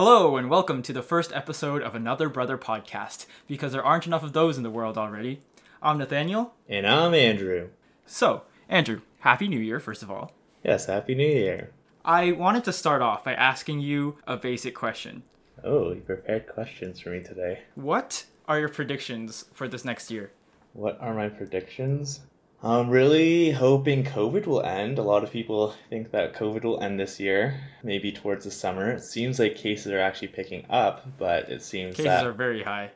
Hello, 0.00 0.36
and 0.36 0.48
welcome 0.48 0.80
to 0.82 0.92
the 0.92 1.02
first 1.02 1.32
episode 1.32 1.82
of 1.82 1.92
Another 1.92 2.28
Brother 2.28 2.56
podcast, 2.56 3.26
because 3.48 3.72
there 3.72 3.82
aren't 3.82 4.06
enough 4.06 4.22
of 4.22 4.32
those 4.32 4.56
in 4.56 4.62
the 4.62 4.70
world 4.70 4.96
already. 4.96 5.40
I'm 5.82 5.98
Nathaniel. 5.98 6.54
And 6.68 6.86
I'm 6.86 7.14
Andrew. 7.14 7.70
So, 8.06 8.42
Andrew, 8.68 9.00
Happy 9.18 9.48
New 9.48 9.58
Year, 9.58 9.80
first 9.80 10.04
of 10.04 10.08
all. 10.08 10.30
Yes, 10.62 10.86
Happy 10.86 11.16
New 11.16 11.26
Year. 11.26 11.72
I 12.04 12.30
wanted 12.30 12.62
to 12.66 12.72
start 12.72 13.02
off 13.02 13.24
by 13.24 13.34
asking 13.34 13.80
you 13.80 14.18
a 14.24 14.36
basic 14.36 14.72
question. 14.72 15.24
Oh, 15.64 15.90
you 15.90 16.00
prepared 16.02 16.46
questions 16.46 17.00
for 17.00 17.10
me 17.10 17.20
today. 17.20 17.62
What 17.74 18.24
are 18.46 18.60
your 18.60 18.68
predictions 18.68 19.46
for 19.52 19.66
this 19.66 19.84
next 19.84 20.12
year? 20.12 20.30
What 20.74 20.96
are 21.00 21.12
my 21.12 21.28
predictions? 21.28 22.20
I'm 22.62 22.90
really 22.90 23.52
hoping 23.52 24.02
COVID 24.02 24.46
will 24.46 24.62
end. 24.62 24.98
A 24.98 25.02
lot 25.02 25.22
of 25.22 25.30
people 25.30 25.74
think 25.90 26.10
that 26.10 26.34
COVID 26.34 26.64
will 26.64 26.82
end 26.82 26.98
this 26.98 27.20
year, 27.20 27.60
maybe 27.84 28.10
towards 28.10 28.44
the 28.44 28.50
summer. 28.50 28.90
It 28.90 29.02
seems 29.02 29.38
like 29.38 29.54
cases 29.54 29.92
are 29.92 30.00
actually 30.00 30.28
picking 30.28 30.66
up, 30.68 31.06
but 31.18 31.48
it 31.48 31.62
seems 31.62 31.94
Cases 31.94 32.06
that 32.06 32.26
are 32.26 32.32
very 32.32 32.64
high. 32.64 32.90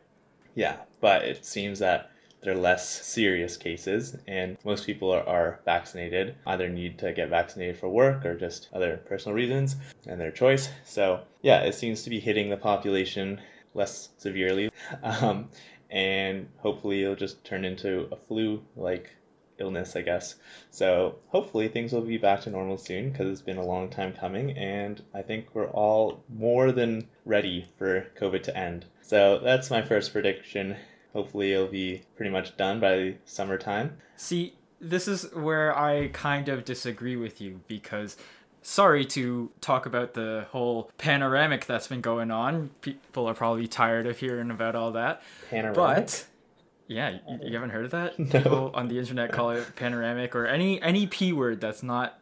yeah, 0.56 0.78
but 1.00 1.22
it 1.22 1.46
seems 1.46 1.78
that 1.78 2.10
they're 2.42 2.56
less 2.56 3.06
serious 3.06 3.56
cases, 3.56 4.16
and 4.26 4.56
most 4.64 4.84
people 4.84 5.12
are, 5.12 5.22
are 5.28 5.60
vaccinated. 5.64 6.34
Either 6.44 6.68
need 6.68 6.98
to 6.98 7.12
get 7.12 7.28
vaccinated 7.28 7.78
for 7.78 7.88
work 7.88 8.26
or 8.26 8.36
just 8.36 8.68
other 8.72 8.96
personal 9.06 9.36
reasons, 9.36 9.76
and 10.08 10.20
their 10.20 10.32
choice. 10.32 10.70
So 10.84 11.20
yeah, 11.42 11.60
it 11.60 11.76
seems 11.76 12.02
to 12.02 12.10
be 12.10 12.18
hitting 12.18 12.50
the 12.50 12.56
population 12.56 13.40
less 13.74 14.08
severely, 14.18 14.70
um, 15.04 15.50
and 15.88 16.48
hopefully 16.58 17.02
it'll 17.04 17.14
just 17.14 17.44
turn 17.44 17.64
into 17.64 18.08
a 18.10 18.16
flu-like 18.16 19.08
illness, 19.62 19.96
I 19.96 20.02
guess. 20.02 20.34
So 20.70 21.16
hopefully 21.28 21.68
things 21.68 21.92
will 21.92 22.02
be 22.02 22.18
back 22.18 22.42
to 22.42 22.50
normal 22.50 22.76
soon 22.76 23.10
because 23.10 23.30
it's 23.30 23.40
been 23.40 23.56
a 23.56 23.64
long 23.64 23.88
time 23.88 24.12
coming, 24.12 24.50
and 24.58 25.02
I 25.14 25.22
think 25.22 25.46
we're 25.54 25.70
all 25.70 26.22
more 26.28 26.72
than 26.72 27.08
ready 27.24 27.66
for 27.78 28.08
COVID 28.20 28.42
to 28.42 28.56
end. 28.56 28.84
So 29.00 29.40
that's 29.42 29.70
my 29.70 29.80
first 29.80 30.12
prediction. 30.12 30.76
Hopefully 31.14 31.52
it'll 31.52 31.66
be 31.68 32.02
pretty 32.16 32.30
much 32.30 32.56
done 32.56 32.80
by 32.80 33.16
summertime. 33.24 33.96
See, 34.16 34.54
this 34.80 35.06
is 35.06 35.32
where 35.32 35.78
I 35.78 36.08
kind 36.08 36.48
of 36.48 36.64
disagree 36.64 37.16
with 37.16 37.40
you 37.40 37.60
because 37.68 38.16
sorry 38.62 39.04
to 39.04 39.50
talk 39.60 39.86
about 39.86 40.14
the 40.14 40.46
whole 40.50 40.90
panoramic 40.98 41.66
that's 41.66 41.88
been 41.88 42.00
going 42.00 42.30
on. 42.30 42.70
People 42.80 43.26
are 43.26 43.34
probably 43.34 43.66
tired 43.66 44.06
of 44.06 44.18
hearing 44.18 44.50
about 44.50 44.74
all 44.74 44.92
that. 44.92 45.22
Panoramic. 45.50 45.76
But 45.76 46.26
yeah, 46.92 47.18
you, 47.28 47.48
you 47.48 47.54
haven't 47.54 47.70
heard 47.70 47.84
of 47.84 47.90
that? 47.92 48.18
No. 48.18 48.26
People 48.26 48.70
on 48.74 48.88
the 48.88 48.98
internet 48.98 49.32
call 49.32 49.50
it 49.50 49.76
panoramic 49.76 50.34
or 50.34 50.46
any 50.46 50.80
any 50.82 51.06
p 51.06 51.32
word 51.32 51.60
that's 51.60 51.82
not, 51.82 52.18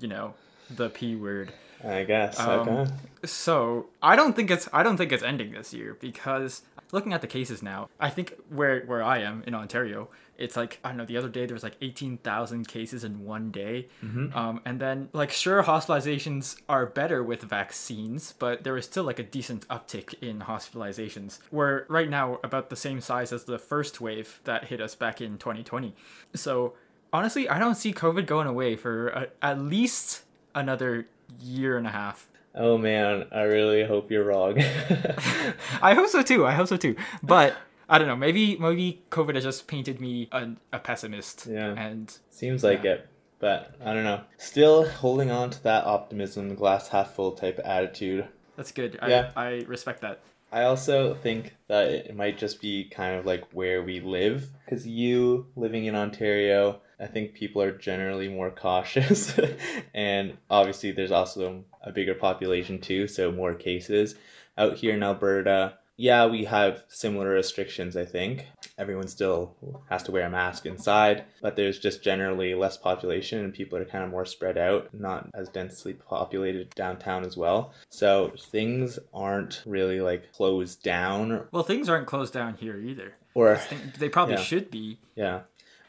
you 0.00 0.08
know, 0.08 0.34
the 0.74 0.90
p 0.90 1.16
word. 1.16 1.52
I 1.82 2.04
guess. 2.04 2.38
Um, 2.38 2.68
okay. 2.68 2.90
So 3.24 3.86
I 4.02 4.16
don't 4.16 4.36
think 4.36 4.50
it's 4.50 4.68
I 4.72 4.82
don't 4.82 4.96
think 4.96 5.12
it's 5.12 5.22
ending 5.22 5.52
this 5.52 5.72
year 5.72 5.96
because 5.98 6.62
looking 6.92 7.12
at 7.12 7.20
the 7.20 7.26
cases 7.26 7.62
now, 7.62 7.88
I 7.98 8.10
think 8.10 8.34
where 8.48 8.80
where 8.82 9.02
I 9.02 9.18
am 9.18 9.42
in 9.46 9.54
Ontario, 9.54 10.08
it's 10.38 10.56
like 10.56 10.78
I 10.84 10.88
don't 10.88 10.98
know. 10.98 11.04
The 11.04 11.16
other 11.16 11.28
day 11.28 11.46
there 11.46 11.54
was 11.54 11.62
like 11.62 11.76
eighteen 11.80 12.18
thousand 12.18 12.68
cases 12.68 13.04
in 13.04 13.24
one 13.24 13.50
day, 13.50 13.88
um, 14.34 14.60
and 14.64 14.80
then 14.80 15.08
like 15.12 15.30
sure 15.30 15.62
hospitalizations 15.62 16.60
are 16.68 16.86
better 16.86 17.22
with 17.22 17.42
vaccines, 17.42 18.34
but 18.38 18.64
there 18.64 18.76
is 18.76 18.84
still 18.84 19.04
like 19.04 19.18
a 19.18 19.22
decent 19.22 19.68
uptick 19.68 20.14
in 20.22 20.40
hospitalizations. 20.40 21.38
We're 21.50 21.84
right 21.88 22.08
now 22.08 22.38
about 22.42 22.70
the 22.70 22.76
same 22.76 23.00
size 23.00 23.32
as 23.32 23.44
the 23.44 23.58
first 23.58 24.00
wave 24.00 24.40
that 24.44 24.64
hit 24.64 24.80
us 24.80 24.94
back 24.94 25.20
in 25.20 25.38
twenty 25.38 25.62
twenty. 25.62 25.94
So 26.34 26.74
honestly, 27.12 27.48
I 27.48 27.58
don't 27.58 27.74
see 27.74 27.92
COVID 27.92 28.26
going 28.26 28.46
away 28.46 28.76
for 28.76 29.08
a, 29.08 29.28
at 29.42 29.60
least 29.60 30.22
another 30.54 31.06
year 31.42 31.76
and 31.76 31.86
a 31.86 31.90
half. 31.90 32.26
Oh 32.54 32.76
man, 32.78 33.26
I 33.32 33.42
really 33.42 33.84
hope 33.84 34.10
you're 34.10 34.24
wrong. 34.24 34.58
I 35.82 35.94
hope 35.94 36.08
so 36.08 36.22
too. 36.22 36.46
I 36.46 36.52
hope 36.52 36.68
so 36.68 36.76
too. 36.76 36.96
But 37.22 37.56
I 37.88 37.98
don't 37.98 38.08
know. 38.08 38.16
Maybe 38.16 38.56
maybe 38.56 39.02
COVID 39.10 39.34
has 39.34 39.44
just 39.44 39.66
painted 39.66 40.00
me 40.00 40.28
a, 40.32 40.50
a 40.72 40.78
pessimist. 40.78 41.46
Yeah. 41.50 41.74
And 41.76 42.12
Seems 42.30 42.64
like 42.64 42.82
Yeah. 42.84 42.92
it, 42.92 43.08
but 43.38 43.74
I 43.84 43.92
don't 43.94 44.04
know. 44.04 44.22
Still 44.38 44.88
holding 44.88 45.30
on 45.30 45.50
to 45.50 45.62
that 45.64 45.84
optimism, 45.84 46.54
glass 46.54 46.88
half 46.88 47.14
full 47.14 47.32
type 47.32 47.60
attitude. 47.64 48.26
that's 48.56 48.72
good. 48.72 48.98
Yeah. 49.06 49.30
I, 49.36 49.44
I 49.46 49.50
respect 49.66 50.00
that. 50.02 50.20
I 50.52 50.62
also 50.64 51.14
think 51.14 51.54
that 51.68 51.88
it 51.90 52.16
might 52.16 52.36
just 52.36 52.60
be 52.60 52.84
kind 52.90 53.14
of 53.16 53.24
like 53.26 53.44
where 53.52 53.82
we 53.84 54.00
live. 54.00 54.50
Because 54.64 54.84
you 54.86 55.46
living 55.54 55.84
in 55.84 55.94
Ontario, 55.94 56.80
I 57.00 57.06
think 57.06 57.34
people 57.34 57.62
are 57.62 57.72
generally 57.72 58.28
more 58.28 58.50
cautious. 58.50 59.38
and 59.94 60.36
obviously, 60.50 60.92
there's 60.92 61.10
also 61.12 61.64
a 61.82 61.92
bigger 61.92 62.14
population 62.14 62.80
too, 62.80 63.06
so 63.08 63.32
more 63.32 63.54
cases. 63.54 64.14
Out 64.58 64.76
here 64.76 64.94
in 64.94 65.02
Alberta, 65.02 65.74
yeah, 65.96 66.26
we 66.26 66.44
have 66.44 66.84
similar 66.88 67.28
restrictions, 67.30 67.96
I 67.96 68.04
think. 68.06 68.46
Everyone 68.78 69.06
still 69.06 69.54
has 69.90 70.02
to 70.04 70.12
wear 70.12 70.26
a 70.26 70.30
mask 70.30 70.64
inside, 70.66 71.24
but 71.42 71.56
there's 71.56 71.78
just 71.78 72.02
generally 72.02 72.54
less 72.54 72.76
population 72.78 73.44
and 73.44 73.52
people 73.52 73.78
are 73.78 73.84
kind 73.84 74.04
of 74.04 74.10
more 74.10 74.24
spread 74.24 74.56
out, 74.56 74.88
not 74.94 75.28
as 75.34 75.48
densely 75.50 75.92
populated 75.92 76.70
downtown 76.74 77.24
as 77.24 77.36
well. 77.36 77.72
So 77.90 78.32
things 78.38 78.98
aren't 79.12 79.62
really 79.66 80.00
like 80.00 80.32
closed 80.32 80.82
down 80.82 81.46
Well, 81.52 81.62
things 81.64 81.88
aren't 81.90 82.06
closed 82.06 82.32
down 82.32 82.54
here 82.54 82.78
either. 82.78 83.14
or 83.34 83.60
they 83.98 84.08
probably 84.08 84.36
Yeah. 84.36 84.40
should 84.42 84.70
be. 84.70 84.98
yeah. 85.14 85.40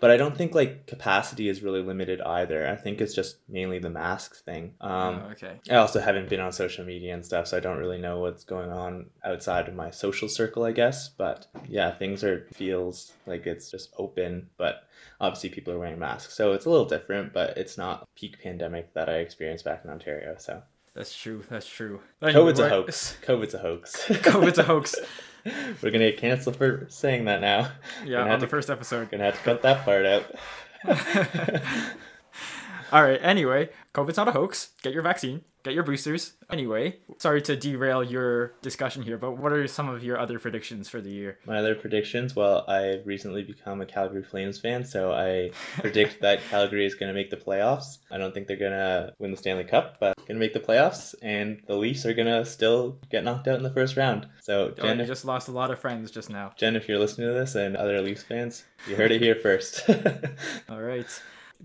But 0.02 0.10
I 0.10 0.18
don't 0.18 0.36
think 0.36 0.56
like 0.56 0.88
capacity 0.88 1.48
is 1.48 1.62
really 1.62 1.84
limited 1.84 2.22
either. 2.22 2.68
I 2.68 2.76
think 2.76 3.00
it's 3.00 3.14
just 3.14 3.38
mainly 3.48 3.78
the 3.78 3.92
masks 3.92 4.42
thing. 4.42 4.74
Um, 4.82 5.22
oh, 5.24 5.30
okay. 5.34 5.60
I 5.70 5.76
also 5.76 6.00
haven't 6.00 6.28
been 6.28 6.40
on 6.40 6.52
social 6.52 6.84
media 6.84 7.14
and 7.14 7.24
stuff, 7.24 7.48
so 7.48 7.58
I 7.58 7.60
don't 7.60 7.78
really 7.78 8.00
know 8.00 8.20
what's 8.20 8.44
going 8.44 8.72
on 8.72 9.12
outside 9.24 9.68
of 9.68 9.76
my 9.76 9.92
social 9.92 10.28
circle, 10.28 10.64
I 10.64 10.72
guess. 10.72 11.08
But 11.08 11.46
yeah, 11.70 11.92
things 11.92 12.24
are 12.24 12.48
feels 12.52 13.14
like 13.28 13.46
it's 13.46 13.70
just 13.70 13.94
open, 14.00 14.50
but 14.58 14.88
obviously 15.22 15.50
people 15.50 15.72
are 15.72 15.80
wearing 15.80 16.00
masks, 16.00 16.34
so 16.34 16.54
it's 16.54 16.66
a 16.66 16.70
little 16.72 16.86
different. 16.86 17.32
But 17.32 17.56
it's 17.56 17.78
not 17.78 18.08
peak 18.16 18.42
pandemic 18.42 18.96
that 18.96 19.08
I 19.08 19.18
experienced 19.18 19.66
back 19.66 19.82
in 19.86 19.92
Ontario. 19.92 20.36
So 20.40 20.64
That's 20.96 21.16
true. 21.16 21.44
That's 21.48 21.68
true. 21.68 22.02
COVID's 22.24 22.60
a 22.60 22.70
hoax. 22.70 23.18
COVID's 23.22 23.54
a 23.54 23.60
hoax. 23.60 24.04
COVID's 24.08 24.58
a 24.58 24.64
hoax. 24.64 24.96
We're 25.46 25.92
gonna 25.92 26.12
get 26.12 26.18
canceled 26.18 26.56
for 26.58 26.86
saying 26.90 27.26
that 27.26 27.42
now. 27.42 27.72
Yeah, 28.06 28.22
on 28.24 28.40
the 28.40 28.46
to- 28.46 28.50
first 28.50 28.70
episode. 28.70 29.10
Gonna 29.12 29.24
have 29.26 29.36
to 29.38 29.42
cut 29.44 29.62
that 29.64 29.84
part 29.86 30.06
out. 30.06 30.36
All 32.92 33.04
right. 33.04 33.20
Anyway, 33.22 33.70
COVID's 33.94 34.18
not 34.18 34.28
a 34.28 34.32
hoax. 34.32 34.72
Get 34.84 34.94
your 34.94 35.04
vaccine. 35.04 35.42
Get 35.64 35.74
your 35.76 35.84
boosters. 35.84 36.34
Anyway, 36.50 36.98
sorry 37.20 37.42
to 37.44 37.56
derail 37.56 38.04
your 38.04 38.54
discussion 38.64 39.04
here, 39.04 39.18
but 39.18 39.38
what 39.38 39.52
are 39.54 39.68
some 39.68 39.90
of 39.90 40.04
your 40.04 40.20
other 40.20 40.40
predictions 40.40 40.90
for 40.90 41.00
the 41.02 41.12
year? 41.12 41.38
My 41.46 41.58
other 41.58 41.76
predictions, 41.76 42.36
well, 42.36 42.66
I've 42.68 43.06
recently 43.06 43.44
become 43.44 43.80
a 43.80 43.86
Calgary 43.86 44.24
Flames 44.24 44.60
fan, 44.60 44.84
so 44.84 45.12
I 45.12 45.52
predict 45.80 46.20
that 46.22 46.42
Calgary 46.50 46.86
is 46.86 46.96
going 46.96 47.10
to 47.10 47.14
make 47.14 47.30
the 47.30 47.38
playoffs. 47.38 48.00
I 48.10 48.18
don't 48.18 48.34
think 48.34 48.48
they're 48.48 48.58
going 48.58 48.72
to 48.72 49.14
win 49.20 49.30
the 49.32 49.38
Stanley 49.38 49.64
Cup, 49.64 49.98
but 50.00 50.18
going 50.18 50.36
to 50.36 50.40
make 50.40 50.54
the 50.54 50.60
playoffs, 50.60 51.14
and 51.22 51.62
the 51.68 51.76
Leafs 51.76 52.06
are 52.06 52.14
going 52.14 52.28
to 52.28 52.44
still 52.44 52.98
get 53.12 53.24
knocked 53.24 53.48
out 53.48 53.58
in 53.58 53.64
the 53.64 53.74
first 53.74 53.96
round. 53.98 54.28
So, 54.42 54.74
Oh, 54.80 54.82
Jen, 54.82 55.00
you 55.00 55.06
just 55.06 55.26
lost 55.26 55.48
a 55.48 55.52
lot 55.52 55.70
of 55.72 55.80
friends 55.80 56.10
just 56.12 56.30
now. 56.30 56.54
Jen, 56.58 56.76
if 56.76 56.88
you're 56.90 57.00
listening 57.00 57.28
to 57.28 57.34
this 57.34 57.56
and 57.56 57.78
other 57.78 58.02
Leafs 58.02 58.24
fans, 58.24 58.64
you 58.88 58.96
heard 58.96 59.12
it 59.12 59.22
here 59.22 59.36
first. 59.36 59.88
All 60.70 60.82
right. 60.82 61.06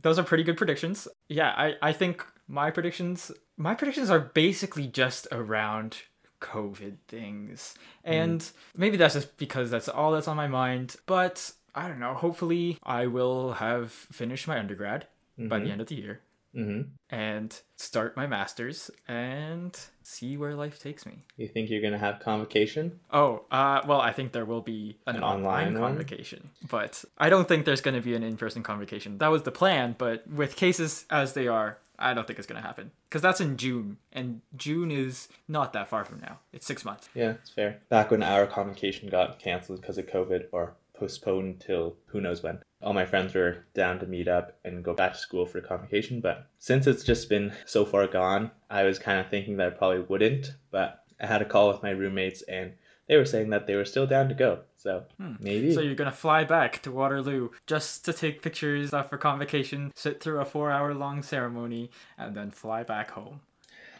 Those 0.02 0.18
are 0.18 0.22
pretty 0.22 0.42
good 0.44 0.56
predictions. 0.58 1.08
Yeah, 1.28 1.48
I, 1.56 1.74
I 1.80 1.92
think 1.92 2.24
my 2.48 2.70
predictions 2.70 3.32
my 3.56 3.74
predictions 3.74 4.10
are 4.10 4.20
basically 4.20 4.86
just 4.86 5.26
around 5.32 6.02
COVID 6.40 6.96
things. 7.08 7.74
And 8.04 8.46
maybe 8.76 8.96
that's 8.96 9.14
just 9.14 9.36
because 9.38 9.70
that's 9.70 9.88
all 9.88 10.12
that's 10.12 10.28
on 10.28 10.36
my 10.36 10.46
mind. 10.46 10.96
But 11.06 11.52
I 11.74 11.88
don't 11.88 11.98
know. 11.98 12.14
Hopefully 12.14 12.78
I 12.82 13.06
will 13.06 13.54
have 13.54 13.90
finished 13.90 14.46
my 14.46 14.58
undergrad 14.58 15.06
by 15.38 15.58
the 15.58 15.70
end 15.70 15.80
of 15.80 15.88
the 15.88 15.96
year 15.96 16.20
hmm 16.54 16.82
and 17.10 17.60
start 17.76 18.16
my 18.16 18.26
masters 18.26 18.90
and 19.06 19.78
see 20.02 20.36
where 20.36 20.56
life 20.56 20.80
takes 20.82 21.06
me. 21.06 21.22
You 21.36 21.46
think 21.46 21.70
you're 21.70 21.80
going 21.80 21.92
to 21.92 21.98
have 21.98 22.18
convocation? 22.18 22.98
Oh, 23.12 23.44
uh, 23.50 23.82
well, 23.86 24.00
I 24.00 24.12
think 24.12 24.32
there 24.32 24.44
will 24.44 24.60
be 24.62 24.96
an, 25.06 25.16
An 25.16 25.22
online, 25.22 25.68
online 25.68 25.76
convocation, 25.76 26.50
but 26.68 27.04
I 27.16 27.28
don't 27.28 27.46
think 27.46 27.64
there's 27.64 27.80
going 27.80 27.94
to 27.94 28.00
be 28.00 28.16
an 28.16 28.24
in-person 28.24 28.64
convocation. 28.64 29.18
That 29.18 29.28
was 29.28 29.42
the 29.42 29.52
plan, 29.52 29.94
but 29.96 30.26
with 30.26 30.56
cases 30.56 31.04
as 31.10 31.34
they 31.34 31.46
are, 31.46 31.78
I 31.98 32.14
don't 32.14 32.26
think 32.26 32.38
it's 32.38 32.46
to 32.48 32.60
happen 32.60 32.90
because 33.08 33.22
that's 33.22 33.40
in 33.40 33.56
June, 33.56 33.98
and 34.12 34.40
June 34.56 34.90
is 34.90 35.28
not 35.48 35.72
that 35.72 35.88
far 35.88 36.04
from 36.04 36.20
now. 36.20 36.38
It's 36.52 36.66
six 36.66 36.84
months. 36.84 37.08
Yeah, 37.14 37.30
it's 37.30 37.50
fair. 37.50 37.80
Back 37.88 38.10
when 38.10 38.22
our 38.22 38.46
convocation 38.46 39.08
got 39.08 39.38
canceled 39.38 39.80
because 39.80 39.98
of 39.98 40.06
COVID 40.06 40.46
or 40.52 40.74
postponed 40.94 41.60
till 41.60 41.96
who 42.06 42.20
knows 42.20 42.42
when. 42.42 42.60
All 42.82 42.92
my 42.92 43.06
friends 43.06 43.34
were 43.34 43.64
down 43.74 43.98
to 44.00 44.06
meet 44.06 44.28
up 44.28 44.58
and 44.64 44.84
go 44.84 44.94
back 44.94 45.12
to 45.12 45.18
school 45.18 45.46
for 45.46 45.60
convocation, 45.60 46.20
but 46.20 46.48
since 46.58 46.86
it's 46.86 47.04
just 47.04 47.28
been 47.28 47.52
so 47.64 47.84
far 47.84 48.06
gone, 48.06 48.50
I 48.70 48.84
was 48.84 48.98
kind 48.98 49.20
of 49.20 49.28
thinking 49.28 49.56
that 49.56 49.66
I 49.66 49.70
probably 49.70 50.00
wouldn't. 50.00 50.52
But 50.70 51.04
I 51.20 51.26
had 51.26 51.42
a 51.42 51.46
call 51.46 51.68
with 51.68 51.82
my 51.82 51.90
roommates 51.90 52.42
and 52.42 52.72
they 53.08 53.16
were 53.16 53.24
saying 53.24 53.50
that 53.50 53.66
they 53.66 53.74
were 53.74 53.84
still 53.84 54.06
down 54.06 54.28
to 54.28 54.34
go. 54.34 54.60
So 54.86 55.02
maybe. 55.40 55.74
So 55.74 55.80
you're 55.80 55.96
gonna 55.96 56.12
fly 56.12 56.44
back 56.44 56.80
to 56.82 56.92
Waterloo 56.92 57.48
just 57.66 58.04
to 58.04 58.12
take 58.12 58.40
pictures 58.40 58.94
uh, 58.94 59.02
for 59.02 59.18
convocation, 59.18 59.90
sit 59.96 60.20
through 60.22 60.38
a 60.40 60.44
four-hour-long 60.44 61.24
ceremony, 61.24 61.90
and 62.16 62.36
then 62.36 62.52
fly 62.52 62.84
back 62.84 63.10
home. 63.10 63.40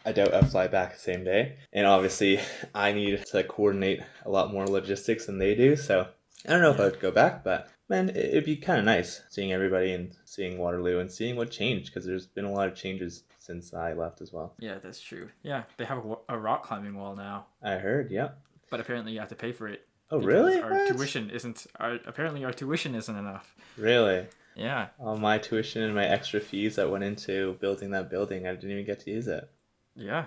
I 0.05 0.13
doubt 0.13 0.33
I'll 0.33 0.45
fly 0.45 0.69
back 0.69 0.93
the 0.95 1.01
same 1.01 1.25
day. 1.25 1.57
And 1.73 1.87
obviously, 1.87 2.39
I 2.73 2.93
need 2.93 3.27
to 3.27 3.43
coordinate 3.43 4.01
a 4.25 4.31
lot 4.31 4.53
more 4.53 4.65
logistics 4.69 5.27
than 5.27 5.39
they 5.39 5.57
do. 5.57 5.75
So 5.75 6.07
I 6.47 6.51
don't 6.51 6.63
know 6.63 6.71
if 6.71 6.79
Yeah. 6.79 6.87
I'd 6.87 7.01
go 7.01 7.11
back, 7.11 7.43
but 7.43 7.69
man, 7.89 8.11
it- 8.11 8.17
it'd 8.17 8.45
be 8.45 8.55
kind 8.57 8.79
of 8.79 8.85
nice 8.85 9.23
seeing 9.29 9.53
everybody 9.53 9.93
and 9.93 10.17
seeing 10.25 10.57
Waterloo 10.59 11.01
and 11.01 11.11
seeing 11.11 11.35
what 11.35 11.51
changed 11.51 11.87
because 11.87 12.07
there's 12.07 12.29
been 12.29 12.45
a 12.45 12.53
lot 12.53 12.69
of 12.69 12.77
changes 12.77 13.25
since 13.41 13.75
I 13.75 13.93
left 13.95 14.21
as 14.21 14.33
well. 14.33 14.55
Yeah, 14.61 14.79
that's 14.81 15.01
true. 15.01 15.31
Yeah, 15.43 15.65
they 15.79 15.85
have 15.85 15.99
a, 16.07 16.17
a 16.29 16.39
rock 16.39 16.63
climbing 16.63 16.95
wall 16.97 17.17
now, 17.17 17.47
I 17.61 17.75
heard, 17.75 18.13
yeah. 18.13 18.29
but 18.71 18.79
apparently 18.79 19.13
you 19.13 19.19
have 19.21 19.29
to 19.31 19.35
pay 19.37 19.51
for 19.51 19.67
it. 19.67 19.86
Oh, 20.11 20.21
really? 20.21 20.61
Our 20.61 20.71
What? 20.71 20.89
tuition 20.97 21.31
isn't. 21.31 21.67
Our, 21.81 21.99
apparently, 22.07 22.45
our 22.45 22.53
tuition 22.53 22.95
isn't 22.95 23.17
enough. 23.17 23.55
Really? 23.77 24.27
Yeah. 24.55 24.89
All 24.99 25.17
my 25.17 25.39
tuition 25.39 25.83
and 25.83 25.95
my 25.95 26.05
extra 26.07 26.41
fees 26.41 26.77
that 26.77 26.91
went 26.91 27.05
into 27.05 27.55
building 27.61 27.91
that 27.91 28.09
building, 28.09 28.47
I 28.47 28.55
didn't 28.55 28.71
even 28.71 28.87
get 28.87 29.01
to 29.01 29.11
use 29.11 29.27
it. 29.27 29.49
Yeah. 29.95 30.27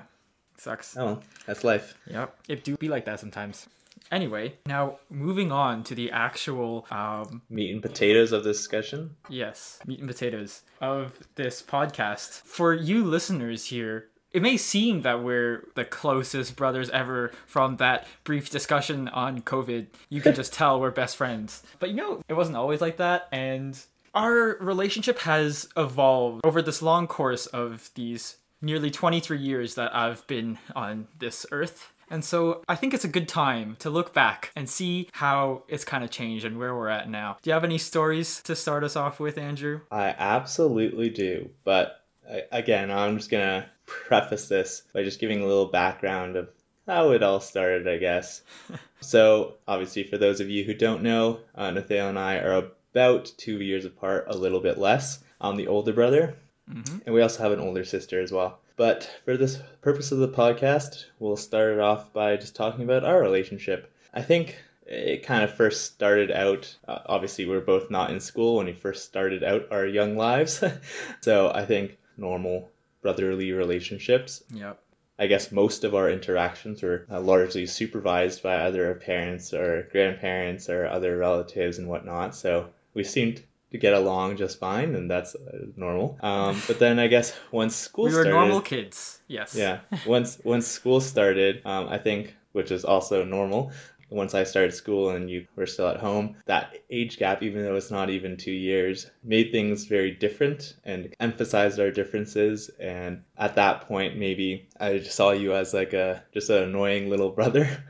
Sucks. 0.57 0.97
Oh, 0.97 1.19
that's 1.45 1.63
life. 1.63 1.95
Yep. 2.11 2.37
It 2.49 2.63
do 2.63 2.75
be 2.77 2.89
like 2.89 3.05
that 3.05 3.19
sometimes. 3.19 3.67
Anyway, 4.11 4.53
now 4.65 4.97
moving 5.09 5.51
on 5.51 5.83
to 5.85 5.95
the 5.95 6.11
actual 6.11 6.85
um 6.91 7.41
Meat 7.49 7.71
and 7.71 7.81
potatoes 7.81 8.31
of 8.31 8.43
this 8.43 8.57
discussion. 8.57 9.15
yes, 9.29 9.79
meat 9.85 9.99
and 9.99 10.07
potatoes 10.07 10.61
of 10.81 11.13
this 11.35 11.61
podcast. 11.61 12.41
For 12.43 12.73
you 12.73 13.05
listeners 13.05 13.65
here, 13.65 14.08
it 14.31 14.41
may 14.41 14.57
seem 14.57 15.01
that 15.01 15.23
we're 15.23 15.67
the 15.75 15.85
closest 15.85 16.55
brothers 16.55 16.89
ever 16.91 17.31
from 17.47 17.77
that 17.77 18.07
brief 18.23 18.49
discussion 18.49 19.07
on 19.09 19.41
COVID. 19.41 19.87
You 20.09 20.21
can 20.21 20.35
just 20.35 20.53
tell 20.59 20.79
we're 20.79 20.91
best 20.91 21.17
friends. 21.17 21.63
But 21.79 21.89
you 21.89 21.95
know, 21.95 22.21
it 22.27 22.33
wasn't 22.33 22.57
always 22.57 22.81
like 22.81 22.97
that 22.97 23.27
and 23.31 23.79
our 24.15 24.57
relationship 24.59 25.19
has 25.19 25.69
evolved 25.77 26.41
over 26.43 26.61
this 26.61 26.81
long 26.81 27.07
course 27.07 27.45
of 27.47 27.91
these 27.95 28.37
nearly 28.61 28.91
23 28.91 29.37
years 29.37 29.75
that 29.75 29.95
I've 29.95 30.25
been 30.27 30.57
on 30.75 31.07
this 31.19 31.45
earth. 31.51 31.91
And 32.09 32.25
so 32.25 32.63
I 32.67 32.75
think 32.75 32.93
it's 32.93 33.05
a 33.05 33.09
good 33.09 33.27
time 33.27 33.75
to 33.79 33.89
look 33.89 34.13
back 34.13 34.51
and 34.55 34.67
see 34.67 35.09
how 35.13 35.63
it's 35.67 35.85
kind 35.85 36.03
of 36.03 36.09
changed 36.09 36.43
and 36.43 36.57
where 36.57 36.75
we're 36.75 36.89
at 36.89 37.09
now. 37.09 37.37
Do 37.41 37.49
you 37.49 37.53
have 37.53 37.63
any 37.63 37.77
stories 37.77 38.41
to 38.43 38.55
start 38.55 38.83
us 38.83 38.95
off 38.95 39.19
with, 39.19 39.37
Andrew? 39.37 39.81
I 39.91 40.15
absolutely 40.17 41.09
do. 41.09 41.51
But 41.63 42.03
again, 42.51 42.89
I'm 42.89 43.17
just 43.17 43.29
going 43.29 43.45
to 43.45 43.69
preface 43.89 44.47
this 44.47 44.83
by 44.93 45.03
just 45.03 45.19
giving 45.19 45.41
a 45.41 45.47
little 45.47 45.65
background 45.65 46.35
of 46.35 46.49
how 46.87 47.11
it 47.11 47.23
all 47.23 47.39
started, 47.39 47.87
I 47.87 47.97
guess. 47.97 48.41
so, 49.01 49.55
obviously, 49.67 50.03
for 50.03 50.17
those 50.17 50.39
of 50.39 50.49
you 50.49 50.63
who 50.63 50.73
don't 50.73 51.03
know, 51.03 51.39
uh, 51.55 51.71
Nathaniel 51.71 52.09
and 52.09 52.19
I 52.19 52.37
are 52.37 52.63
about 52.93 53.31
two 53.37 53.61
years 53.61 53.85
apart, 53.85 54.25
a 54.27 54.37
little 54.37 54.59
bit 54.59 54.77
less. 54.77 55.23
I'm 55.41 55.57
the 55.57 55.67
older 55.67 55.93
brother, 55.93 56.35
Mm-hmm. 56.71 56.99
and 57.07 57.15
we 57.15 57.21
also 57.23 57.41
have 57.41 57.51
an 57.51 57.59
older 57.59 57.83
sister 57.83 58.21
as 58.21 58.31
well. 58.31 58.59
But 58.75 59.09
for 59.25 59.35
this 59.35 59.57
purpose 59.81 60.11
of 60.11 60.19
the 60.19 60.27
podcast, 60.27 61.05
we'll 61.17 61.35
start 61.35 61.73
it 61.73 61.79
off 61.79 62.13
by 62.13 62.37
just 62.37 62.55
talking 62.55 62.83
about 62.83 63.03
our 63.03 63.19
relationship. 63.19 63.91
I 64.13 64.21
think 64.21 64.55
it 64.85 65.25
kind 65.25 65.43
of 65.43 65.51
first 65.51 65.85
started 65.93 66.29
out, 66.31 66.75
uh, 66.87 66.99
obviously, 67.07 67.45
we 67.45 67.55
are 67.55 67.61
both 67.61 67.89
not 67.89 68.11
in 68.11 68.19
school 68.19 68.57
when 68.57 68.67
we 68.67 68.73
first 68.73 69.05
started 69.05 69.43
out 69.43 69.67
our 69.71 69.85
young 69.87 70.15
lives. 70.15 70.63
so 71.21 71.51
I 71.53 71.65
think 71.65 71.97
normal 72.17 72.69
brotherly 73.01 73.51
relationships. 73.51 74.43
Yep. 74.53 74.79
I 75.17 75.27
guess 75.27 75.51
most 75.51 75.83
of 75.83 75.93
our 75.95 76.09
interactions 76.09 76.81
were 76.81 77.05
uh, 77.11 77.19
largely 77.19 77.65
supervised 77.65 78.41
by 78.41 78.65
either 78.67 78.87
our 78.87 78.95
parents 78.95 79.53
or 79.53 79.87
grandparents 79.91 80.69
or 80.69 80.87
other 80.87 81.17
relatives 81.17 81.77
and 81.77 81.89
whatnot. 81.89 82.35
So 82.35 82.69
we 82.93 83.03
seemed 83.03 83.43
to 83.71 83.77
get 83.77 83.93
along 83.93 84.37
just 84.37 84.59
fine, 84.59 84.95
and 84.95 85.11
that's 85.11 85.35
uh, 85.35 85.65
normal. 85.75 86.17
Um, 86.21 86.61
but 86.67 86.79
then 86.79 86.99
I 86.99 87.07
guess 87.07 87.37
once 87.51 87.75
school 87.75 88.05
We 88.05 88.11
were 88.11 88.21
started, 88.21 88.31
normal 88.31 88.61
kids. 88.61 89.19
Yes. 89.27 89.55
yeah, 89.55 89.79
once 90.07 90.39
once 90.43 90.65
school 90.65 91.01
started, 91.01 91.61
um, 91.65 91.89
I 91.89 91.97
think, 91.97 92.35
which 92.53 92.71
is 92.71 92.85
also 92.85 93.23
normal. 93.23 93.71
Once 94.09 94.33
I 94.33 94.43
started 94.43 94.73
school 94.73 95.09
and 95.11 95.29
you 95.29 95.45
were 95.55 95.65
still 95.65 95.87
at 95.87 95.99
home, 95.99 96.35
that 96.45 96.77
age 96.89 97.17
gap, 97.17 97.43
even 97.43 97.63
though 97.63 97.75
it's 97.75 97.91
not 97.91 98.09
even 98.09 98.37
two 98.37 98.51
years, 98.51 99.11
made 99.23 99.51
things 99.51 99.85
very 99.85 100.11
different 100.11 100.75
and 100.83 101.13
emphasized 101.19 101.79
our 101.79 101.91
differences. 101.91 102.69
And 102.79 103.23
at 103.37 103.55
that 103.55 103.81
point, 103.81 104.17
maybe 104.17 104.67
I 104.79 104.99
just 104.99 105.15
saw 105.15 105.31
you 105.31 105.53
as 105.53 105.73
like 105.73 105.93
a 105.93 106.23
just 106.33 106.49
an 106.49 106.63
annoying 106.63 107.09
little 107.09 107.29
brother. 107.29 107.83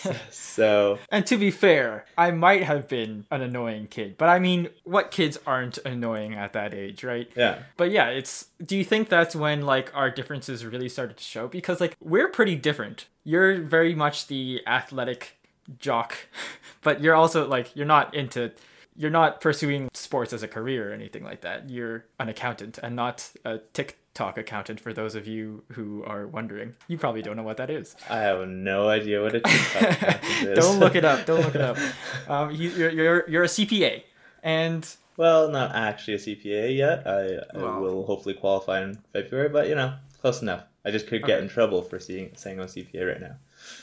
so 0.30 0.98
And 1.10 1.26
to 1.26 1.36
be 1.36 1.50
fair, 1.50 2.06
I 2.16 2.30
might 2.30 2.62
have 2.64 2.88
been 2.88 3.26
an 3.30 3.42
annoying 3.42 3.86
kid, 3.88 4.16
but 4.18 4.28
I 4.28 4.38
mean, 4.38 4.68
what 4.84 5.10
kids 5.10 5.38
aren't 5.46 5.78
annoying 5.78 6.34
at 6.34 6.52
that 6.54 6.74
age, 6.74 7.04
right? 7.04 7.30
yeah, 7.36 7.62
But 7.76 7.90
yeah, 7.90 8.08
it's. 8.08 8.46
Do 8.64 8.76
you 8.76 8.84
think 8.84 9.08
that's 9.08 9.36
when 9.36 9.62
like 9.62 9.94
our 9.94 10.10
differences 10.10 10.64
really 10.64 10.88
started 10.88 11.16
to 11.16 11.24
show? 11.24 11.48
Because 11.48 11.80
like 11.80 11.96
we're 12.00 12.28
pretty 12.28 12.56
different. 12.56 13.06
You're 13.24 13.60
very 13.60 13.94
much 13.94 14.26
the 14.26 14.62
athletic 14.66 15.38
jock, 15.78 16.16
but 16.82 17.00
you're 17.00 17.14
also 17.14 17.46
like 17.48 17.74
you're 17.76 17.86
not 17.86 18.14
into. 18.14 18.52
You're 18.94 19.10
not 19.10 19.40
pursuing 19.40 19.88
sports 19.94 20.34
as 20.34 20.42
a 20.42 20.48
career 20.48 20.90
or 20.90 20.92
anything 20.92 21.24
like 21.24 21.40
that. 21.40 21.70
You're 21.70 22.04
an 22.20 22.28
accountant 22.28 22.76
and 22.82 22.94
not 22.94 23.26
a 23.42 23.56
TikTok 23.72 24.36
accountant. 24.36 24.80
For 24.80 24.92
those 24.92 25.14
of 25.14 25.26
you 25.26 25.64
who 25.72 26.04
are 26.04 26.26
wondering, 26.26 26.74
you 26.88 26.98
probably 26.98 27.22
don't 27.22 27.34
know 27.38 27.42
what 27.42 27.56
that 27.56 27.70
is. 27.70 27.96
I 28.10 28.18
have 28.18 28.46
no 28.46 28.90
idea 28.90 29.22
what 29.22 29.34
a 29.34 29.40
TikTok 29.48 29.82
account 29.92 30.24
is. 30.42 30.58
don't 30.58 30.78
look 30.78 30.94
it 30.94 31.06
up. 31.06 31.24
Don't 31.24 31.40
look 31.40 31.54
it 31.54 31.62
up. 31.62 31.78
Um, 32.28 32.50
you, 32.50 32.68
you're, 32.70 32.90
you're 32.90 33.30
you're 33.30 33.44
a 33.44 33.48
CPA, 33.48 34.02
and 34.42 34.86
Well, 35.16 35.48
not 35.48 35.74
actually 35.74 36.14
a 36.14 36.18
CPA 36.18 36.76
yet. 36.76 37.06
I, 37.06 37.58
I 37.58 37.62
Wow. 37.62 37.80
will 37.80 38.04
hopefully 38.04 38.34
qualify 38.34 38.82
in 38.82 38.98
February, 39.14 39.48
but 39.48 39.68
you 39.68 39.74
know, 39.74 39.94
close 40.20 40.42
enough. 40.42 40.64
I 40.84 40.90
just 40.90 41.06
could 41.06 41.22
get 41.24 41.36
Okay. 41.36 41.42
in 41.44 41.48
trouble 41.48 41.80
for 41.80 41.98
seeing, 41.98 42.30
saying 42.36 42.58
I'm 42.60 42.66
a 42.66 42.68
CPA 42.68 43.08
right 43.10 43.20
now. 43.22 43.36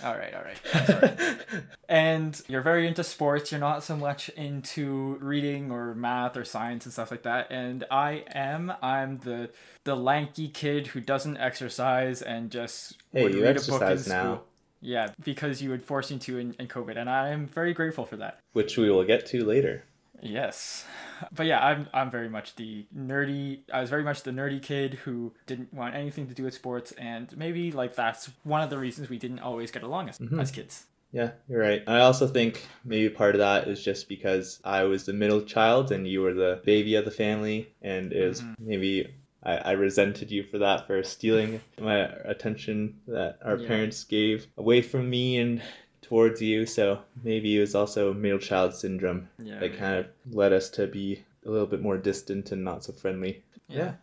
All 0.03 0.15
right, 0.17 0.33
all 0.33 0.43
right. 0.43 1.37
And 1.89 2.39
you're 2.47 2.61
very 2.61 2.87
into 2.87 3.03
sports. 3.03 3.51
You're 3.51 3.59
not 3.59 3.83
so 3.83 3.95
much 3.97 4.29
into 4.29 5.17
reading 5.21 5.71
or 5.71 5.95
math 5.95 6.37
or 6.37 6.45
science 6.45 6.85
and 6.85 6.93
stuff 6.93 7.09
like 7.09 7.23
that. 7.23 7.47
And 7.51 7.83
I 7.89 8.23
am. 8.33 8.71
I'm 8.81 9.17
the 9.19 9.49
the 9.85 9.95
lanky 9.95 10.49
kid 10.49 10.87
who 10.87 10.99
doesn't 11.01 11.37
exercise 11.37 12.21
and 12.21 12.51
just 12.51 12.97
Hey, 13.11 13.23
would 13.23 13.33
you 13.33 13.41
read 13.41 13.57
a 13.57 13.61
book 13.61 13.81
in 13.81 13.87
exercise 13.87 14.07
now. 14.07 14.23
school. 14.23 14.45
Yeah, 14.81 15.09
because 15.23 15.61
you 15.61 15.71
would 15.71 15.83
force 15.83 16.09
me 16.11 16.19
to 16.19 16.37
in, 16.37 16.53
in 16.59 16.67
COVID, 16.67 16.95
and 16.95 17.09
I 17.09 17.29
am 17.29 17.47
very 17.47 17.73
grateful 17.73 18.05
for 18.05 18.15
that. 18.17 18.39
Which 18.53 18.77
we 18.77 18.89
will 18.89 19.03
get 19.03 19.25
to 19.27 19.43
later. 19.43 19.83
Yes. 20.21 20.85
But 21.33 21.45
yeah, 21.45 21.59
I'm 21.65 21.87
I'm 21.93 22.09
very 22.09 22.29
much 22.29 22.55
the 22.55 22.85
nerdy 22.95 23.59
I 23.73 23.81
was 23.81 23.89
very 23.89 24.03
much 24.03 24.23
the 24.23 24.31
nerdy 24.31 24.61
kid 24.61 24.93
who 24.95 25.33
didn't 25.47 25.73
want 25.73 25.95
anything 25.95 26.27
to 26.27 26.33
do 26.33 26.43
with 26.43 26.53
sports 26.53 26.91
and 26.93 27.35
maybe 27.37 27.71
like 27.71 27.95
that's 27.95 28.29
one 28.43 28.61
of 28.61 28.69
the 28.69 28.77
reasons 28.77 29.09
we 29.09 29.17
didn't 29.17 29.39
always 29.39 29.71
get 29.71 29.83
along 29.83 30.09
as, 30.09 30.17
Mhm. 30.19 30.41
as 30.41 30.51
kids. 30.51 30.85
Yeah, 31.11 31.31
you're 31.49 31.59
right. 31.61 31.83
I 31.87 32.01
also 32.01 32.27
think 32.27 32.65
maybe 32.85 33.09
part 33.09 33.33
of 33.33 33.39
that 33.39 33.67
is 33.67 33.83
just 33.83 34.07
because 34.07 34.59
I 34.63 34.83
was 34.83 35.05
the 35.05 35.13
middle 35.13 35.41
child 35.41 35.91
and 35.91 36.07
you 36.07 36.21
were 36.21 36.33
the 36.35 36.61
baby 36.63 36.95
of 36.95 37.03
the 37.05 37.11
family, 37.11 37.67
and 37.81 38.13
is 38.13 38.41
Mhm. 38.41 38.55
maybe 38.59 39.07
I, 39.41 39.57
I 39.57 39.71
resented 39.71 40.29
you 40.29 40.43
for 40.43 40.59
that, 40.59 40.85
for 40.85 41.01
stealing 41.01 41.61
my 41.79 41.99
attention 42.25 42.99
that 43.07 43.39
our 43.43 43.57
Yeah. 43.57 43.67
parents 43.67 44.03
gave 44.03 44.45
away 44.57 44.81
from 44.83 45.09
me 45.09 45.37
and 45.37 45.61
towards 46.09 46.41
you. 46.41 46.65
So 46.65 46.99
maybe 47.23 47.55
it 47.55 47.59
was 47.61 47.75
also 47.75 48.13
middle 48.13 48.39
child 48.39 48.73
syndrome 48.73 49.29
Yeah. 49.41 49.59
that 49.59 49.77
kind 49.77 49.95
of 49.99 50.07
led 50.31 50.51
us 50.53 50.69
to 50.71 50.87
be 50.87 51.23
a 51.45 51.49
little 51.49 51.67
bit 51.67 51.81
more 51.81 51.97
distant 51.97 52.51
and 52.51 52.63
not 52.63 52.83
so 52.83 52.91
friendly. 52.93 53.43
yeah. 53.67 53.93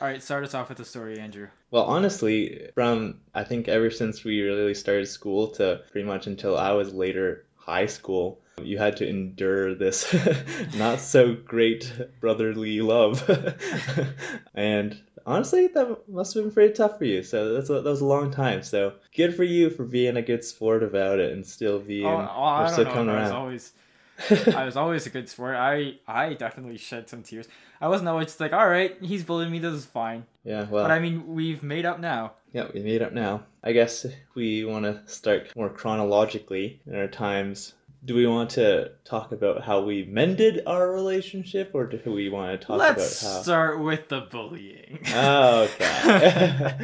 All 0.00 0.08
right, 0.08 0.20
start 0.20 0.42
us 0.44 0.54
off 0.54 0.68
with 0.70 0.78
the 0.78 0.84
story, 0.84 1.20
Andrew. 1.20 1.46
Well, 1.70 1.84
honestly, 1.84 2.68
from 2.74 3.20
I 3.32 3.44
think 3.44 3.68
ever 3.68 3.90
since 3.90 4.24
we 4.24 4.40
really 4.42 4.74
started 4.74 5.06
school 5.06 5.46
to 5.52 5.82
pretty 5.92 6.04
much 6.06 6.26
until 6.26 6.58
I 6.58 6.72
was 6.72 6.92
later 6.92 7.44
high 7.54 7.86
school, 7.86 8.40
you 8.60 8.76
had 8.76 8.96
to 8.96 9.08
endure 9.08 9.72
this 9.76 10.12
not 10.76 10.98
so 10.98 11.34
great 11.34 11.92
brotherly 12.20 12.80
love. 12.80 13.22
and 14.54 15.00
honestly, 15.26 15.66
that 15.68 16.08
must 16.08 16.34
have 16.34 16.44
been 16.44 16.52
pretty 16.52 16.74
tough 16.74 16.98
for 16.98 17.04
you. 17.04 17.22
So 17.22 17.54
that's 17.54 17.70
a, 17.70 17.74
that 17.80 17.84
was 17.90 18.00
a 18.00 18.06
long 18.06 18.30
time. 18.30 18.62
So 18.62 18.94
good 19.16 19.34
for 19.34 19.44
you 19.44 19.70
for 19.70 19.84
being 19.84 20.16
a 20.16 20.22
good 20.22 20.44
sport 20.44 20.82
about 20.82 21.18
it 21.18 21.32
and 21.32 21.46
still 21.46 21.78
being 21.78 22.06
oh, 22.06 22.30
oh, 22.34 22.42
I 22.42 22.64
don't 22.64 22.72
still 22.72 22.84
coming 22.86 23.10
I 23.14 23.22
was 23.22 23.30
around. 23.30 23.40
always 23.40 23.72
I 24.54 24.64
was 24.64 24.76
always 24.76 25.06
a 25.06 25.10
good 25.10 25.28
sport. 25.28 25.56
I 25.56 25.96
I 26.06 26.34
definitely 26.34 26.78
shed 26.78 27.08
some 27.08 27.22
tears. 27.22 27.48
I 27.80 27.88
wasn't 27.88 28.08
always 28.08 28.28
just 28.28 28.40
like, 28.40 28.52
all 28.52 28.68
right, 28.68 28.96
he's 29.02 29.24
bullying 29.24 29.50
me. 29.50 29.58
This 29.58 29.74
is 29.74 29.84
fine. 29.84 30.24
yeah, 30.44 30.64
well, 30.70 30.84
But 30.84 30.90
I 30.92 31.00
mean, 31.00 31.26
we've 31.34 31.62
made 31.62 31.84
up 31.84 31.98
now. 32.00 32.32
Yeah, 32.52 32.68
we 32.72 32.80
made 32.80 33.02
up 33.02 33.12
now. 33.12 33.42
I 33.64 33.72
guess 33.72 34.06
we 34.34 34.64
want 34.64 34.84
to 34.84 35.02
start 35.06 35.50
more 35.56 35.68
chronologically 35.68 36.80
in 36.86 36.94
our 36.94 37.08
times. 37.08 37.74
Do 38.04 38.14
we 38.14 38.26
want 38.26 38.50
to 38.50 38.90
talk 39.04 39.32
about 39.32 39.62
how 39.62 39.80
we 39.80 40.04
mended 40.04 40.62
our 40.66 40.92
relationship, 40.92 41.70
or 41.72 41.86
do 41.86 41.98
we 42.12 42.28
want 42.28 42.60
to 42.60 42.66
talk 42.66 42.78
Let's 42.78 43.22
about 43.22 43.32
how? 43.32 43.42
start 43.42 43.80
with 43.82 44.08
the 44.08 44.20
bullying. 44.22 44.98
Oh, 45.14 45.62
okay. 45.74 46.76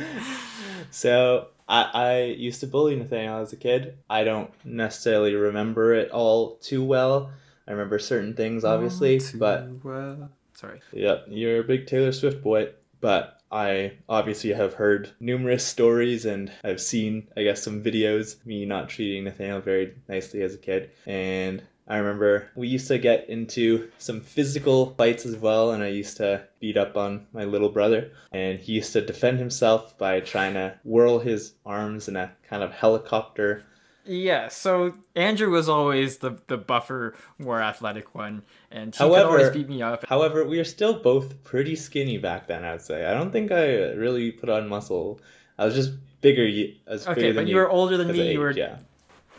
so 0.91 1.49
I, 1.69 1.83
I 1.93 2.23
used 2.23 2.61
to 2.61 2.67
bully 2.67 2.97
Nathaniel 2.97 3.41
as 3.41 3.53
a 3.53 3.57
kid. 3.57 3.99
I 4.09 4.25
don't 4.25 4.50
necessarily 4.65 5.35
remember 5.35 5.95
it 5.95 6.11
all 6.11 6.57
too 6.57 6.83
well. 6.83 7.31
I 7.69 7.73
remember 7.73 7.99
certain 7.99 8.35
things, 8.35 8.65
obviously, 8.65 9.21
but 9.35 9.69
well. 9.85 10.31
sorry. 10.55 10.81
Yep, 10.93 11.27
you're 11.29 11.61
a 11.61 11.65
big 11.65 11.87
Taylor 11.87 12.12
Swift 12.12 12.43
boy. 12.43 12.71
But 13.00 13.39
I 13.52 13.92
obviously 14.09 14.52
have 14.52 14.75
heard 14.75 15.11
numerous 15.19 15.64
stories 15.64 16.25
and 16.25 16.52
I've 16.62 16.80
seen, 16.80 17.28
I 17.37 17.42
guess, 17.42 17.62
some 17.62 17.83
videos 17.83 18.45
me 18.47 18.64
not 18.64 18.88
treating 18.88 19.25
Nathaniel 19.25 19.61
very 19.61 19.95
nicely 20.09 20.42
as 20.42 20.54
a 20.54 20.59
kid. 20.59 20.90
And 21.07 21.62
I 21.90 21.97
remember 21.97 22.49
we 22.54 22.69
used 22.69 22.87
to 22.87 22.99
get 22.99 23.28
into 23.28 23.90
some 23.99 24.21
physical 24.21 24.95
fights 24.95 25.26
as 25.26 25.37
well, 25.37 25.73
and 25.73 25.83
I 25.83 25.88
used 25.88 26.19
to 26.19 26.47
beat 26.61 26.76
up 26.76 26.97
on 26.97 27.26
my 27.33 27.42
little 27.42 27.69
brother. 27.69 28.12
And 28.30 28.61
he 28.61 28.75
used 28.75 28.92
to 28.92 29.00
defend 29.04 29.40
himself 29.40 29.99
by 29.99 30.21
trying 30.21 30.54
to 30.54 30.78
whirl 30.85 31.19
his 31.19 31.54
arms 31.66 32.07
in 32.07 32.14
a 32.14 32.30
kind 32.49 32.62
of 32.62 32.71
helicopter. 32.71 33.64
Yeah, 34.12 34.49
so 34.49 34.95
Andrew 35.14 35.50
was 35.50 35.69
always 35.69 36.17
the, 36.19 36.37
the 36.49 36.57
buffer, 36.57 37.14
more 37.38 37.61
athletic 37.62 38.12
one, 38.12 38.43
and 38.73 38.93
he 38.93 38.99
However- 38.99 39.23
could 39.23 39.31
always 39.31 39.50
beat 39.50 39.69
me 39.69 39.83
up. 39.83 40.05
However, 40.09 40.45
we 40.45 40.59
were 40.59 40.64
still 40.64 40.95
both 40.99 41.45
pretty 41.45 41.76
skinny 41.76 42.19
back 42.19 42.49
then, 42.49 42.64
I'd 42.64 42.83
say. 42.83 43.07
I 43.07 43.14
don't 43.14 43.31
think 43.31 43.52
I 43.52 43.67
really 43.93 44.33
put 44.33 44.49
on 44.49 44.69
muscle. 44.69 45.21
I 45.59 45.64
was 45.64 45.76
just 45.76 45.93
bigger. 46.23 46.43
I 46.43 46.90
was 46.90 47.07
Okay, 47.07 47.21
bigger 47.21 47.35
but 47.35 47.47
you 47.47 47.55
were 47.55 47.69
older 47.71 47.97
than 47.97 48.09
me. 48.11 48.33
You 48.33 48.40
were 48.40 48.50
yeah. 48.50 48.79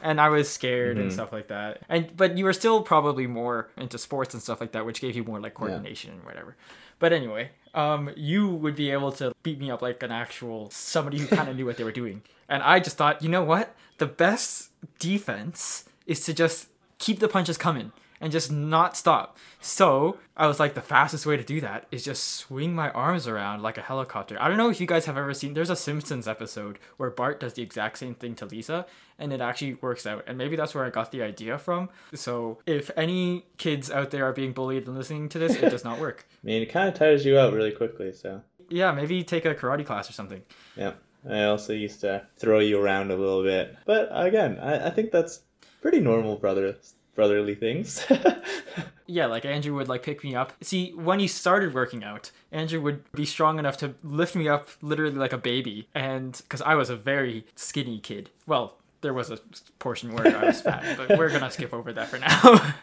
and 0.02 0.22
I 0.22 0.30
was 0.30 0.50
scared 0.50 0.98
and 0.98 1.10
Mhm. 1.12 1.14
stuff 1.14 1.34
like 1.34 1.50
that. 1.50 1.82
And 1.90 2.16
but 2.16 2.38
you 2.38 2.46
were 2.46 2.54
still 2.54 2.82
probably 2.82 3.28
more 3.28 3.70
into 3.76 3.98
sports 3.98 4.34
and 4.34 4.42
stuff 4.42 4.62
like 4.62 4.72
that, 4.72 4.86
which 4.86 5.02
gave 5.02 5.18
you 5.18 5.24
more 5.26 5.40
like 5.42 5.54
coordination 5.54 6.12
and 6.14 6.24
whatever. 6.24 6.56
But 7.02 7.14
anyway, 7.14 7.50
um, 7.74 8.12
you 8.16 8.48
would 8.48 8.76
be 8.76 8.92
able 8.92 9.12
to 9.14 9.34
beat 9.42 9.60
me 9.60 9.72
up 9.72 9.82
like 9.82 10.04
an 10.04 10.12
actual 10.12 10.70
somebody 10.70 11.18
who 11.18 11.26
kind 11.26 11.50
of 11.50 11.56
knew 11.56 11.66
what 11.66 11.78
they 11.78 11.84
were 11.84 11.92
doing. 11.92 12.22
And 12.48 12.62
I 12.62 12.80
just 12.80 12.96
thought, 12.96 13.24
you 13.24 13.28
know 13.28 13.44
what? 13.44 13.76
The 13.98 14.06
best 14.06 14.70
defense 15.00 15.86
is 16.06 16.24
to 16.26 16.34
just 16.34 16.68
keep 17.00 17.20
the 17.20 17.28
punches 17.28 17.58
coming 17.58 17.92
and 18.22 18.32
just 18.32 18.52
not 18.52 18.96
stop. 18.96 19.38
So 19.60 20.18
I 20.38 20.48
was 20.48 20.60
like, 20.60 20.76
the 20.76 20.82
fastest 20.82 21.26
way 21.26 21.36
to 21.36 21.44
do 21.44 21.60
that 21.62 21.88
is 21.92 22.06
just 22.06 22.24
swing 22.24 22.74
my 22.74 22.92
arms 22.92 23.28
around 23.28 23.64
like 23.64 23.78
a 23.78 23.82
helicopter. 23.82 24.38
I 24.40 24.48
don't 24.48 24.58
know 24.58 24.70
if 24.70 24.80
you 24.80 24.88
guys 24.88 25.06
have 25.06 25.18
ever 25.18 25.34
seen. 25.34 25.54
There's 25.54 25.70
a 25.70 25.76
Simpsons 25.76 26.28
episode 26.28 26.80
where 26.98 27.10
Bart 27.10 27.40
does 27.40 27.54
the 27.54 27.64
exact 27.64 27.98
same 27.98 28.14
thing 28.14 28.36
to 28.36 28.46
Lisa, 28.46 28.86
and 29.20 29.34
it 29.34 29.42
actually 29.42 29.74
works 29.76 30.06
out. 30.06 30.24
And 30.28 30.38
maybe 30.38 30.56
that's 30.56 30.74
where 30.74 30.86
I 30.86 30.90
got 30.92 31.12
the 31.12 31.24
idea 31.24 31.58
from. 31.58 31.90
So 32.14 32.60
if 32.66 32.92
any 32.96 33.46
kids 33.58 33.92
out 33.92 34.12
there 34.12 34.26
are 34.26 34.34
being 34.34 34.54
bullied 34.54 34.88
and 34.88 34.96
listening 34.96 35.28
to 35.30 35.40
this, 35.40 35.56
it 35.56 35.70
does 35.70 35.84
not 35.84 36.00
work. 36.00 36.26
I 36.44 36.48
mean, 36.48 36.62
it 36.62 36.68
kind 36.68 36.88
of 36.88 36.94
tires 36.94 37.26
you 37.26 37.38
out 37.38 37.54
really 37.54 37.72
quickly, 37.72 38.14
so. 38.14 38.42
Yeah, 38.70 38.92
maybe 38.94 39.24
take 39.24 39.46
a 39.46 39.54
karate 39.54 39.86
class 39.86 40.10
or 40.10 40.14
something. 40.14 40.44
Yeah. 40.78 40.94
I 41.30 41.44
also 41.44 41.74
used 41.74 42.02
to 42.02 42.26
throw 42.38 42.60
you 42.60 42.82
around 42.82 43.12
a 43.12 43.16
little 43.16 43.44
bit. 43.44 43.76
But 43.86 44.10
again, 44.12 44.58
I, 44.60 44.88
I 44.88 44.90
think 44.90 45.12
that's 45.12 45.42
pretty 45.82 46.00
normal 46.00 46.38
brother 46.38 46.76
brotherly 47.22 47.56
things. 47.56 48.04
Yeah, 49.08 49.26
like 49.26 49.44
Andrew 49.44 49.76
would 49.76 49.90
like 49.90 50.04
pick 50.04 50.24
me 50.24 50.36
up. 50.36 50.54
See, 50.62 50.94
when 50.94 51.20
he 51.20 51.28
started 51.28 51.74
working 51.74 52.02
out, 52.02 52.32
Andrew 52.50 52.80
would 52.80 53.12
be 53.12 53.26
strong 53.26 53.60
enough 53.60 53.76
to 53.80 53.94
lift 54.06 54.38
me 54.38 54.48
up 54.48 54.70
literally 54.82 55.18
like 55.18 55.34
a 55.34 55.38
baby. 55.38 55.90
And 55.94 56.32
because 56.32 56.62
I 56.62 56.76
was 56.76 56.90
a 56.90 56.96
very 56.96 57.46
skinny 57.54 58.00
kid. 58.00 58.30
Well, 58.48 58.78
there 59.02 59.14
was 59.14 59.30
a 59.30 59.38
portion 59.80 60.14
where 60.14 60.34
I 60.34 60.46
was 60.46 60.62
fat, 60.62 60.96
but 60.96 61.18
we're 61.18 61.30
gonna 61.30 61.52
skip 61.52 61.74
over 61.74 61.92
that 61.92 62.08
for 62.08 62.20
now. 62.20 62.74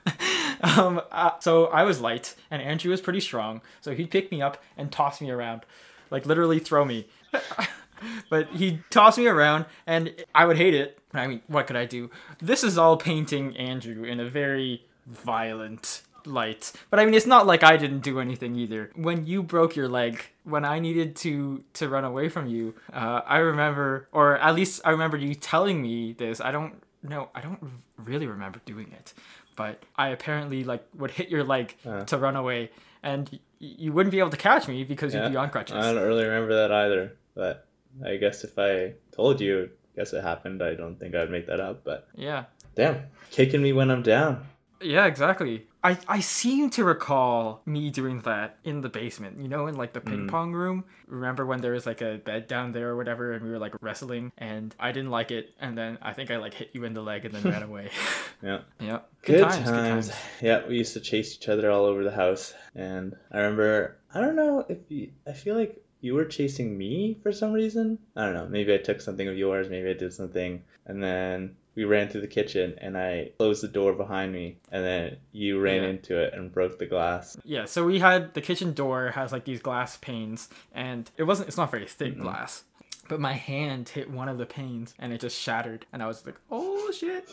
um, 0.78 1.00
uh, 1.10 1.38
so 1.38 1.68
I 1.68 1.84
was 1.84 2.02
light, 2.02 2.34
and 2.50 2.60
Andrew 2.60 2.90
was 2.90 3.00
pretty 3.00 3.20
strong. 3.20 3.62
So 3.80 3.94
he'd 3.94 4.10
pick 4.10 4.30
me 4.30 4.42
up 4.42 4.62
and 4.76 4.92
toss 4.92 5.22
me 5.22 5.30
around, 5.30 5.62
like 6.10 6.26
literally 6.26 6.58
throw 6.58 6.84
me. 6.84 7.08
but 8.30 8.48
he'd 8.50 8.82
toss 8.90 9.18
me 9.18 9.26
around, 9.26 9.66
and 9.86 10.14
I 10.34 10.46
would 10.46 10.56
hate 10.56 10.74
it. 10.74 10.98
I 11.14 11.26
mean, 11.26 11.40
what 11.46 11.66
could 11.66 11.76
I 11.76 11.86
do? 11.86 12.10
This 12.40 12.62
is 12.62 12.76
all 12.78 12.96
painting 12.96 13.56
Andrew 13.56 14.04
in 14.04 14.20
a 14.20 14.28
very 14.28 14.84
violent 15.06 16.02
light. 16.26 16.72
But 16.90 17.00
I 17.00 17.04
mean, 17.04 17.14
it's 17.14 17.26
not 17.26 17.46
like 17.46 17.62
I 17.64 17.76
didn't 17.76 18.00
do 18.00 18.20
anything 18.20 18.54
either. 18.56 18.90
When 18.94 19.26
you 19.26 19.42
broke 19.42 19.76
your 19.76 19.88
leg, 19.88 20.20
when 20.44 20.64
I 20.64 20.78
needed 20.78 21.16
to 21.16 21.64
to 21.74 21.88
run 21.88 22.04
away 22.04 22.28
from 22.28 22.46
you, 22.46 22.74
uh, 22.92 23.22
I 23.26 23.38
remember, 23.38 24.08
or 24.12 24.36
at 24.38 24.54
least 24.54 24.80
I 24.84 24.90
remember 24.90 25.16
you 25.16 25.34
telling 25.34 25.80
me 25.80 26.12
this. 26.12 26.40
I 26.40 26.50
don't 26.50 26.82
know. 27.02 27.30
I 27.34 27.40
don't 27.40 27.60
really 27.96 28.26
remember 28.26 28.60
doing 28.66 28.92
it, 28.92 29.14
but 29.56 29.82
I 29.96 30.08
apparently 30.08 30.64
like 30.64 30.84
would 30.96 31.12
hit 31.12 31.28
your 31.30 31.44
leg 31.44 31.76
Uh. 31.86 32.02
to 32.04 32.18
run 32.18 32.36
away, 32.36 32.70
and 33.02 33.28
y- 33.32 33.38
you 33.60 33.92
wouldn't 33.92 34.10
be 34.12 34.18
able 34.18 34.30
to 34.30 34.36
catch 34.36 34.68
me 34.68 34.84
because 34.84 35.14
you'd 35.14 35.30
be 35.30 35.36
on 35.36 35.48
crutches. 35.50 35.76
I 35.76 35.92
don't 35.94 36.06
really 36.06 36.24
remember 36.24 36.54
that 36.56 36.72
either. 36.72 37.16
But 37.34 37.66
I 38.04 38.16
guess 38.16 38.44
if 38.44 38.58
I 38.58 38.94
told 39.12 39.40
you, 39.40 39.70
I 39.94 39.96
guess 40.00 40.12
it 40.12 40.22
happened, 40.22 40.62
I 40.62 40.74
don't 40.74 40.98
think 40.98 41.14
I'd 41.14 41.30
make 41.30 41.46
that 41.46 41.60
up. 41.60 41.84
But 41.84 42.08
yeah. 42.14 42.44
damn, 42.74 43.02
kicking 43.30 43.62
me 43.62 43.72
when 43.72 43.90
I'm 43.90 44.02
down. 44.02 44.46
Yeah, 44.80 45.06
exactly. 45.06 45.66
I, 45.82 45.96
I 46.06 46.20
seem 46.20 46.70
to 46.70 46.84
recall 46.84 47.62
me 47.66 47.90
doing 47.90 48.20
that 48.20 48.58
in 48.64 48.80
the 48.80 48.88
basement, 48.88 49.40
you 49.40 49.48
know, 49.48 49.66
in 49.66 49.76
like 49.76 49.92
the 49.92 50.00
ping 50.00 50.26
Mm. 50.26 50.28
pong 50.28 50.52
room. 50.52 50.84
Remember 51.08 51.46
when 51.46 51.60
there 51.60 51.72
was 51.72 51.84
like 51.86 52.00
a 52.00 52.18
bed 52.18 52.46
down 52.46 52.70
there 52.72 52.90
or 52.90 52.96
whatever 52.96 53.32
and 53.32 53.44
we 53.44 53.50
were 53.50 53.58
like 53.58 53.74
wrestling 53.80 54.30
and 54.38 54.74
I 54.78 54.92
didn't 54.92 55.10
like 55.10 55.30
it 55.32 55.50
and 55.60 55.76
then 55.78 55.98
I 56.02 56.12
think 56.12 56.30
I 56.30 56.36
like 56.36 56.54
hit 56.54 56.70
you 56.74 56.84
in 56.84 56.94
the 56.94 57.02
leg 57.02 57.24
and 57.24 57.34
then 57.34 57.42
ran 57.50 57.62
away. 57.70 57.90
Yeah. 58.42 58.60
yeah. 58.80 59.00
Good, 59.22 59.40
times. 59.48 60.12
Yeah, 60.40 60.64
we 60.68 60.78
used 60.78 60.92
to 60.92 61.00
chase 61.00 61.34
each 61.34 61.48
other 61.48 61.72
all 61.72 61.84
over 61.86 62.04
the 62.04 62.12
house. 62.12 62.54
And 62.76 63.16
I 63.32 63.38
remember, 63.38 63.96
I 64.14 64.20
don't 64.20 64.36
know 64.36 64.64
if 64.68 64.78
you, 64.88 65.10
I 65.26 65.32
feel 65.32 65.56
like 65.56 65.82
you 66.00 66.14
were 66.14 66.24
chasing 66.24 66.76
me 66.78 67.18
for 67.22 67.32
some 67.32 67.52
reason. 67.52 67.98
I 68.16 68.24
don't 68.26 68.34
know. 68.34 68.46
Maybe 68.48 68.72
I 68.74 68.78
took 68.78 69.00
something 69.00 69.26
of 69.28 69.36
yours. 69.36 69.68
Maybe 69.68 69.90
I 69.90 69.94
did 69.94 70.12
something. 70.12 70.62
And 70.86 71.02
then 71.02 71.56
we 71.74 71.84
ran 71.84 72.08
through 72.08 72.22
the 72.22 72.26
kitchen 72.26 72.74
and 72.80 72.96
I 72.96 73.30
closed 73.38 73.62
the 73.62 73.68
door 73.68 73.92
behind 73.92 74.32
me. 74.32 74.58
And 74.72 74.84
then 74.84 75.16
you 75.32 75.60
ran 75.60 75.82
Yeah. 75.82 75.88
into 75.90 76.18
it 76.20 76.34
and 76.34 76.52
broke 76.52 76.78
the 76.78 76.86
glass. 76.86 77.36
Yeah, 77.44 77.64
so 77.66 77.84
we 77.84 77.98
had 77.98 78.34
the 78.34 78.40
kitchen 78.40 78.72
door 78.74 79.10
has 79.10 79.32
like 79.32 79.44
these 79.44 79.60
glass 79.60 79.96
panes 79.98 80.48
and 80.72 81.10
it 81.16 81.24
wasn't 81.24 81.48
it's 81.48 81.56
not 81.56 81.70
very 81.70 81.86
thick 81.86 82.14
Mm-mm. 82.16 82.22
glass. 82.22 82.64
But 83.08 83.20
my 83.20 83.32
hand 83.34 83.88
hit 83.88 84.10
one 84.10 84.28
of 84.28 84.38
the 84.38 84.46
panes 84.46 84.94
and 84.98 85.12
it 85.12 85.20
just 85.20 85.38
shattered 85.40 85.86
and 85.92 86.02
I 86.02 86.06
was 86.06 86.24
like, 86.26 86.36
"Oh 86.50 86.90
shit." 86.92 87.28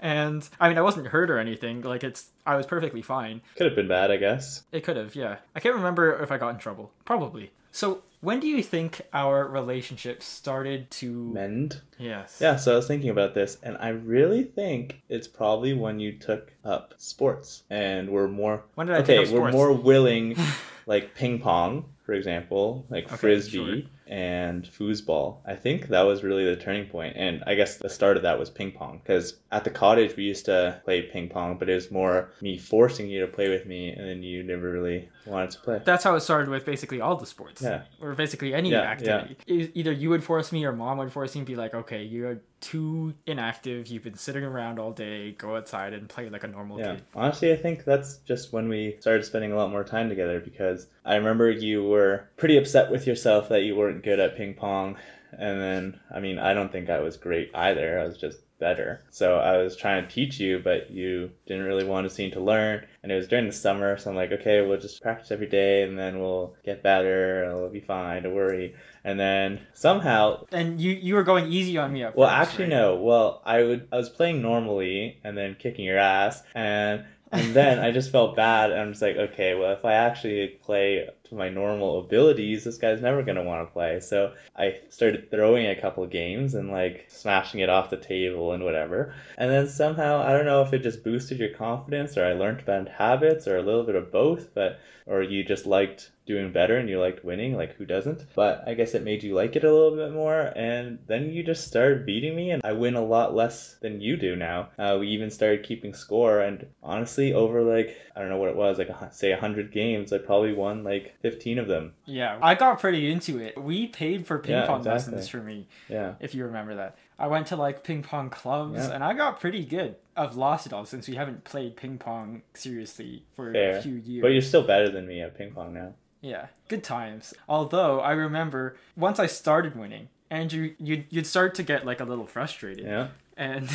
And 0.00 0.48
I 0.58 0.68
mean, 0.68 0.78
I 0.78 0.82
wasn't 0.82 1.06
hurt 1.08 1.30
or 1.30 1.38
anything. 1.38 1.82
Like 1.82 2.02
it's 2.02 2.30
I 2.44 2.56
was 2.56 2.66
perfectly 2.66 3.02
fine. 3.02 3.40
Could 3.56 3.66
have 3.66 3.76
been 3.76 3.88
bad, 3.88 4.10
I 4.10 4.16
guess. 4.16 4.64
It 4.72 4.82
could 4.82 4.96
have, 4.96 5.14
yeah. 5.14 5.36
I 5.54 5.60
can't 5.60 5.76
remember 5.76 6.20
if 6.22 6.32
I 6.32 6.38
got 6.38 6.50
in 6.50 6.58
trouble. 6.58 6.92
Probably. 7.04 7.52
So, 7.72 8.02
when 8.20 8.38
do 8.38 8.46
you 8.46 8.62
think 8.62 9.00
our 9.12 9.48
relationship 9.48 10.22
started 10.22 10.90
to 10.92 11.12
Mend. 11.32 11.80
Yes. 11.98 12.38
Yeah, 12.40 12.54
so 12.56 12.74
I 12.74 12.76
was 12.76 12.86
thinking 12.86 13.10
about 13.10 13.34
this, 13.34 13.58
and 13.64 13.76
I 13.80 13.88
really 13.88 14.44
think 14.44 15.02
it's 15.08 15.26
probably 15.26 15.72
when 15.72 15.98
you 15.98 16.12
took 16.12 16.52
up 16.64 16.94
sports 16.98 17.64
and 17.70 18.10
were 18.10 18.28
more 18.28 18.62
When 18.76 18.86
did 18.86 18.96
I 18.96 19.00
okay, 19.00 19.16
take 19.24 19.28
up 19.28 19.34
we're 19.34 19.50
more 19.50 19.72
willing, 19.72 20.36
like 20.86 21.14
ping 21.16 21.40
pong, 21.40 21.86
for 22.04 22.12
example, 22.12 22.86
like 22.90 23.06
Okay, 23.06 23.16
frisbee 23.16 23.88
and 24.12 24.64
foosball. 24.64 25.38
I 25.46 25.54
think 25.54 25.88
that 25.88 26.02
was 26.02 26.22
really 26.22 26.44
the 26.44 26.56
turning 26.56 26.86
point, 26.86 27.14
and 27.16 27.42
I 27.46 27.54
guess 27.54 27.78
the 27.78 27.88
start 27.88 28.18
of 28.18 28.22
that 28.24 28.38
was 28.38 28.50
ping 28.50 28.72
pong. 28.72 29.00
Because 29.02 29.38
at 29.50 29.64
the 29.64 29.70
cottage 29.70 30.16
we 30.16 30.24
used 30.24 30.44
to 30.46 30.80
play 30.84 31.02
ping 31.02 31.28
pong, 31.30 31.56
but 31.58 31.70
it 31.70 31.74
was 31.74 31.90
more 31.90 32.30
me 32.42 32.58
forcing 32.58 33.08
you 33.08 33.20
to 33.22 33.26
play 33.26 33.48
with 33.48 33.64
me, 33.66 33.88
and 33.90 34.06
then 34.06 34.22
you 34.22 34.42
never 34.42 34.70
really 34.70 35.08
wanted 35.24 35.50
to 35.52 35.60
play. 35.60 35.80
That's 35.84 36.04
how 36.04 36.14
it 36.14 36.20
started 36.20 36.50
with 36.50 36.66
basically 36.66 37.00
all 37.00 37.16
the 37.16 37.26
sports. 37.26 37.62
Yeah. 37.62 37.82
Or 38.02 38.14
basically 38.14 38.52
any 38.54 38.70
Yeah, 38.70 38.82
activity. 38.82 39.36
E- 39.46 39.70
Either 39.74 39.92
you 39.92 40.10
would 40.10 40.22
force 40.24 40.52
me 40.52 40.64
or 40.66 40.72
mom 40.72 40.98
would 40.98 41.12
force 41.12 41.34
me 41.34 41.40
and 41.40 41.46
be 41.46 41.56
like, 41.56 41.72
okay, 41.74 42.02
you're 42.02 42.40
too 42.60 43.14
inactive. 43.26 43.86
You've 43.88 44.02
been 44.04 44.16
sitting 44.16 44.44
around 44.44 44.78
all 44.78 44.92
day. 44.92 45.32
Go 45.32 45.56
outside 45.56 45.92
and 45.94 46.08
play 46.08 46.28
like 46.28 46.44
a 46.44 46.48
normal 46.48 46.78
Yeah, 46.78 46.94
kid. 46.94 47.04
honestly, 47.14 47.52
I 47.52 47.56
think 47.56 47.84
that's 47.84 48.18
just 48.18 48.52
when 48.52 48.68
we 48.68 48.96
started 49.00 49.24
spending 49.24 49.52
a 49.52 49.56
lot 49.56 49.70
more 49.70 49.84
time 49.84 50.08
together 50.08 50.38
because 50.40 50.86
I 51.04 51.16
remember 51.16 51.50
you 51.50 51.82
were 51.88 52.28
pretty 52.36 52.56
upset 52.58 52.90
with 52.90 53.06
yourself 53.06 53.48
that 53.48 53.62
you 53.62 53.74
weren't 53.76 54.01
good 54.02 54.20
at 54.20 54.36
ping 54.36 54.54
pong. 54.54 54.96
And 55.32 55.60
then, 55.60 56.00
I 56.14 56.20
mean, 56.20 56.38
I 56.38 56.52
don't 56.54 56.70
think 56.70 56.90
I 56.90 57.00
was 57.00 57.16
great 57.16 57.50
either. 57.54 57.98
I 57.98 58.04
was 58.04 58.18
just 58.18 58.38
better. 58.58 59.02
So 59.10 59.38
I 59.38 59.56
was 59.58 59.76
trying 59.76 60.06
to 60.06 60.14
teach 60.14 60.38
you, 60.38 60.60
but 60.62 60.90
you 60.90 61.30
didn't 61.46 61.64
really 61.64 61.84
want 61.84 62.06
to 62.08 62.14
seem 62.14 62.30
to 62.32 62.40
learn. 62.40 62.86
And 63.02 63.10
it 63.10 63.16
was 63.16 63.26
during 63.28 63.46
the 63.46 63.52
summer, 63.52 63.96
so 63.96 64.10
I'm 64.10 64.16
like, 64.16 64.30
okay, 64.32 64.60
we'll 64.60 64.78
just 64.78 65.02
practice 65.02 65.30
every 65.32 65.48
day 65.48 65.82
and 65.82 65.98
then 65.98 66.20
we'll 66.20 66.54
get 66.64 66.82
better. 66.82 67.44
It'll 67.44 67.68
be 67.70 67.80
fine, 67.80 68.22
don't 68.22 68.34
worry. 68.34 68.74
And 69.04 69.18
then 69.18 69.66
somehow 69.72 70.44
And 70.52 70.80
you 70.80 70.92
you 70.92 71.14
were 71.14 71.24
going 71.24 71.50
easy 71.52 71.76
on 71.78 71.92
me 71.92 72.04
at 72.04 72.16
well, 72.16 72.28
first, 72.28 72.50
actually, 72.50 72.64
right? 72.66 72.70
no. 72.70 72.96
Well, 72.96 73.42
I 73.44 73.62
would. 73.62 73.88
I 73.92 73.96
was 73.96 74.08
playing 74.08 74.42
normally 74.42 75.18
and 75.24 75.36
then 75.36 75.56
kicking 75.58 75.84
your 75.84 75.98
ass, 75.98 76.42
and 76.54 77.04
and 77.32 77.54
then 77.54 77.78
I 77.78 77.90
just 77.90 78.12
felt 78.12 78.36
bad, 78.36 78.70
and 78.70 78.80
I'm 78.80 78.90
just 78.92 79.02
like, 79.02 79.16
okay, 79.16 79.54
well, 79.54 79.72
if 79.72 79.84
I 79.84 79.94
actually 79.94 80.48
play 80.62 81.08
my 81.32 81.48
normal 81.48 82.00
abilities, 82.00 82.64
this 82.64 82.78
guy's 82.78 83.00
never 83.00 83.22
gonna 83.22 83.44
want 83.44 83.66
to 83.66 83.72
play. 83.72 84.00
So 84.00 84.34
I 84.56 84.80
started 84.90 85.30
throwing 85.30 85.66
a 85.66 85.80
couple 85.80 86.06
games 86.06 86.54
and 86.54 86.70
like 86.70 87.06
smashing 87.08 87.60
it 87.60 87.68
off 87.68 87.90
the 87.90 87.96
table 87.96 88.52
and 88.52 88.64
whatever. 88.64 89.14
And 89.38 89.50
then 89.50 89.68
somehow, 89.68 90.22
I 90.22 90.32
don't 90.32 90.46
know 90.46 90.62
if 90.62 90.72
it 90.72 90.82
just 90.82 91.04
boosted 91.04 91.38
your 91.38 91.54
confidence, 91.54 92.16
or 92.16 92.24
I 92.24 92.32
learned 92.34 92.64
bad 92.64 92.88
habits, 92.88 93.48
or 93.48 93.56
a 93.56 93.62
little 93.62 93.84
bit 93.84 93.94
of 93.94 94.12
both, 94.12 94.54
but 94.54 94.78
or 95.06 95.22
you 95.22 95.44
just 95.44 95.66
liked 95.66 96.12
doing 96.26 96.52
better 96.52 96.76
and 96.76 96.88
you 96.88 97.00
liked 97.00 97.24
winning, 97.24 97.56
like 97.56 97.74
who 97.74 97.84
doesn't? 97.84 98.24
But 98.34 98.62
I 98.66 98.74
guess 98.74 98.94
it 98.94 99.02
made 99.02 99.22
you 99.24 99.34
like 99.34 99.56
it 99.56 99.64
a 99.64 99.72
little 99.72 99.96
bit 99.96 100.12
more, 100.12 100.52
and 100.54 100.98
then 101.08 101.30
you 101.30 101.42
just 101.42 101.66
started 101.66 102.06
beating 102.06 102.36
me, 102.36 102.50
and 102.50 102.62
I 102.64 102.72
win 102.72 102.94
a 102.94 103.04
lot 103.04 103.34
less 103.34 103.76
than 103.80 104.00
you 104.00 104.16
do 104.16 104.36
now. 104.36 104.68
Uh, 104.78 104.98
we 105.00 105.08
even 105.08 105.30
started 105.30 105.64
keeping 105.64 105.94
score, 105.94 106.40
and 106.40 106.66
honestly, 106.82 107.32
over 107.32 107.62
like 107.62 107.96
I 108.14 108.20
don't 108.20 108.28
know 108.28 108.38
what 108.38 108.50
it 108.50 108.56
was, 108.56 108.78
like 108.78 108.90
say 109.12 109.32
hundred 109.32 109.72
games, 109.72 110.12
I 110.12 110.18
probably 110.18 110.52
won 110.52 110.84
like 110.84 111.14
15 111.22 111.58
of 111.58 111.68
them. 111.68 111.94
Yeah, 112.04 112.38
I 112.42 112.54
got 112.54 112.80
pretty 112.80 113.10
into 113.10 113.38
it. 113.38 113.56
We 113.60 113.86
paid 113.86 114.26
for 114.26 114.38
ping 114.38 114.52
Yeah, 114.56 114.66
pong 114.66 114.78
exactly. 114.80 115.12
lessons 115.14 115.28
for 115.28 115.38
me, 115.38 115.68
Yeah. 115.88 116.14
if 116.20 116.34
you 116.34 116.44
remember 116.44 116.74
that. 116.74 116.98
I 117.18 117.28
went 117.28 117.46
to 117.48 117.56
like 117.56 117.84
ping 117.84 118.02
pong 118.02 118.28
clubs 118.30 118.74
Yeah. 118.88 118.92
and 118.92 119.02
I 119.04 119.14
got 119.14 119.40
pretty 119.40 119.64
good. 119.64 119.96
I've 120.16 120.34
lost 120.36 120.66
it 120.66 120.72
all 120.72 120.84
since 120.84 121.08
we 121.08 121.14
haven't 121.14 121.44
played 121.44 121.76
ping 121.76 121.96
pong 121.98 122.42
seriously 122.54 123.24
for 123.36 123.50
a 123.54 123.80
few 123.80 123.94
years. 123.94 124.22
But 124.22 124.28
you're 124.32 124.42
still 124.42 124.64
better 124.64 124.88
than 124.90 125.06
me 125.06 125.22
at 125.22 125.36
ping 125.38 125.52
pong 125.52 125.72
now. 125.72 125.94
Yeah, 126.20 126.46
good 126.68 126.84
times. 126.84 127.32
Although 127.48 128.00
I 128.00 128.12
remember 128.12 128.76
once 128.96 129.18
I 129.18 129.26
started 129.26 129.76
winning, 129.76 130.08
Andrew, 130.30 130.74
you'd, 130.78 131.06
you'd 131.10 131.26
start 131.26 131.54
to 131.56 131.62
get 131.62 131.84
like 131.86 132.00
a 132.00 132.04
little 132.04 132.26
frustrated. 132.26 132.84
Yeah. 132.84 133.08
And 133.36 133.68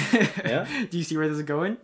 Yeah. 0.46 0.68
do 0.90 0.98
you 0.98 1.04
see 1.04 1.18
where 1.18 1.28
this 1.28 1.38
is 1.38 1.44
going? 1.44 1.78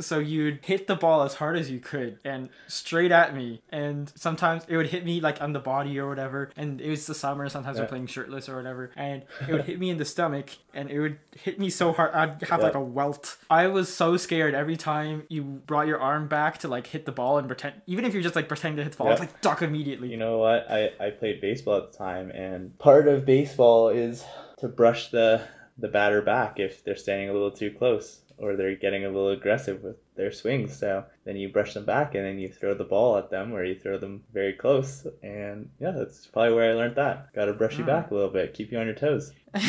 So 0.00 0.18
you'd 0.18 0.64
hit 0.64 0.86
the 0.86 0.96
ball 0.96 1.22
as 1.22 1.34
hard 1.34 1.56
as 1.56 1.70
you 1.70 1.78
could 1.80 2.18
and 2.24 2.48
straight 2.66 3.12
at 3.12 3.34
me. 3.34 3.62
And 3.70 4.12
sometimes 4.16 4.64
it 4.68 4.76
would 4.76 4.86
hit 4.88 5.04
me 5.04 5.20
like 5.20 5.40
on 5.40 5.52
the 5.52 5.60
body 5.60 5.98
or 5.98 6.08
whatever. 6.08 6.50
And 6.56 6.80
it 6.80 6.90
was 6.90 7.06
the 7.06 7.14
summer, 7.14 7.48
sometimes 7.48 7.78
we're 7.78 7.86
playing 7.86 8.06
shirtless 8.06 8.48
or 8.48 8.56
whatever. 8.56 8.90
And 8.96 9.22
it 9.48 9.52
would 9.52 9.64
hit 9.66 9.78
me 9.78 9.90
in 9.90 9.98
the 9.98 10.04
stomach 10.04 10.50
and 10.74 10.90
it 10.90 11.00
would 11.00 11.18
hit 11.36 11.58
me 11.58 11.70
so 11.70 11.92
hard 11.92 12.12
I'd 12.14 12.42
have 12.48 12.62
like 12.62 12.74
a 12.74 12.80
welt. 12.80 13.36
I 13.50 13.66
was 13.68 13.92
so 13.92 14.16
scared 14.16 14.54
every 14.54 14.76
time 14.76 15.24
you 15.28 15.42
brought 15.42 15.86
your 15.86 15.98
arm 16.00 16.28
back 16.28 16.58
to 16.58 16.68
like 16.68 16.86
hit 16.86 17.06
the 17.06 17.12
ball 17.12 17.38
and 17.38 17.46
pretend 17.46 17.74
even 17.86 18.04
if 18.04 18.14
you're 18.14 18.22
just 18.22 18.36
like 18.36 18.48
pretending 18.48 18.76
to 18.78 18.82
hit 18.84 18.92
the 18.92 18.98
ball, 18.98 19.06
Yeah. 19.08 19.12
it's 19.14 19.20
like 19.20 19.40
duck 19.40 19.62
immediately. 19.62 20.08
You 20.08 20.16
know 20.16 20.38
what? 20.38 20.66
I, 20.70 20.90
I 21.00 21.10
played 21.10 21.40
baseball 21.40 21.76
at 21.78 21.92
the 21.92 21.98
time, 21.98 22.30
and 22.30 22.78
part 22.78 23.08
of 23.08 23.24
baseball 23.24 23.88
is 23.88 24.24
to 24.58 24.68
brush 24.68 25.10
the, 25.10 25.42
the 25.78 25.88
batter 25.88 26.22
back 26.22 26.58
if 26.60 26.84
they're 26.84 26.96
standing 26.96 27.28
a 27.28 27.32
little 27.32 27.50
too 27.50 27.70
close 27.70 28.20
or 28.38 28.56
they're 28.56 28.74
getting 28.76 29.04
a 29.04 29.08
little 29.08 29.30
aggressive 29.30 29.82
with 29.82 29.96
their 30.16 30.32
swings. 30.32 30.76
So 30.76 31.04
then 31.24 31.36
you 31.36 31.48
brush 31.50 31.74
them 31.74 31.84
back 31.84 32.14
and 32.14 32.24
then 32.24 32.38
you 32.38 32.48
throw 32.48 32.74
the 32.74 32.84
ball 32.84 33.16
at 33.16 33.30
them 33.30 33.52
or 33.52 33.64
you 33.64 33.78
throw 33.78 33.98
them 33.98 34.22
very 34.32 34.52
close. 34.52 35.06
And 35.22 35.70
yeah, 35.80 35.92
that's 35.92 36.26
probably 36.26 36.54
where 36.54 36.70
I 36.70 36.74
learned 36.74 36.96
that. 36.96 37.32
Got 37.34 37.46
to 37.46 37.52
brush 37.54 37.78
you 37.78 37.84
Mm. 37.84 37.88
back 37.88 38.10
a 38.10 38.14
little 38.14 38.30
bit, 38.30 38.54
keep 38.54 38.72
you 38.72 38.78
on 38.78 38.86
your 38.86 38.94
toes. 38.94 39.32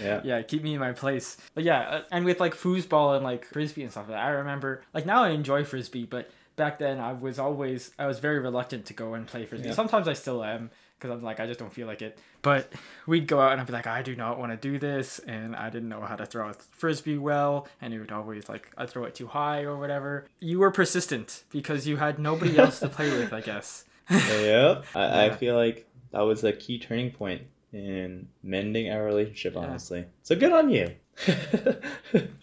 Yeah. 0.00 0.20
yeah, 0.22 0.42
keep 0.42 0.62
me 0.62 0.74
in 0.74 0.80
my 0.80 0.92
place. 0.92 1.36
But 1.52 1.64
yeah, 1.64 1.80
uh, 1.80 2.02
and 2.12 2.24
with 2.24 2.38
like 2.38 2.54
foosball 2.54 3.16
and 3.16 3.24
like 3.24 3.44
frisbee 3.44 3.82
and 3.82 3.90
stuff 3.90 4.04
like 4.08 4.16
that, 4.16 4.24
I 4.24 4.28
remember 4.30 4.82
like 4.94 5.04
now 5.04 5.24
I 5.24 5.30
enjoy 5.30 5.64
frisbee, 5.64 6.04
but 6.06 6.30
back 6.54 6.78
then 6.78 7.00
I 7.00 7.12
was 7.12 7.38
always 7.40 7.90
I 7.98 8.06
was 8.06 8.20
very 8.20 8.38
reluctant 8.38 8.86
to 8.86 8.94
go 8.94 9.14
and 9.14 9.26
play 9.26 9.46
frisbee. 9.46 9.68
Yeah. 9.68 9.74
Sometimes 9.74 10.06
I 10.06 10.12
still 10.12 10.44
am 10.44 10.70
because 11.00 11.10
I'm 11.16 11.22
like 11.24 11.40
I 11.40 11.46
just 11.46 11.58
don't 11.58 11.72
feel 11.72 11.86
like 11.86 12.02
it. 12.02 12.18
But 12.42 12.72
we'd 13.06 13.26
go 13.26 13.40
out 13.40 13.52
and 13.52 13.60
I'd 13.60 13.66
be 13.66 13.72
like 13.72 13.86
I 13.86 14.02
do 14.02 14.14
not 14.14 14.38
want 14.38 14.52
to 14.52 14.56
do 14.56 14.78
this, 14.78 15.18
and 15.20 15.56
I 15.56 15.70
didn't 15.70 15.88
know 15.88 16.00
how 16.02 16.16
to 16.16 16.26
throw 16.26 16.50
a 16.50 16.54
frisbee 16.54 17.18
well, 17.18 17.66
and 17.80 17.94
it 17.94 17.98
would 17.98 18.12
always 18.12 18.48
like 18.48 18.70
I 18.76 18.86
throw 18.86 19.04
it 19.04 19.14
too 19.14 19.26
high 19.26 19.62
or 19.62 19.76
whatever. 19.78 20.26
You 20.40 20.58
were 20.60 20.70
persistent 20.70 21.44
because 21.50 21.86
you 21.86 21.96
had 21.96 22.18
nobody 22.18 22.58
else 22.58 22.80
to 22.80 22.88
play 22.88 23.10
with, 23.10 23.32
I 23.32 23.40
guess. 23.40 23.84
yep. 24.10 24.84
I, 24.94 25.26
I 25.26 25.30
feel 25.36 25.56
like 25.56 25.86
that 26.12 26.20
was 26.20 26.44
a 26.44 26.52
key 26.52 26.78
turning 26.78 27.10
point 27.12 27.42
in 27.72 28.26
mending 28.42 28.90
our 28.90 29.04
relationship, 29.04 29.54
Yeah. 29.54 29.60
honestly. 29.60 30.04
So 30.24 30.34
good 30.36 30.52
on 30.52 30.68
you. 30.70 30.88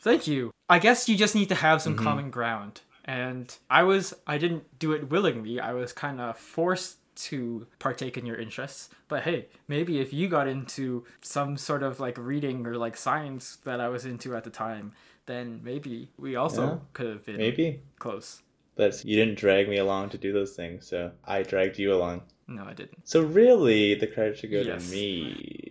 Thank 0.02 0.28
you. 0.28 0.52
I 0.70 0.80
guess 0.80 1.08
you 1.10 1.16
just 1.18 1.36
need 1.36 1.50
to 1.50 1.56
have 1.56 1.82
some 1.82 1.98
Mhm. 1.98 2.04
common 2.04 2.30
ground. 2.32 2.82
And 3.06 3.56
I 3.70 3.84
was 3.84 4.14
I 4.26 4.38
didn't 4.38 4.80
do 4.80 4.92
it 4.94 5.10
willingly. 5.10 5.60
I 5.60 5.74
was 5.74 5.94
kind 5.94 6.20
of 6.20 6.38
forced 6.38 6.98
to 7.18 7.68
partake 7.80 8.18
in 8.18 8.26
your 8.26 8.38
interests. 8.38 8.90
But 9.08 9.24
hey, 9.24 9.48
maybe 9.68 10.00
if 10.00 10.14
you 10.14 10.28
got 10.28 10.48
into 10.48 11.06
some 11.22 11.58
sort 11.58 11.84
of 11.84 12.00
like 12.00 12.18
reading 12.18 12.66
or 12.66 12.78
like 12.78 12.96
science 12.96 13.58
that 13.64 13.80
I 13.82 13.90
was 13.90 14.06
into 14.06 14.36
at 14.36 14.44
the 14.44 14.50
time, 14.50 14.94
then 15.26 15.60
maybe 15.64 16.10
we 16.18 16.36
also 16.36 16.64
Yeah. 16.66 16.78
could 16.94 17.08
have 17.08 17.26
been 17.26 17.38
Maybe. 17.38 17.82
close. 18.00 18.42
But 18.76 19.04
you 19.04 19.16
didn't 19.16 19.38
drag 19.40 19.68
me 19.68 19.78
along 19.78 20.10
to 20.12 20.18
do 20.18 20.32
those 20.32 20.56
things, 20.56 20.88
so 20.88 21.12
I 21.26 21.42
dragged 21.44 21.80
you 21.80 21.94
along. 21.94 22.22
No, 22.48 22.64
I 22.64 22.74
didn't. 22.74 23.08
So 23.08 23.24
really, 23.24 23.96
the 23.96 24.08
credit 24.08 24.38
should 24.38 24.52
go 24.52 24.62
Yes. 24.62 24.86
to 24.86 24.92
me. 24.92 25.67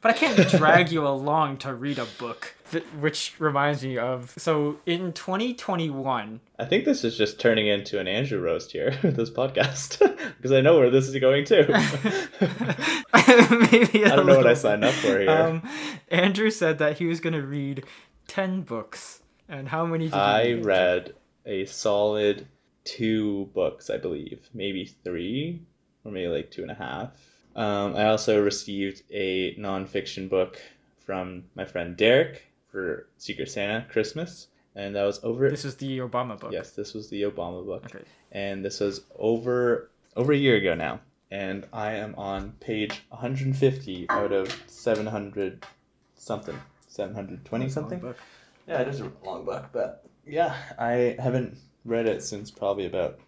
But 0.00 0.12
I 0.12 0.14
can't 0.14 0.48
drag 0.50 0.92
you 0.92 1.04
along 1.06 1.56
to 1.58 1.74
read 1.74 1.98
a 1.98 2.04
book. 2.18 2.54
Th- 2.70 2.84
Which 3.00 3.34
reminds 3.38 3.82
me 3.82 3.98
of 3.98 4.32
so 4.36 4.76
in 4.86 5.12
2021, 5.12 6.40
I 6.58 6.64
think 6.66 6.84
this 6.84 7.02
is 7.02 7.16
just 7.16 7.40
turning 7.40 7.66
into 7.66 7.98
an 7.98 8.06
Andrew 8.06 8.38
roast 8.40 8.70
here, 8.72 8.90
this 9.02 9.30
podcast, 9.30 9.98
because 10.36 10.52
I 10.52 10.60
know 10.60 10.78
where 10.78 10.90
this 10.90 11.08
is 11.08 11.16
going 11.18 11.44
too. 11.46 11.66
Maybe 13.72 14.04
I 14.04 14.14
don't 14.16 14.26
know 14.26 14.36
what 14.36 14.46
I 14.46 14.54
signed 14.54 14.84
up 14.84 14.94
for 14.94 15.18
here. 15.18 15.30
Um, 15.30 15.68
Andrew 16.10 16.50
said 16.50 16.78
that 16.78 16.98
he 16.98 17.06
was 17.06 17.20
going 17.20 17.32
to 17.34 17.42
read 17.42 17.84
10 18.28 18.62
books. 18.62 19.22
And 19.48 19.68
how 19.68 19.86
many 19.86 20.04
did 20.04 20.14
you 20.14 20.20
I 20.20 20.52
read? 20.52 20.64
read 20.66 21.14
a 21.46 21.64
solid 21.64 22.46
two 22.84 23.46
books, 23.54 23.88
I 23.90 23.96
believe, 23.96 24.48
maybe 24.52 24.84
three, 25.04 25.62
or 26.04 26.12
maybe 26.12 26.28
like 26.28 26.50
two 26.50 26.62
and 26.62 26.70
a 26.70 26.74
half. 26.74 27.12
Um, 27.58 27.96
I 27.96 28.04
also 28.06 28.40
received 28.42 29.02
a 29.10 29.54
nonfiction 29.56 30.28
book 30.28 30.60
from 31.04 31.44
my 31.56 31.64
friend 31.64 31.96
Derek 31.96 32.44
for 32.70 33.08
Secret 33.16 33.50
Santa 33.50 33.84
Christmas, 33.90 34.46
and 34.76 34.94
that 34.94 35.02
was 35.04 35.18
over. 35.24 35.50
This 35.50 35.64
is 35.64 35.74
the 35.74 35.98
Obama 35.98 36.38
book. 36.38 36.52
Yes, 36.52 36.70
this 36.70 36.94
was 36.94 37.10
the 37.10 37.22
Obama 37.22 37.66
book, 37.66 37.84
Okay. 37.86 38.04
and 38.30 38.64
this 38.64 38.78
was 38.78 39.00
over 39.18 39.90
over 40.16 40.32
a 40.32 40.36
year 40.36 40.54
ago 40.56 40.74
now. 40.74 41.00
And 41.32 41.66
I 41.72 41.92
am 41.94 42.14
on 42.14 42.52
page 42.60 43.02
150 43.10 44.06
out 44.08 44.30
of 44.32 44.50
700 44.68 45.66
something, 46.14 46.56
720 46.86 47.64
That's 47.64 47.76
a 47.76 47.80
long 47.80 47.90
something. 47.90 47.98
book. 47.98 48.16
Yeah, 48.68 48.82
it 48.82 48.88
is 48.88 49.00
a 49.00 49.10
long 49.24 49.44
book, 49.44 49.66
but 49.72 50.04
yeah, 50.24 50.54
I 50.78 51.16
haven't 51.18 51.58
read 51.84 52.06
it 52.06 52.22
since 52.22 52.50
probably 52.52 52.86
about 52.86 53.18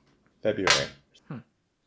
February. 0.42 0.86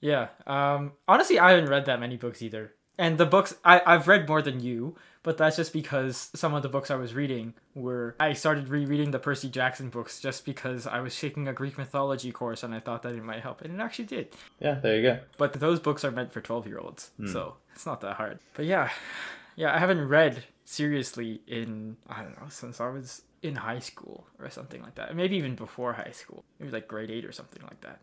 Yeah. 0.04 0.28
Um, 0.46 0.92
honestly, 1.08 1.39
I 1.39 1.52
haven't 1.52 1.70
read 1.70 1.86
that 1.86 2.00
many 2.00 2.18
books 2.18 2.42
either. 2.42 2.74
And 2.98 3.18
the 3.18 3.26
books, 3.26 3.56
I, 3.63 3.82
I've 3.86 4.08
read 4.08 4.28
more 4.28 4.42
than 4.42 4.60
you, 4.60 4.96
but 5.24 5.38
that's 5.38 5.56
just 5.56 5.74
because 5.74 6.30
some 6.36 6.54
of 6.54 6.62
the 6.62 6.70
books 6.70 6.92
I 6.92 6.96
was 6.96 7.13
reading 7.16 7.54
were. 7.74 8.16
I 8.20 8.34
started 8.34 8.68
rereading 8.70 9.12
the 9.12 9.18
Percy 9.20 9.50
Jackson 9.50 9.89
books 9.89 10.20
just 10.20 10.46
because 10.46 10.86
I 10.86 11.00
was 11.00 11.18
taking 11.20 11.48
a 11.48 11.54
Greek 11.54 11.78
mythology 11.78 12.32
course 12.32 12.62
and 12.62 12.76
I 12.76 12.80
thought 12.80 13.02
that 13.04 13.16
it 13.16 13.24
might 13.24 13.42
help. 13.42 13.62
And 13.62 13.74
it 13.74 13.82
actually 13.82 14.06
did. 14.06 14.28
Yeah, 14.60 14.76
there 14.76 14.96
you 14.98 15.02
go. 15.02 15.20
But 15.38 15.54
those 15.54 15.80
books 15.80 16.04
are 16.04 16.12
meant 16.12 16.32
for 16.34 16.42
12 16.42 16.68
year 16.68 16.78
olds, 16.80 17.12
Hmm. 17.18 17.28
so 17.28 17.56
it's 17.74 17.86
not 17.86 18.02
that 18.02 18.18
hard. 18.18 18.39
But 18.54 18.66
yeah, 18.66 18.92
yeah, 19.56 19.74
I 19.74 19.80
haven't 19.80 20.08
read 20.08 20.44
seriously 20.66 21.42
in, 21.48 21.98
I 22.10 22.22
don't 22.22 22.39
know, 22.39 22.48
since 22.50 22.80
I 22.82 22.89
was 22.89 23.22
in 23.42 23.56
high 23.56 23.80
school 23.80 24.28
or 24.39 24.50
something 24.50 24.82
like 24.84 24.96
that. 24.96 25.16
Maybe 25.16 25.36
even 25.38 25.56
before 25.56 25.94
high 25.94 26.12
school. 26.12 26.44
Maybe 26.60 26.72
like 26.72 26.88
grade 26.88 27.10
8 27.10 27.26
or 27.26 27.32
something 27.32 27.63
like 27.63 27.82
that. 27.82 28.00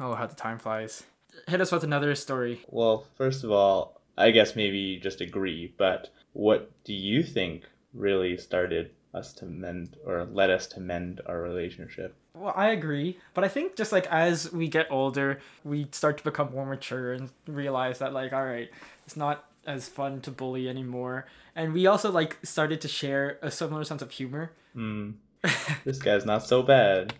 Oh, 0.00 0.14
how 0.14 0.26
the 0.26 0.34
time 0.34 0.58
flies. 0.58 1.04
Hit 1.46 1.60
us 1.60 1.72
with 1.72 1.84
another 1.84 2.14
story. 2.14 2.60
Well, 2.68 3.06
first 3.16 3.44
of 3.44 3.50
all, 3.50 4.00
I 4.16 4.30
guess 4.30 4.56
maybe 4.56 4.78
you 4.78 5.00
just 5.00 5.20
agree, 5.20 5.72
but 5.76 6.10
what 6.32 6.70
do 6.84 6.92
you 6.92 7.22
think 7.22 7.64
really 7.94 8.36
started 8.36 8.90
us 9.14 9.32
to 9.34 9.46
mend 9.46 9.96
or 10.04 10.24
led 10.24 10.50
us 10.50 10.66
to 10.68 10.80
mend 10.80 11.20
our 11.26 11.40
relationship? 11.40 12.14
Well, 12.34 12.52
I 12.54 12.68
agree, 12.68 13.18
but 13.34 13.44
I 13.44 13.48
think 13.48 13.76
just 13.76 13.92
like 13.92 14.06
as 14.06 14.52
we 14.52 14.68
get 14.68 14.86
older, 14.90 15.40
we 15.64 15.88
start 15.92 16.18
to 16.18 16.24
become 16.24 16.52
more 16.52 16.66
mature 16.66 17.12
and 17.12 17.30
realize 17.46 17.98
that 17.98 18.12
like, 18.12 18.32
all 18.32 18.44
right, 18.44 18.70
it's 19.06 19.16
not 19.16 19.44
as 19.66 19.88
fun 19.88 20.20
to 20.22 20.30
bully 20.30 20.68
anymore. 20.68 21.26
And 21.56 21.72
we 21.72 21.86
also 21.86 22.10
like 22.10 22.38
started 22.44 22.80
to 22.82 22.88
share 22.88 23.38
a 23.42 23.50
similar 23.50 23.84
sense 23.84 24.02
of 24.02 24.10
humor. 24.10 24.52
Hmm, 24.74 25.12
this 25.84 25.98
guy's 25.98 26.24
not 26.24 26.44
so 26.44 26.62
bad. 26.62 27.14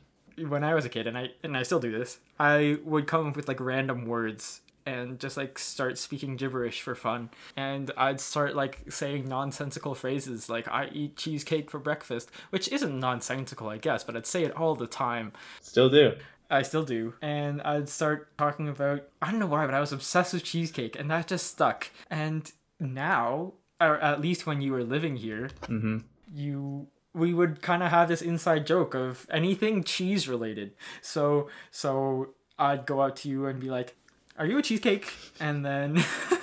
When 0.47 0.65
I 0.65 0.75
was 0.75 0.85
a 0.85 0.89
kid, 0.89 1.07
and 1.07 1.17
I 1.19 1.31
and 1.43 1.57
I 1.57 1.63
still 1.63 1.81
do 1.81 1.91
this, 1.91 2.19
I 2.39 2.79
would 2.85 3.07
come 3.07 3.27
up 3.27 3.37
with 3.37 3.49
like 3.49 3.61
random 3.61 4.07
words 4.07 4.61
and 4.87 5.19
just 5.21 5.37
like 5.37 5.59
start 5.59 5.99
speaking 5.99 6.37
gibberish 6.37 6.81
for 6.81 6.95
fun. 6.95 7.29
And 7.57 7.91
I'd 7.97 8.21
start 8.21 8.57
like 8.57 8.81
saying 8.91 9.29
nonsensical 9.29 9.95
phrases 9.95 10.49
like 10.49 10.67
"I 10.69 10.89
eat 10.93 11.17
cheesecake 11.17 11.71
for 11.71 11.79
breakfast," 11.79 12.31
which 12.51 12.69
isn't 12.73 12.99
nonsensical, 12.99 13.69
I 13.69 13.79
guess, 13.79 14.05
but 14.05 14.17
I'd 14.17 14.27
say 14.27 14.45
it 14.45 14.57
all 14.57 14.75
the 14.75 14.87
time. 14.87 15.33
Still 15.61 15.91
do. 15.91 16.15
I 16.51 16.63
still 16.63 16.85
do. 16.85 17.13
And 17.21 17.61
I'd 17.61 17.91
start 17.91 18.37
talking 18.39 18.69
about 18.69 19.03
I 19.21 19.31
don't 19.31 19.41
know 19.41 19.47
why, 19.47 19.67
but 19.67 19.75
I 19.75 19.81
was 19.81 19.93
obsessed 19.93 20.33
with 20.33 20.45
cheesecake, 20.45 20.99
and 20.99 21.11
that 21.11 21.27
just 21.29 21.47
stuck. 21.49 21.91
And 22.11 22.51
now, 22.81 23.53
or 23.81 23.99
at 24.01 24.21
least 24.23 24.47
when 24.47 24.63
you 24.63 24.73
were 24.73 24.85
living 24.85 25.17
here, 25.17 25.51
Mm-hmm. 25.63 25.99
you 26.35 26.87
we 27.19 27.35
would 27.35 27.61
kind 27.63 27.83
of 27.83 27.91
have 27.91 28.09
this 28.09 28.23
inside 28.23 28.67
joke 28.67 28.95
of 28.95 29.27
anything 29.31 29.85
cheese 29.85 30.29
related. 30.29 30.73
So 31.03 31.49
so 31.71 32.31
I'd 32.59 32.87
go 32.87 33.03
out 33.03 33.17
to 33.17 33.29
you 33.29 33.47
and 33.47 33.61
be 33.61 33.69
like, 33.71 33.97
"Are 34.39 34.47
you 34.47 34.59
a 34.59 34.63
cheesecake?" 34.63 35.13
And 35.41 35.65
then 35.65 36.03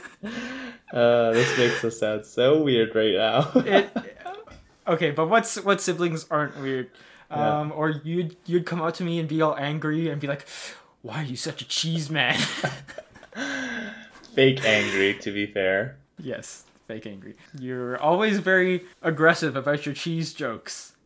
Uh, 0.93 1.31
this 1.31 1.57
makes 1.57 1.83
us 1.83 1.99
sound 1.99 2.25
so 2.25 2.61
weird 2.61 2.95
right 2.95 3.15
now. 3.15 3.51
it 3.55 3.89
okay, 4.87 5.11
but 5.11 5.29
what's 5.29 5.55
what 5.63 5.81
siblings 5.81 6.25
aren't 6.29 6.59
weird? 6.59 6.89
Yeah. 7.29 7.59
Um, 7.59 7.73
or 7.75 7.89
you'd 7.89 8.37
you'd 8.45 8.65
come 8.65 8.81
out 8.81 8.95
to 8.95 9.03
me 9.03 9.19
and 9.19 9.27
be 9.27 9.41
all 9.41 9.57
angry 9.57 10.09
and 10.09 10.21
be 10.21 10.27
like, 10.27 10.47
"Why 11.01 11.21
are 11.21 11.23
you 11.23 11.35
such 11.35 11.61
a 11.61 11.67
cheese 11.67 12.09
man?" 12.09 12.39
Fake 14.35 14.63
angry, 14.63 15.15
to 15.21 15.31
be 15.31 15.47
fair. 15.47 15.97
yes, 16.19 16.63
fake 16.87 17.05
angry. 17.07 17.35
You're 17.59 17.99
always 18.01 18.39
very 18.39 18.83
aggressive 19.01 19.55
about 19.55 19.85
your 19.85 19.95
cheese 19.95 20.33
jokes. 20.33 20.93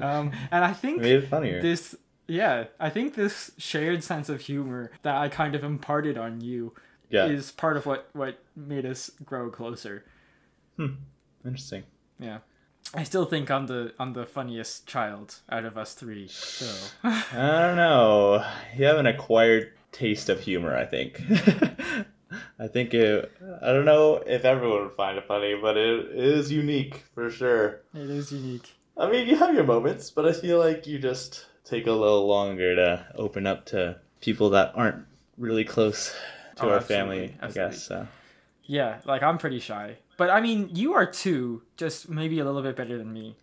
Um, 0.00 0.32
and 0.50 0.64
I 0.64 0.72
think 0.72 1.02
Made 1.02 1.16
it 1.24 1.28
funnier. 1.28 1.60
this 1.60 1.94
Yeah, 2.26 2.64
I 2.80 2.88
think 2.88 3.14
this 3.14 3.52
shared 3.58 4.02
sense 4.02 4.30
of 4.30 4.40
humor 4.40 4.90
that 5.02 5.14
I 5.16 5.28
kind 5.28 5.54
of 5.54 5.62
imparted 5.62 6.16
on 6.16 6.40
you 6.40 6.72
Yeah. 7.10 7.26
is 7.26 7.52
part 7.52 7.76
of 7.76 7.84
what 7.84 8.08
what 8.14 8.38
made 8.56 8.86
us 8.86 9.10
grow 9.24 9.50
closer. 9.50 10.04
Hmm. 10.78 10.94
Interesting. 11.44 11.82
Yeah. 12.18 12.38
I 12.94 13.02
still 13.04 13.26
think 13.26 13.50
I'm 13.50 13.66
the 13.66 13.92
I'm 13.98 14.14
the 14.14 14.24
funniest 14.24 14.86
child 14.86 15.36
out 15.50 15.66
of 15.66 15.76
us 15.76 15.92
three. 15.92 16.26
So 16.26 16.66
I 17.04 17.22
don't 17.60 17.76
know. 17.76 18.44
You 18.76 18.86
have 18.86 18.96
an 18.96 19.06
acquired 19.06 19.72
taste 19.92 20.30
of 20.30 20.40
humor, 20.40 20.74
I 20.74 20.86
think. 20.86 21.22
I 22.58 22.66
think 22.68 22.94
it, 22.94 23.30
I 23.62 23.72
don't 23.72 23.84
know 23.84 24.16
if 24.26 24.44
everyone 24.44 24.82
would 24.82 24.92
find 24.92 25.18
it 25.18 25.24
funny, 25.26 25.54
but 25.60 25.76
it 25.76 26.06
is 26.14 26.50
unique 26.52 27.04
for 27.14 27.30
sure. 27.30 27.82
it 27.94 28.10
is 28.10 28.32
unique. 28.32 28.72
I 28.96 29.10
mean, 29.10 29.26
you 29.28 29.36
have 29.36 29.54
your 29.54 29.64
moments, 29.64 30.10
but 30.10 30.26
I 30.26 30.32
feel 30.32 30.58
like 30.58 30.86
you 30.86 30.98
just 30.98 31.46
take 31.64 31.86
a 31.86 31.92
little 31.92 32.26
longer 32.26 32.74
to 32.76 33.06
open 33.14 33.46
up 33.46 33.64
to 33.66 33.98
people 34.20 34.50
that 34.50 34.72
aren't 34.74 35.04
really 35.38 35.64
close 35.64 36.14
to 36.56 36.64
Oh, 36.64 36.68
our 36.68 36.76
absolutely, 36.76 37.28
family, 37.28 37.36
I 37.40 37.50
guess. 37.50 37.82
So. 37.82 38.06
Yeah, 38.64 39.00
like 39.06 39.22
I'm 39.22 39.38
pretty 39.38 39.58
shy. 39.58 39.96
But 40.18 40.30
I 40.30 40.40
mean, 40.40 40.68
you 40.72 40.92
are 40.94 41.06
too, 41.06 41.62
just 41.76 42.08
maybe 42.10 42.38
a 42.38 42.44
little 42.44 42.62
bit 42.62 42.76
better 42.76 42.98
than 42.98 43.12
me. 43.12 43.36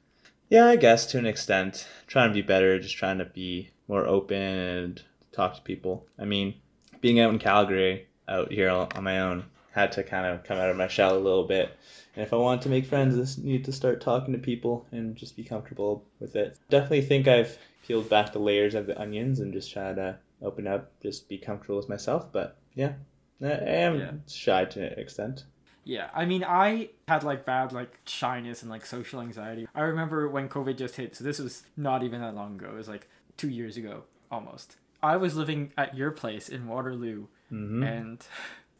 Yeah, 0.50 0.66
I 0.68 0.76
guess 0.76 1.06
to 1.08 1.18
an 1.18 1.26
extent. 1.26 1.88
Trying 2.08 2.30
to 2.30 2.34
be 2.34 2.42
better, 2.42 2.80
just 2.80 2.98
trying 2.98 3.18
to 3.18 3.26
be 3.26 3.70
more 3.88 4.06
open 4.06 4.38
and 4.42 5.02
talk 5.32 5.56
to 5.56 5.62
people. 5.62 6.06
I 6.20 6.26
mean, 6.26 6.56
being 7.02 7.20
out 7.20 7.32
in 7.34 7.40
Calgary, 7.40 8.08
out 8.30 8.52
here 8.52 8.70
on 8.70 8.88
on 8.96 9.04
my 9.04 9.20
own, 9.22 9.46
had 9.72 9.92
to 9.94 10.04
kind 10.04 10.26
of 10.26 10.44
come 10.44 10.58
out 10.58 10.70
of 10.70 10.78
my 10.78 10.88
shell 10.88 11.16
a 11.16 11.20
little 11.20 11.44
bit. 11.46 11.76
And 12.16 12.24
if 12.26 12.34
I 12.34 12.38
wanted 12.38 12.62
to 12.64 12.70
make 12.70 12.86
friends, 12.86 13.16
I 13.16 13.20
just 13.22 13.40
need 13.44 13.66
to 13.66 13.72
start 13.72 14.02
talking 14.02 14.34
to 14.34 14.40
people 14.40 14.86
and 14.92 15.16
just 15.16 15.36
be 15.36 15.44
comfortable 15.44 16.06
with 16.20 16.36
it. 16.36 16.58
Definitely 16.70 17.02
think 17.02 17.28
I've 17.28 17.58
peeled 17.86 18.10
back 18.10 18.34
the 18.34 18.40
layers 18.40 18.76
of 18.76 18.88
the 18.88 19.00
onions 19.00 19.40
and 19.40 19.54
just 19.54 19.72
try 19.72 19.94
to 19.94 20.18
open 20.42 20.68
up, 20.68 20.92
just 21.02 21.30
be 21.30 21.38
comfortable 21.38 21.78
with 21.78 21.90
myself. 21.90 22.32
But 22.32 22.58
yeah, 22.76 22.94
I 23.42 23.46
I 23.48 23.50
am 23.88 24.00
Yeah. 24.00 24.12
shy 24.28 24.66
to 24.66 24.92
an 24.94 25.00
extent. 25.00 25.46
Yeah, 25.86 26.10
I 26.14 26.26
mean, 26.26 26.44
I 26.44 26.90
had 27.08 27.24
like 27.24 27.46
bad 27.46 27.72
like 27.72 28.00
shyness 28.06 28.62
and 28.62 28.70
like 28.70 28.86
social 28.86 29.22
anxiety. 29.22 29.68
I 29.74 29.82
remember 29.82 30.28
when 30.30 30.50
COVID 30.50 30.78
just 30.78 30.96
hit, 30.98 31.16
so 31.16 31.24
this 31.24 31.40
was 31.40 31.64
not 31.78 32.04
even 32.04 32.22
that 32.22 32.36
long 32.36 32.56
ago. 32.56 32.68
It 32.72 32.76
was 32.76 32.90
like 32.90 33.08
two 33.38 33.50
years 33.50 33.78
ago 33.78 34.04
almost. 34.30 34.76
I 35.02 35.16
was 35.16 35.36
living 35.36 35.72
at 35.78 35.96
your 35.96 36.12
place 36.12 36.50
in 36.50 36.68
Waterloo, 36.68 37.28
hmm 37.50 37.84
and 37.84 38.26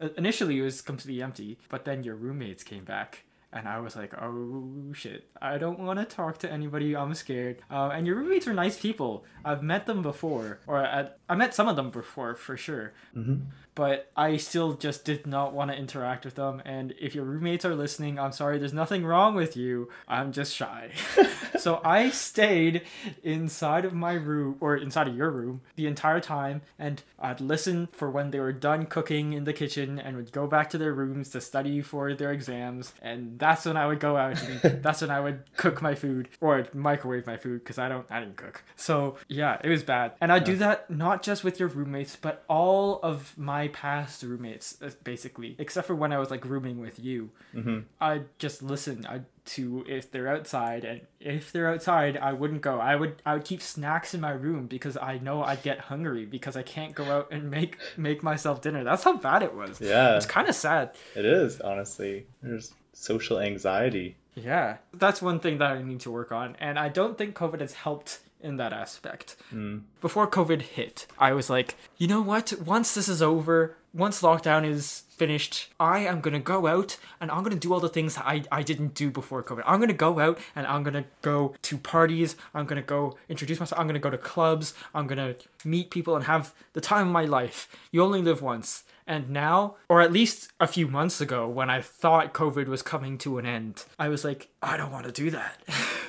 initially 0.16 0.58
it 0.58 0.62
was 0.62 0.80
completely 0.80 1.22
empty, 1.22 1.58
but 1.68 1.84
then 1.84 2.02
your 2.02 2.16
roommates 2.16 2.62
came 2.62 2.84
back. 2.84 3.24
And 3.52 3.66
I 3.66 3.80
was 3.80 3.96
like, 3.96 4.14
oh 4.14 4.92
shit, 4.92 5.28
I 5.42 5.58
don't 5.58 5.80
want 5.80 5.98
to 5.98 6.04
talk 6.04 6.38
to 6.38 6.52
anybody. 6.52 6.94
I'm 6.96 7.12
scared. 7.14 7.62
Uh, 7.68 7.88
and 7.92 8.06
your 8.06 8.14
roommates 8.14 8.46
are 8.46 8.54
nice 8.54 8.78
people. 8.78 9.24
I've 9.44 9.60
met 9.60 9.86
them 9.86 10.02
before, 10.02 10.60
or 10.68 10.78
I, 10.78 11.08
I 11.28 11.34
met 11.34 11.52
some 11.52 11.66
of 11.66 11.74
them 11.74 11.90
before 11.90 12.36
for 12.36 12.56
sure 12.56 12.92
hmm 13.12 13.38
but 13.80 14.10
I 14.14 14.36
still 14.36 14.74
just 14.74 15.06
did 15.06 15.26
not 15.26 15.54
want 15.54 15.70
to 15.70 15.74
interact 15.74 16.26
with 16.26 16.34
them. 16.34 16.60
And 16.66 16.92
if 17.00 17.14
your 17.14 17.24
roommates 17.24 17.64
are 17.64 17.74
listening, 17.74 18.18
I'm 18.18 18.32
sorry, 18.32 18.58
there's 18.58 18.74
nothing 18.74 19.06
wrong 19.06 19.34
with 19.34 19.56
you. 19.56 19.88
I'm 20.06 20.32
just 20.32 20.54
shy. 20.54 20.90
so 21.58 21.80
I 21.82 22.10
stayed 22.10 22.82
inside 23.22 23.86
of 23.86 23.94
my 23.94 24.12
room 24.12 24.58
or 24.60 24.76
inside 24.76 25.08
of 25.08 25.16
your 25.16 25.30
room 25.30 25.62
the 25.76 25.86
entire 25.86 26.20
time, 26.20 26.60
and 26.78 27.02
I'd 27.18 27.40
listen 27.40 27.88
for 27.92 28.10
when 28.10 28.32
they 28.32 28.38
were 28.38 28.52
done 28.52 28.84
cooking 28.84 29.32
in 29.32 29.44
the 29.44 29.54
kitchen 29.54 29.98
and 29.98 30.14
would 30.14 30.30
go 30.30 30.46
back 30.46 30.68
to 30.70 30.78
their 30.78 30.92
rooms 30.92 31.30
to 31.30 31.40
study 31.40 31.80
for 31.80 32.12
their 32.12 32.32
exams. 32.32 32.92
And 33.00 33.38
that's 33.38 33.64
when 33.64 33.78
I 33.78 33.86
would 33.86 33.98
go 33.98 34.18
out 34.18 34.42
and 34.42 34.60
that's 34.82 35.00
when 35.00 35.10
I 35.10 35.20
would 35.20 35.44
cook 35.56 35.80
my 35.80 35.94
food 35.94 36.28
or 36.42 36.66
microwave 36.74 37.26
my 37.26 37.38
food 37.38 37.64
because 37.64 37.78
I 37.78 37.88
don't, 37.88 38.04
I 38.10 38.20
didn't 38.20 38.36
cook. 38.36 38.62
So 38.76 39.16
yeah, 39.26 39.58
it 39.64 39.70
was 39.70 39.82
bad. 39.82 40.12
And 40.20 40.30
I 40.30 40.38
do 40.38 40.56
that 40.56 40.90
not 40.90 41.22
just 41.22 41.44
with 41.44 41.58
your 41.58 41.70
roommates, 41.70 42.16
but 42.16 42.44
all 42.46 43.00
of 43.02 43.32
my 43.38 43.69
past 43.72 44.22
roommates, 44.22 44.80
uh, 44.82 44.90
basically, 45.04 45.56
except 45.58 45.86
for 45.86 45.94
when 45.94 46.12
I 46.12 46.18
was 46.18 46.30
like 46.30 46.44
rooming 46.44 46.80
with 46.80 46.98
you. 46.98 47.30
hmm 47.52 47.80
I 48.00 48.22
just 48.38 48.62
listen 48.62 49.06
I, 49.08 49.22
to 49.46 49.84
if 49.88 50.10
they're 50.10 50.28
outside, 50.28 50.84
and 50.84 51.00
if 51.18 51.52
they're 51.52 51.68
outside, 51.68 52.16
I 52.16 52.32
wouldn't 52.32 52.60
go. 52.60 52.78
I 52.78 52.96
would 52.96 53.22
I 53.24 53.34
would 53.34 53.44
keep 53.44 53.62
snacks 53.62 54.14
in 54.14 54.20
my 54.20 54.32
room 54.32 54.66
because 54.66 54.96
I 54.96 55.18
know 55.18 55.42
I'd 55.42 55.62
get 55.62 55.78
hungry 55.78 56.26
because 56.26 56.56
I 56.56 56.62
can't 56.62 56.94
go 56.94 57.04
out 57.04 57.28
and 57.32 57.50
make 57.50 57.78
make 57.96 58.22
myself 58.22 58.60
dinner. 58.60 58.84
That's 58.84 59.04
how 59.04 59.16
bad 59.16 59.42
it 59.42 59.54
was. 59.54 59.80
Yeah. 59.80 60.16
It's 60.16 60.26
kind 60.26 60.48
of 60.48 60.54
sad. 60.54 60.92
It 61.16 61.24
is, 61.24 61.60
honestly. 61.60 62.26
There's 62.42 62.72
social 62.92 63.40
anxiety. 63.40 64.16
Yeah, 64.34 64.76
that's 64.94 65.20
one 65.20 65.40
thing 65.40 65.58
that 65.58 65.72
I 65.72 65.82
need 65.82 66.00
to 66.00 66.10
work 66.10 66.32
on, 66.32 66.56
and 66.60 66.78
I 66.78 66.88
don't 66.88 67.18
think 67.18 67.34
COVID 67.34 67.60
has 67.60 67.74
helped 67.74 68.20
in 68.42 68.56
that 68.56 68.72
aspect. 68.72 69.36
Mm. 69.52 69.82
Before 70.00 70.26
COVID 70.26 70.62
hit, 70.62 71.06
I 71.18 71.32
was 71.32 71.50
like, 71.50 71.76
you 71.96 72.06
know 72.06 72.22
what? 72.22 72.52
Once 72.60 72.94
this 72.94 73.08
is 73.08 73.22
over, 73.22 73.76
once 73.92 74.22
lockdown 74.22 74.64
is 74.64 75.02
finished, 75.10 75.68
I 75.78 76.00
am 76.00 76.20
gonna 76.20 76.40
go 76.40 76.66
out 76.66 76.96
and 77.20 77.30
I'm 77.30 77.42
gonna 77.42 77.56
do 77.56 77.72
all 77.72 77.80
the 77.80 77.88
things 77.88 78.14
that 78.14 78.26
I, 78.26 78.42
I 78.50 78.62
didn't 78.62 78.94
do 78.94 79.10
before 79.10 79.42
COVID. 79.42 79.62
I'm 79.66 79.80
gonna 79.80 79.92
go 79.92 80.18
out 80.18 80.38
and 80.54 80.66
I'm 80.66 80.82
gonna 80.82 81.04
go 81.22 81.54
to 81.62 81.78
parties. 81.78 82.36
I'm 82.54 82.66
gonna 82.66 82.82
go 82.82 83.16
introduce 83.28 83.60
myself. 83.60 83.80
I'm 83.80 83.86
gonna 83.86 83.98
go 83.98 84.10
to 84.10 84.18
clubs. 84.18 84.74
I'm 84.94 85.06
gonna 85.06 85.34
meet 85.64 85.90
people 85.90 86.16
and 86.16 86.24
have 86.24 86.54
the 86.72 86.80
time 86.80 87.08
of 87.08 87.12
my 87.12 87.24
life. 87.24 87.68
You 87.90 88.02
only 88.02 88.22
live 88.22 88.42
once. 88.42 88.84
And 89.06 89.30
now, 89.30 89.74
or 89.88 90.00
at 90.00 90.12
least 90.12 90.52
a 90.60 90.68
few 90.68 90.86
months 90.86 91.20
ago, 91.20 91.48
when 91.48 91.68
I 91.68 91.80
thought 91.80 92.32
COVID 92.32 92.66
was 92.68 92.80
coming 92.80 93.18
to 93.18 93.38
an 93.38 93.46
end, 93.46 93.84
I 93.98 94.08
was 94.08 94.24
like, 94.24 94.48
I 94.62 94.76
don't 94.76 94.92
want 94.92 95.06
to 95.06 95.12
do 95.12 95.30
that. 95.30 95.60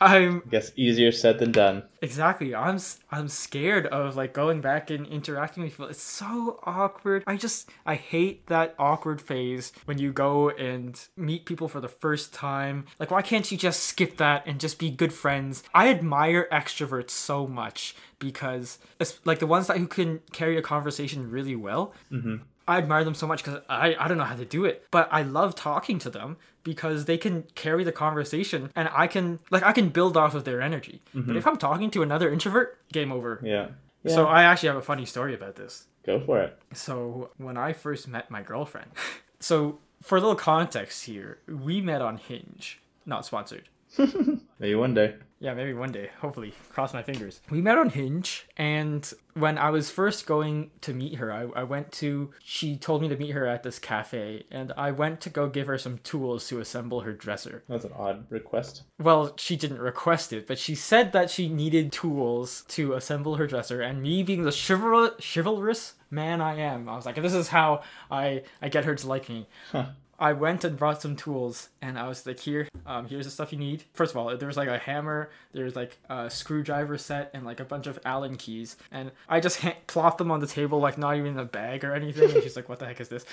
I'm 0.00 0.42
I 0.46 0.50
guess 0.50 0.72
easier 0.76 1.12
said 1.12 1.38
than 1.38 1.52
done. 1.52 1.82
Exactly. 2.02 2.54
I'm 2.54 2.78
I'm 3.10 3.28
scared 3.28 3.86
of 3.86 4.16
like 4.16 4.32
going 4.32 4.60
back 4.60 4.90
and 4.90 5.06
interacting 5.06 5.62
with 5.62 5.72
people. 5.72 5.86
It's 5.86 6.02
so 6.02 6.60
awkward. 6.64 7.24
I 7.26 7.36
just 7.36 7.70
I 7.84 7.94
hate 7.94 8.46
that 8.46 8.74
awkward 8.78 9.20
phase 9.20 9.72
when 9.86 9.98
you 9.98 10.12
go 10.12 10.50
and 10.50 11.00
meet 11.16 11.46
people 11.46 11.68
for 11.68 11.80
the 11.80 11.88
first 11.88 12.32
time. 12.34 12.86
Like 12.98 13.10
why 13.10 13.22
can't 13.22 13.50
you 13.50 13.58
just 13.58 13.84
skip 13.84 14.16
that 14.18 14.46
and 14.46 14.60
just 14.60 14.78
be 14.78 14.90
good 14.90 15.12
friends? 15.12 15.62
I 15.74 15.88
admire 15.88 16.48
extroverts 16.52 17.10
so 17.10 17.46
much 17.46 17.96
because 18.18 18.78
it's 19.00 19.18
like 19.24 19.38
the 19.38 19.46
ones 19.46 19.66
that 19.66 19.78
who 19.78 19.86
can 19.86 20.20
carry 20.32 20.56
a 20.56 20.62
conversation 20.62 21.30
really 21.30 21.56
well. 21.56 21.92
Mm-hmm. 22.10 22.36
I 22.68 22.78
admire 22.78 23.04
them 23.04 23.14
so 23.14 23.26
much 23.26 23.44
because 23.44 23.60
I, 23.68 23.94
I 23.98 24.08
don't 24.08 24.18
know 24.18 24.24
how 24.24 24.36
to 24.36 24.44
do 24.44 24.64
it, 24.64 24.86
but 24.90 25.08
I 25.12 25.22
love 25.22 25.54
talking 25.54 25.98
to 26.00 26.10
them 26.10 26.36
because 26.64 27.04
they 27.04 27.16
can 27.16 27.44
carry 27.54 27.84
the 27.84 27.92
conversation 27.92 28.70
and 28.74 28.88
I 28.92 29.06
can 29.06 29.38
like 29.50 29.62
I 29.62 29.72
can 29.72 29.90
build 29.90 30.16
off 30.16 30.34
of 30.34 30.44
their 30.44 30.60
energy. 30.60 31.00
But 31.14 31.22
mm-hmm. 31.22 31.36
if 31.36 31.46
I'm 31.46 31.56
talking 31.56 31.90
to 31.92 32.02
another 32.02 32.32
introvert, 32.32 32.78
game 32.92 33.12
over. 33.12 33.40
Yeah. 33.42 33.68
yeah. 34.02 34.14
So 34.14 34.26
I 34.26 34.42
actually 34.42 34.68
have 34.68 34.76
a 34.76 34.82
funny 34.82 35.06
story 35.06 35.34
about 35.34 35.56
this. 35.56 35.86
go 36.04 36.20
for 36.20 36.40
it. 36.40 36.58
So 36.72 37.30
when 37.36 37.56
I 37.56 37.72
first 37.72 38.08
met 38.08 38.30
my 38.30 38.42
girlfriend, 38.42 38.90
so 39.40 39.78
for 40.02 40.18
a 40.18 40.20
little 40.20 40.36
context 40.36 41.04
here, 41.04 41.38
we 41.48 41.80
met 41.80 42.02
on 42.02 42.18
Hinge, 42.18 42.80
not 43.04 43.24
sponsored. 43.24 43.68
Maybe 44.58 44.74
one 44.74 44.94
day. 44.94 45.16
Yeah, 45.38 45.52
maybe 45.52 45.74
one 45.74 45.92
day. 45.92 46.08
Hopefully, 46.20 46.54
cross 46.70 46.94
my 46.94 47.02
fingers. 47.02 47.42
We 47.50 47.60
met 47.60 47.76
on 47.76 47.90
Hinge, 47.90 48.46
and 48.56 49.12
when 49.34 49.58
I 49.58 49.68
was 49.68 49.90
first 49.90 50.24
going 50.24 50.70
to 50.80 50.94
meet 50.94 51.16
her, 51.16 51.30
I, 51.30 51.42
I 51.54 51.62
went 51.62 51.92
to. 51.92 52.32
She 52.42 52.78
told 52.78 53.02
me 53.02 53.08
to 53.10 53.16
meet 53.16 53.32
her 53.32 53.46
at 53.46 53.62
this 53.62 53.78
cafe, 53.78 54.44
and 54.50 54.72
I 54.78 54.92
went 54.92 55.20
to 55.22 55.30
go 55.30 55.50
give 55.50 55.66
her 55.66 55.76
some 55.76 55.98
tools 55.98 56.48
to 56.48 56.60
assemble 56.60 57.00
her 57.00 57.12
dresser. 57.12 57.64
That's 57.68 57.84
an 57.84 57.92
odd 57.94 58.24
request. 58.30 58.84
Well, 58.98 59.34
she 59.36 59.56
didn't 59.56 59.80
request 59.80 60.32
it, 60.32 60.46
but 60.46 60.58
she 60.58 60.74
said 60.74 61.12
that 61.12 61.30
she 61.30 61.50
needed 61.50 61.92
tools 61.92 62.64
to 62.68 62.94
assemble 62.94 63.36
her 63.36 63.46
dresser, 63.46 63.82
and 63.82 64.02
me 64.02 64.22
being 64.22 64.44
the 64.44 64.50
chival- 64.50 65.20
chivalrous 65.20 65.94
man 66.10 66.40
I 66.40 66.56
am, 66.60 66.88
I 66.88 66.96
was 66.96 67.04
like, 67.04 67.16
this 67.16 67.34
is 67.34 67.48
how 67.48 67.82
I, 68.10 68.44
I 68.62 68.70
get 68.70 68.86
her 68.86 68.94
to 68.94 69.06
like 69.06 69.28
me. 69.28 69.48
Huh. 69.70 69.86
I 70.18 70.32
went 70.32 70.64
and 70.64 70.76
brought 70.76 71.02
some 71.02 71.14
tools, 71.16 71.68
and 71.82 71.98
I 71.98 72.08
was 72.08 72.26
like, 72.26 72.40
"Here, 72.40 72.68
um, 72.86 73.06
here's 73.06 73.26
the 73.26 73.30
stuff 73.30 73.52
you 73.52 73.58
need." 73.58 73.84
First 73.92 74.12
of 74.12 74.16
all, 74.16 74.34
there 74.36 74.48
was 74.48 74.56
like 74.56 74.68
a 74.68 74.78
hammer, 74.78 75.30
there 75.52 75.64
was 75.64 75.76
like 75.76 75.98
a 76.08 76.30
screwdriver 76.30 76.96
set, 76.98 77.30
and 77.34 77.44
like 77.44 77.60
a 77.60 77.64
bunch 77.64 77.86
of 77.86 77.98
Allen 78.04 78.36
keys, 78.36 78.76
and 78.90 79.12
I 79.28 79.40
just 79.40 79.60
ha- 79.60 79.76
plopped 79.86 80.18
them 80.18 80.30
on 80.30 80.40
the 80.40 80.46
table, 80.46 80.78
like 80.80 80.96
not 80.96 81.16
even 81.16 81.32
in 81.32 81.38
a 81.38 81.44
bag 81.44 81.84
or 81.84 81.94
anything. 81.94 82.30
And 82.30 82.42
she's 82.42 82.56
like, 82.56 82.68
"What 82.68 82.78
the 82.78 82.86
heck 82.86 83.00
is 83.00 83.08
this?" 83.08 83.24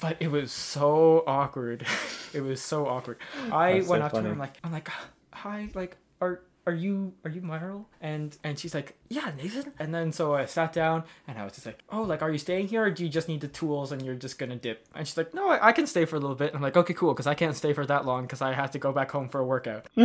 But 0.00 0.16
it 0.20 0.30
was 0.30 0.50
so 0.52 1.22
awkward. 1.26 1.86
it 2.32 2.40
was 2.42 2.60
so 2.60 2.86
awkward. 2.86 3.18
I 3.52 3.74
That's 3.74 3.86
so 3.86 3.90
went 3.92 4.02
up 4.02 4.10
to 4.12 4.16
funny. 4.16 4.26
her, 4.28 4.32
I'm 4.32 4.38
like, 4.38 4.58
I'm 4.64 4.72
like, 4.72 4.88
"Hi, 5.32 5.68
like, 5.74 5.96
are 6.20 6.40
are 6.66 6.72
you 6.72 7.12
are 7.24 7.30
you 7.30 7.40
Meryl? 7.40 7.86
And 8.00 8.36
and 8.44 8.58
she's 8.58 8.74
like, 8.74 8.96
yeah, 9.08 9.32
Nathan. 9.36 9.72
And 9.78 9.94
then 9.94 10.12
so 10.12 10.34
I 10.34 10.44
sat 10.46 10.72
down 10.72 11.04
and 11.26 11.38
I 11.38 11.44
was 11.44 11.54
just 11.54 11.66
like, 11.66 11.80
oh, 11.90 12.02
like, 12.02 12.22
are 12.22 12.30
you 12.30 12.38
staying 12.38 12.68
here 12.68 12.84
or 12.84 12.90
do 12.90 13.02
you 13.04 13.10
just 13.10 13.28
need 13.28 13.40
the 13.40 13.48
tools 13.48 13.92
and 13.92 14.02
you're 14.02 14.14
just 14.14 14.38
gonna 14.38 14.56
dip? 14.56 14.86
And 14.94 15.06
she's 15.06 15.16
like, 15.16 15.34
no, 15.34 15.50
I, 15.50 15.68
I 15.68 15.72
can 15.72 15.86
stay 15.86 16.04
for 16.04 16.16
a 16.16 16.20
little 16.20 16.36
bit. 16.36 16.48
And 16.48 16.56
I'm 16.56 16.62
like, 16.62 16.76
okay, 16.76 16.94
cool, 16.94 17.12
because 17.12 17.26
I 17.26 17.34
can't 17.34 17.56
stay 17.56 17.72
for 17.72 17.86
that 17.86 18.06
long 18.06 18.22
because 18.22 18.42
I 18.42 18.52
have 18.52 18.70
to 18.72 18.78
go 18.78 18.92
back 18.92 19.10
home 19.10 19.28
for 19.28 19.40
a 19.40 19.44
workout. 19.44 19.88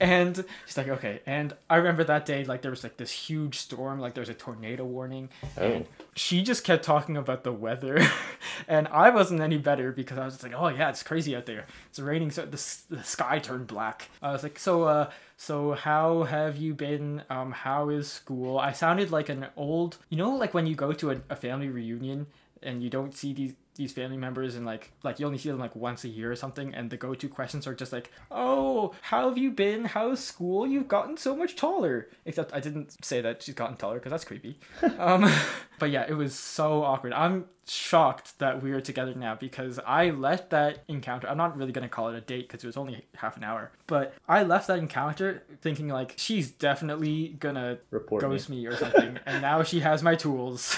And 0.00 0.44
she's 0.66 0.76
like, 0.76 0.88
okay. 0.88 1.20
And 1.26 1.54
I 1.68 1.76
remember 1.76 2.04
that 2.04 2.24
day, 2.24 2.44
like 2.44 2.62
there 2.62 2.70
was 2.70 2.84
like 2.84 2.96
this 2.96 3.10
huge 3.10 3.56
storm, 3.56 3.98
like 3.98 4.14
there 4.14 4.22
was 4.22 4.28
a 4.28 4.34
tornado 4.34 4.84
warning. 4.84 5.28
Oh. 5.60 5.84
She 6.14 6.42
just 6.42 6.62
kept 6.62 6.84
talking 6.84 7.16
about 7.16 7.42
the 7.42 7.52
weather, 7.52 8.00
and 8.68 8.86
I 8.88 9.10
wasn't 9.10 9.40
any 9.40 9.58
better 9.58 9.90
because 9.92 10.18
I 10.18 10.24
was 10.24 10.34
just 10.34 10.44
like, 10.44 10.54
oh 10.56 10.68
yeah, 10.68 10.88
it's 10.88 11.02
crazy 11.02 11.34
out 11.34 11.46
there. 11.46 11.66
It's 11.90 11.98
raining, 11.98 12.30
so 12.30 12.42
the, 12.42 12.64
the 12.90 13.02
sky 13.02 13.38
turned 13.40 13.66
black. 13.66 14.08
I 14.22 14.30
was 14.32 14.42
like, 14.44 14.58
so 14.58 14.84
uh, 14.84 15.10
so 15.40 15.72
how 15.72 16.24
have 16.24 16.56
you 16.56 16.74
been? 16.74 17.22
Um, 17.30 17.52
how 17.52 17.90
is 17.90 18.10
school? 18.10 18.58
I 18.58 18.72
sounded 18.72 19.12
like 19.12 19.28
an 19.28 19.46
old, 19.56 19.98
you 20.10 20.18
know, 20.18 20.34
like 20.34 20.52
when 20.52 20.66
you 20.66 20.74
go 20.74 20.92
to 20.92 21.12
a, 21.12 21.20
a 21.30 21.36
family 21.36 21.68
reunion 21.68 22.26
and 22.60 22.82
you 22.82 22.90
don't 22.90 23.14
see 23.14 23.32
these 23.32 23.54
these 23.78 23.92
family 23.92 24.18
members 24.18 24.54
and 24.54 24.66
like 24.66 24.92
like 25.02 25.18
you 25.18 25.24
only 25.24 25.38
see 25.38 25.48
them 25.48 25.58
like 25.58 25.74
once 25.74 26.04
a 26.04 26.08
year 26.08 26.30
or 26.30 26.36
something 26.36 26.74
and 26.74 26.90
the 26.90 26.96
go-to 26.98 27.28
questions 27.28 27.66
are 27.66 27.74
just 27.74 27.92
like 27.92 28.10
oh 28.30 28.92
how 29.00 29.28
have 29.28 29.38
you 29.38 29.50
been? 29.50 29.84
How's 29.86 30.22
school? 30.22 30.66
You've 30.66 30.88
gotten 30.88 31.16
so 31.16 31.34
much 31.34 31.56
taller. 31.56 32.08
Except 32.26 32.52
i 32.52 32.60
didn't 32.60 33.02
say 33.04 33.22
that 33.22 33.42
she's 33.42 33.54
gotten 33.54 33.76
taller 33.76 33.94
because 33.94 34.10
that's 34.10 34.24
creepy. 34.26 34.58
Um 34.98 35.30
but 35.78 35.90
yeah 35.90 36.04
it 36.06 36.14
was 36.14 36.34
so 36.34 36.82
awkward. 36.82 37.14
I'm 37.14 37.46
shocked 37.70 38.38
that 38.38 38.62
we're 38.62 38.80
together 38.80 39.14
now 39.14 39.34
because 39.34 39.78
i 39.86 40.08
left 40.08 40.48
that 40.48 40.82
encounter 40.88 41.28
i'm 41.28 41.36
not 41.36 41.54
really 41.54 41.70
going 41.70 41.82
to 41.82 41.88
call 41.88 42.08
it 42.08 42.16
a 42.16 42.20
date 42.22 42.48
because 42.48 42.64
it 42.64 42.66
was 42.66 42.78
only 42.78 43.04
half 43.14 43.36
an 43.36 43.44
hour 43.44 43.70
but 43.86 44.14
i 44.26 44.42
left 44.42 44.68
that 44.68 44.78
encounter 44.78 45.42
thinking 45.60 45.86
like 45.88 46.14
she's 46.16 46.50
definitely 46.50 47.36
gonna 47.38 47.76
Report 47.90 48.22
me. 48.22 48.28
ghost 48.30 48.48
me 48.48 48.66
or 48.66 48.74
something 48.74 49.18
and 49.26 49.42
now 49.42 49.62
she 49.62 49.80
has 49.80 50.02
my 50.02 50.14
tools 50.14 50.74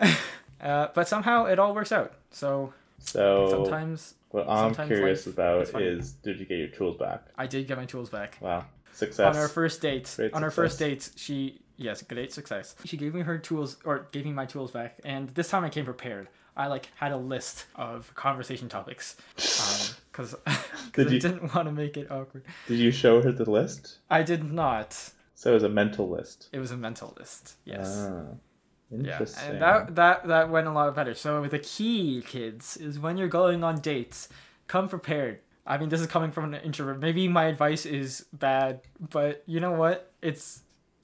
uh, 0.62 0.88
but 0.94 1.08
somehow 1.08 1.46
it 1.46 1.58
all 1.58 1.74
works 1.74 1.92
out 1.92 2.12
so 2.30 2.72
So 2.98 3.48
sometimes 3.50 4.14
what 4.30 4.48
I'm 4.48 4.74
sometimes 4.74 4.88
curious 4.88 5.26
about 5.26 5.68
is 5.80 6.12
did 6.12 6.38
you 6.40 6.46
get 6.46 6.58
your 6.58 6.68
tools 6.68 6.96
back? 6.96 7.22
i 7.38 7.46
did 7.46 7.66
get 7.66 7.76
my 7.76 7.86
tools 7.86 8.10
back 8.10 8.36
Wow. 8.40 8.64
Success. 8.92 9.34
on 9.34 9.40
our 9.40 9.48
first 9.48 9.80
date 9.80 10.12
Great 10.16 10.32
on 10.34 10.42
our 10.44 10.50
first 10.50 10.78
date 10.78 11.10
she 11.16 11.60
yes 11.76 12.02
great 12.02 12.32
success 12.32 12.74
she 12.84 12.96
gave 12.96 13.14
me 13.14 13.22
her 13.22 13.38
tools 13.38 13.76
or 13.84 14.06
gave 14.12 14.24
me 14.26 14.32
my 14.32 14.44
tools 14.46 14.70
back 14.70 14.98
and 15.04 15.28
this 15.30 15.48
time 15.48 15.64
i 15.64 15.70
came 15.70 15.84
prepared 15.86 16.28
i 16.56 16.66
like 16.66 16.90
had 16.96 17.10
a 17.12 17.16
list 17.16 17.64
of 17.76 18.14
conversation 18.14 18.68
topics 18.68 19.16
because 20.12 20.34
i 20.46 20.58
Did 20.92 21.10
you- 21.10 21.20
didn't 21.20 21.54
want 21.54 21.66
to 21.68 21.72
make 21.72 21.96
it 21.96 22.10
awkward 22.10 22.44
Did 22.68 22.78
you 22.78 22.90
show 22.90 23.22
her 23.22 23.32
the 23.32 23.50
list? 23.50 23.98
i 24.10 24.22
did 24.22 24.44
not 24.52 24.92
So 25.34 25.50
it 25.50 25.54
was 25.54 25.62
a 25.62 25.68
mental 25.70 26.06
list. 26.10 26.48
it 26.52 26.58
was 26.58 26.70
a 26.70 26.76
mental 26.76 27.14
list 27.18 27.54
yes 27.64 27.88
Ah, 28.10 28.34
yeah 28.90 29.12
interesting. 29.12 29.50
and 29.50 29.62
that 29.62 29.94
that 29.94 30.26
that 30.26 30.50
went 30.50 30.66
a 30.66 30.72
lot 30.72 30.94
better 30.94 31.14
so 31.14 31.46
the 31.46 31.58
key 31.58 32.22
kids 32.26 32.76
is 32.76 32.98
when 32.98 33.16
you're 33.16 33.28
going 33.28 33.62
on 33.62 33.80
dates 33.80 34.28
come 34.66 34.88
prepared 34.88 35.38
i 35.66 35.76
mean 35.78 35.88
this 35.88 36.00
is 36.00 36.06
coming 36.06 36.30
from 36.30 36.52
an 36.52 36.60
introvert 36.62 36.98
maybe 36.98 37.28
my 37.28 37.44
advice 37.44 37.86
is 37.86 38.26
bad 38.32 38.80
but 39.10 39.42
you 39.46 39.60
know 39.60 39.72
what 39.72 40.12
it's 40.22 40.62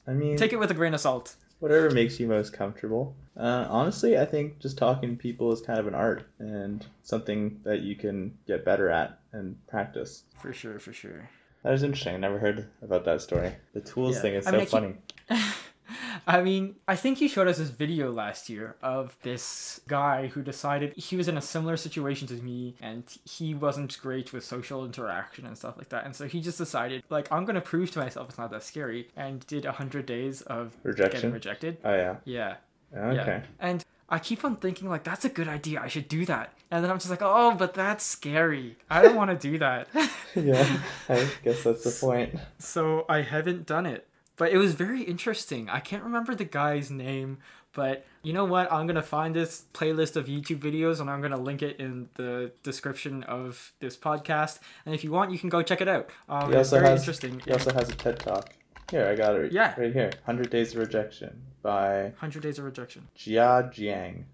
I 0.08 0.12
mean, 0.12 0.36
take 0.36 0.52
it 0.52 0.58
with 0.58 0.70
a 0.70 0.74
grain 0.74 0.94
of 0.94 1.00
salt 1.00 1.34
whatever 1.58 1.90
makes 1.90 2.20
you 2.20 2.26
most 2.28 2.52
comfortable. 2.52 3.14
Uh, 3.36 3.66
honestly, 3.68 4.18
I 4.18 4.24
think 4.24 4.58
just 4.58 4.78
talking 4.78 5.10
to 5.10 5.16
people 5.16 5.52
is 5.52 5.60
kind 5.60 5.78
of 5.78 5.86
an 5.86 5.94
art 5.94 6.26
and 6.38 6.84
something 7.02 7.60
that 7.64 7.80
you 7.80 7.96
can 7.96 8.36
get 8.46 8.64
better 8.64 8.88
at 8.90 9.18
and 9.32 9.56
practice. 9.66 10.24
For 10.38 10.52
sure, 10.52 10.78
for 10.78 10.92
sure. 10.92 11.28
That 11.62 11.72
is 11.74 11.82
interesting. 11.82 12.14
I 12.14 12.18
never 12.18 12.38
heard 12.38 12.68
about 12.82 13.04
that 13.06 13.20
story. 13.20 13.52
The 13.74 13.80
tools 13.80 14.16
Yeah. 14.16 14.22
thing 14.22 14.34
is 14.34 14.46
I 14.46 14.50
so 14.52 14.56
mean, 14.58 14.66
funny. 14.66 14.94
I 16.26 16.42
mean, 16.42 16.76
I 16.88 16.96
think 16.96 17.20
you 17.20 17.28
showed 17.28 17.48
us 17.48 17.58
this 17.58 17.70
video 17.70 18.10
last 18.12 18.48
year 18.48 18.76
of 18.82 19.16
this 19.22 19.80
guy 19.86 20.28
who 20.28 20.42
decided 20.42 20.94
he 20.96 21.16
was 21.16 21.28
in 21.28 21.36
a 21.36 21.42
similar 21.42 21.76
situation 21.76 22.26
to 22.28 22.34
me 22.34 22.74
and 22.80 23.04
he 23.24 23.54
wasn't 23.54 23.98
great 24.00 24.32
with 24.32 24.44
social 24.44 24.84
interaction 24.84 25.46
and 25.46 25.56
stuff 25.56 25.76
like 25.78 25.88
that. 25.90 26.04
And 26.04 26.14
so 26.14 26.26
he 26.26 26.40
just 26.40 26.58
decided, 26.58 27.02
like, 27.10 27.30
I'm 27.30 27.44
going 27.44 27.54
to 27.54 27.60
prove 27.60 27.90
to 27.92 27.98
myself 28.00 28.28
it's 28.28 28.38
not 28.38 28.50
that 28.50 28.62
scary 28.62 29.08
and 29.16 29.46
did 29.46 29.64
100 29.64 30.06
days 30.06 30.42
of 30.42 30.72
getting 30.82 30.90
Rejection. 31.04 31.32
rejected. 31.32 31.78
Oh 31.84 31.94
yeah. 31.94 32.16
Yeah. 32.24 32.56
Okay. 32.94 33.16
Yeah. 33.16 33.42
And 33.60 33.84
I 34.08 34.18
keep 34.20 34.44
on 34.44 34.56
thinking, 34.56 34.88
like, 34.88 35.02
that's 35.04 35.24
a 35.24 35.28
good 35.28 35.48
idea. 35.48 35.80
I 35.80 35.88
should 35.88 36.08
do 36.08 36.24
that. 36.26 36.52
And 36.70 36.84
then 36.84 36.90
I'm 36.90 36.98
just 36.98 37.10
like, 37.10 37.22
oh, 37.22 37.54
but 37.56 37.74
that's 37.74 38.04
scary. 38.04 38.76
I 38.88 39.02
don't 39.02 39.16
want 39.16 39.30
to 39.30 39.36
do 39.36 39.58
that. 39.58 39.88
yeah. 40.34 40.80
I 41.08 41.28
guess 41.42 41.64
that's 41.64 41.84
the 41.84 41.90
point. 42.06 42.34
so 42.58 43.04
I 43.08 43.22
haven't 43.22 43.66
done 43.66 43.86
it. 43.86 44.06
But 44.36 44.52
it 44.52 44.58
was 44.58 44.74
very 44.74 45.02
interesting. 45.02 45.68
I 45.70 45.80
can't 45.80 46.02
remember 46.02 46.34
the 46.34 46.44
guy's 46.44 46.90
name, 46.90 47.38
but 47.72 48.04
you 48.22 48.32
know 48.32 48.44
what? 48.44 48.70
I'm 48.70 48.86
gonna 48.86 49.02
find 49.02 49.34
this 49.34 49.64
playlist 49.72 50.16
of 50.16 50.26
YouTube 50.26 50.58
videos 50.58 51.00
and 51.00 51.08
I'm 51.08 51.22
gonna 51.22 51.40
link 51.40 51.62
it 51.62 51.78
in 51.80 52.08
the 52.14 52.52
description 52.62 53.22
of 53.24 53.72
this 53.80 53.96
podcast. 53.96 54.58
And 54.84 54.94
if 54.94 55.02
you 55.04 55.10
want, 55.10 55.30
you 55.32 55.38
can 55.38 55.48
go 55.48 55.62
check 55.62 55.80
it 55.80 55.88
out. 55.88 56.10
Um, 56.28 56.50
He 56.50 56.56
it's 56.56 56.70
also 56.72 56.76
very 56.80 56.90
has- 56.90 57.00
interesting. 57.00 57.40
He 57.44 57.52
also 57.52 57.72
has 57.72 57.88
a 57.88 57.94
TED 57.94 58.18
talk. 58.18 58.52
Here, 58.90 59.06
I 59.08 59.14
got 59.16 59.34
it. 59.36 59.52
Yeah. 59.52 59.74
Right 59.80 59.92
here. 59.92 60.10
100 60.26 60.48
Days 60.50 60.72
of 60.74 60.78
Rejection 60.80 61.42
by 61.62 62.02
100 62.20 62.42
Days 62.42 62.58
of 62.58 62.64
Rejection. 62.66 63.08
Jia 63.16 63.72
Jiang. 63.74 64.24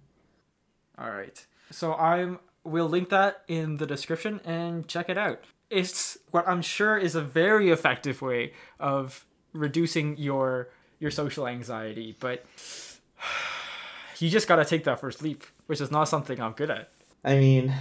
All 0.99 1.11
right. 1.11 1.45
So 1.71 1.95
I'm 1.95 2.39
we'll 2.65 2.89
link 2.89 3.09
that 3.09 3.43
in 3.49 3.79
the 3.79 3.87
description 3.87 4.41
and 4.45 4.87
check 4.87 5.09
it 5.09 5.17
out. 5.19 5.45
It's 5.71 6.19
what 6.33 6.47
I'm 6.47 6.61
sure 6.63 6.99
is 6.99 7.15
a 7.15 7.23
very 7.23 7.71
effective 7.71 8.21
way 8.21 8.53
of 8.79 9.25
reducing 9.53 10.17
your 10.17 10.69
your 11.01 11.11
social 11.11 11.47
anxiety, 11.49 12.17
but 12.21 12.45
you 14.19 14.29
just 14.31 14.47
got 14.49 14.57
to 14.57 14.65
take 14.65 14.85
that 14.85 15.01
first 15.01 15.23
leap, 15.23 15.45
which 15.67 15.81
is 15.81 15.91
not 15.91 16.05
something 16.05 16.41
I'm 16.41 16.53
good 16.53 16.71
at. 16.71 16.91
I 17.25 17.37
mean, 17.37 17.75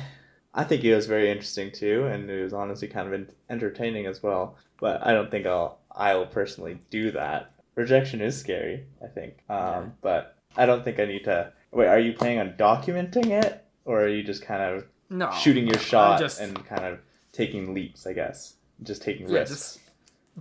I 0.53 0.63
think 0.63 0.83
it 0.83 0.95
was 0.95 1.05
very 1.07 1.29
interesting 1.29 1.71
too, 1.71 2.05
and 2.05 2.29
it 2.29 2.43
was 2.43 2.53
honestly 2.53 2.87
kind 2.87 3.13
of 3.13 3.29
entertaining 3.49 4.05
as 4.05 4.21
well. 4.23 4.55
But 4.79 5.05
I 5.05 5.13
don't 5.13 5.29
think 5.29 5.45
I'll 5.45 5.79
I'll 5.91 6.25
personally 6.25 6.79
do 6.89 7.11
that. 7.11 7.51
Rejection 7.75 8.21
is 8.21 8.37
scary, 8.39 8.85
I 9.03 9.07
think. 9.07 9.35
Um, 9.49 9.57
Yeah. 9.57 9.83
But 10.01 10.35
I 10.57 10.65
don't 10.65 10.83
think 10.83 10.99
I 10.99 11.05
need 11.05 11.23
to. 11.25 11.53
Wait, 11.71 11.87
are 11.87 11.99
you 11.99 12.13
planning 12.13 12.39
on 12.39 12.53
documenting 12.53 13.27
it, 13.27 13.63
or 13.85 14.01
are 14.03 14.07
you 14.09 14.23
just 14.23 14.41
kind 14.43 14.61
of 14.61 14.85
No. 15.09 15.31
shooting 15.31 15.67
your 15.67 15.79
shot 15.79 16.19
just- 16.19 16.41
and 16.41 16.65
kind 16.65 16.83
of 16.83 16.99
taking 17.31 17.73
leaps? 17.73 18.05
I 18.07 18.13
guess 18.13 18.55
just 18.83 19.01
taking 19.03 19.29
Yeah, 19.29 19.39
risks. 19.39 19.55
just- 19.75 19.79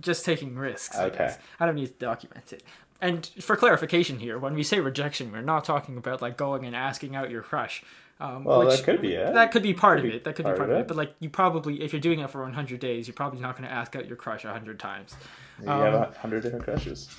Just 0.01 0.25
taking 0.25 0.55
risks. 0.55 0.97
I 0.97 1.05
Okay. 1.05 1.17
guess. 1.19 1.37
I 1.59 1.65
don't 1.65 1.75
need 1.75 1.87
to 1.87 1.93
document 1.93 2.51
it. 2.53 2.63
And 2.99 3.25
for 3.39 3.55
clarification 3.55 4.19
here, 4.19 4.37
when 4.37 4.53
we 4.53 4.63
say 4.63 4.79
rejection, 4.79 5.31
we're 5.31 5.41
not 5.41 5.63
talking 5.65 5.97
about 5.97 6.21
like 6.21 6.37
going 6.37 6.65
and 6.65 6.75
asking 6.75 7.15
out 7.15 7.29
your 7.31 7.41
crush. 7.41 7.83
Um, 8.19 8.43
Well, 8.43 8.59
which, 8.59 8.77
that 8.77 8.83
could 8.85 9.01
be 9.01 9.13
it. 9.15 9.33
That 9.33 9.51
could 9.51 9.63
be 9.63 9.73
part 9.73 9.97
Could 9.97 10.05
of 10.05 10.11
be 10.11 10.17
it. 10.17 10.23
That 10.25 10.35
could 10.35 10.43
be 10.45 10.49
part 10.49 10.57
part 10.57 10.69
of 10.69 10.77
it. 10.77 10.79
it. 10.81 10.87
But 10.87 10.97
like, 10.97 11.15
you 11.19 11.29
probably, 11.29 11.81
if 11.81 11.91
you're 11.93 11.99
doing 11.99 12.19
it 12.19 12.29
for 12.29 12.41
100 12.43 12.79
days, 12.79 13.07
you're 13.07 13.15
probably 13.15 13.39
not 13.39 13.57
going 13.57 13.67
to 13.67 13.73
ask 13.73 13.95
out 13.95 14.05
your 14.07 14.17
crush 14.17 14.43
100 14.45 14.79
times. 14.79 15.15
you 15.59 15.67
have 15.67 15.93
um, 15.95 16.01
a 16.03 16.17
hundred 16.19 16.43
different 16.43 16.63
crushes. 16.65 17.09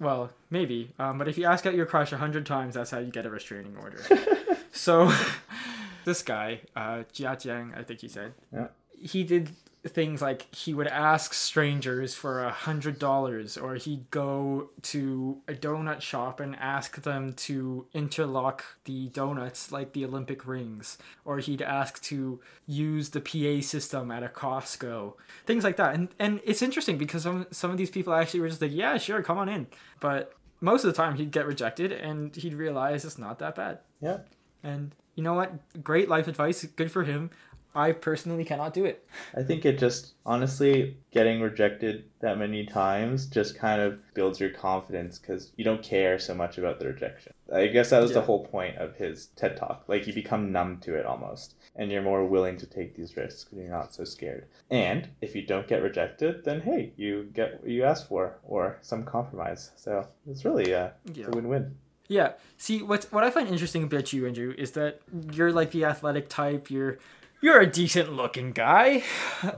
Well, 0.00 0.30
maybe. 0.50 0.90
Um, 0.98 1.18
but 1.18 1.28
if 1.28 1.38
you 1.38 1.44
ask 1.44 1.66
out 1.66 1.74
your 1.76 1.86
crush 1.86 2.10
100 2.10 2.44
times, 2.44 2.74
that's 2.74 2.90
how 2.90 2.98
you 2.98 3.12
get 3.12 3.24
a 3.26 3.30
restraining 3.30 3.76
order. 3.76 4.02
so, 4.72 5.12
this 6.04 6.22
guy, 6.22 6.62
uh, 6.74 7.04
Jia 7.14 7.36
Jiang, 7.36 7.78
I 7.78 7.84
think 7.84 8.00
he 8.00 8.08
said, 8.08 8.32
Yeah. 8.52 8.66
he 8.98 9.22
did 9.22 9.50
things 9.86 10.22
like 10.22 10.54
he 10.54 10.72
would 10.72 10.86
ask 10.86 11.34
strangers 11.34 12.14
for 12.14 12.42
a 12.42 12.50
hundred 12.50 12.98
dollars 12.98 13.56
or 13.58 13.74
he'd 13.74 14.10
go 14.10 14.70
to 14.80 15.38
a 15.46 15.52
donut 15.52 16.00
shop 16.00 16.40
and 16.40 16.56
ask 16.56 17.02
them 17.02 17.32
to 17.34 17.86
interlock 17.92 18.64
the 18.84 19.08
donuts 19.08 19.70
like 19.70 19.92
the 19.92 20.04
olympic 20.04 20.46
rings 20.46 20.96
or 21.26 21.38
he'd 21.38 21.60
ask 21.60 22.02
to 22.02 22.40
use 22.66 23.10
the 23.10 23.20
pa 23.20 23.60
system 23.60 24.10
at 24.10 24.22
a 24.22 24.28
costco 24.28 25.12
things 25.46 25.64
like 25.64 25.76
that. 25.76 25.94
And 25.94 26.08
and 26.18 26.40
it's 26.44 26.62
interesting 26.62 26.98
because 26.98 27.22
some 27.22 27.46
some 27.50 27.70
of 27.70 27.76
these 27.76 27.90
people 27.90 28.12
actually 28.12 28.40
were 28.40 28.48
just 28.48 28.62
like 28.62 28.72
yeah 28.72 28.96
sure 28.98 29.22
come 29.22 29.38
on 29.38 29.48
in. 29.48 29.66
But 30.00 30.32
most 30.60 30.84
of 30.84 30.88
the 30.88 30.96
time 30.96 31.16
he'd 31.16 31.30
get 31.30 31.46
rejected 31.46 31.92
and 31.92 32.34
he'd 32.34 32.54
realize 32.54 33.04
it's 33.04 33.18
not 33.18 33.38
that 33.40 33.54
bad. 33.54 33.78
Yeah. 34.00 34.18
and 34.62 34.94
you 35.14 35.22
know 35.22 35.34
what? 35.34 35.82
Great 35.82 36.08
life 36.08 36.26
advice 36.26 36.64
good 36.64 36.90
for 36.90 37.04
him 37.04 37.30
i 37.74 37.92
personally 37.92 38.44
cannot 38.44 38.72
do 38.74 38.84
it 38.84 39.06
I 39.36 39.42
think 39.42 39.64
it 39.64 39.78
just 39.78 40.14
honestly 40.24 40.96
getting 41.10 41.40
rejected 41.40 42.04
that 42.20 42.38
many 42.38 42.64
times 42.66 43.26
just 43.26 43.56
kind 43.58 43.80
of 43.80 43.98
builds 44.14 44.38
your 44.40 44.50
confidence 44.50 45.18
because 45.18 45.52
you 45.56 45.64
don't 45.64 45.82
care 45.82 46.18
so 46.18 46.34
much 46.34 46.56
about 46.58 46.78
the 46.78 46.86
rejection. 46.86 47.32
I 47.52 47.66
guess 47.66 47.90
that 47.90 48.00
was 48.02 48.12
the 48.12 48.20
whole 48.20 48.46
point 48.46 48.76
of 48.78 48.94
his 48.96 49.26
TED 49.36 49.56
talk. 49.56 49.84
Like 49.88 50.06
you 50.06 50.12
become 50.12 50.52
numb 50.52 50.78
to 50.82 50.94
it 50.94 51.04
almost, 51.04 51.54
and 51.76 51.90
you're 51.90 52.02
more 52.02 52.24
willing 52.24 52.56
to 52.58 52.66
take 52.66 52.94
these 52.96 53.16
risks 53.16 53.44
because 53.44 53.58
you're 53.58 53.70
not 53.70 53.92
so 53.92 54.04
scared. 54.04 54.46
And 54.70 55.08
if 55.20 55.34
you 55.34 55.42
don't 55.46 55.66
get 55.68 55.82
rejected, 55.82 56.44
then 56.44 56.60
hey, 56.60 56.92
you 56.96 57.28
get 57.32 57.60
what 57.60 57.70
you 57.70 57.84
asked 57.84 58.08
for 58.08 58.38
or 58.44 58.78
some 58.82 59.04
compromise. 59.04 59.72
So 59.76 60.06
it's 60.28 60.44
really 60.44 60.74
uh, 60.74 60.90
it's 61.06 61.18
Yeah. 61.18 61.26
a 61.26 61.30
win-win. 61.30 61.76
Yeah. 62.08 62.32
See, 62.56 62.82
what 62.82 63.04
what 63.10 63.24
I 63.24 63.30
find 63.30 63.48
interesting 63.48 63.82
about 63.84 64.12
you, 64.12 64.26
Andrew, 64.26 64.54
is 64.56 64.72
that 64.72 65.00
you're 65.32 65.52
like 65.52 65.70
the 65.72 65.84
athletic 65.84 66.28
type. 66.28 66.70
You're 66.70 66.98
you're 67.44 67.60
a 67.60 67.66
decent 67.70 68.12
looking 68.12 68.52
guy. 68.52 69.02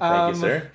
Thank 0.08 0.28
Um, 0.28 0.28
you, 0.28 0.34
sir. 0.34 0.70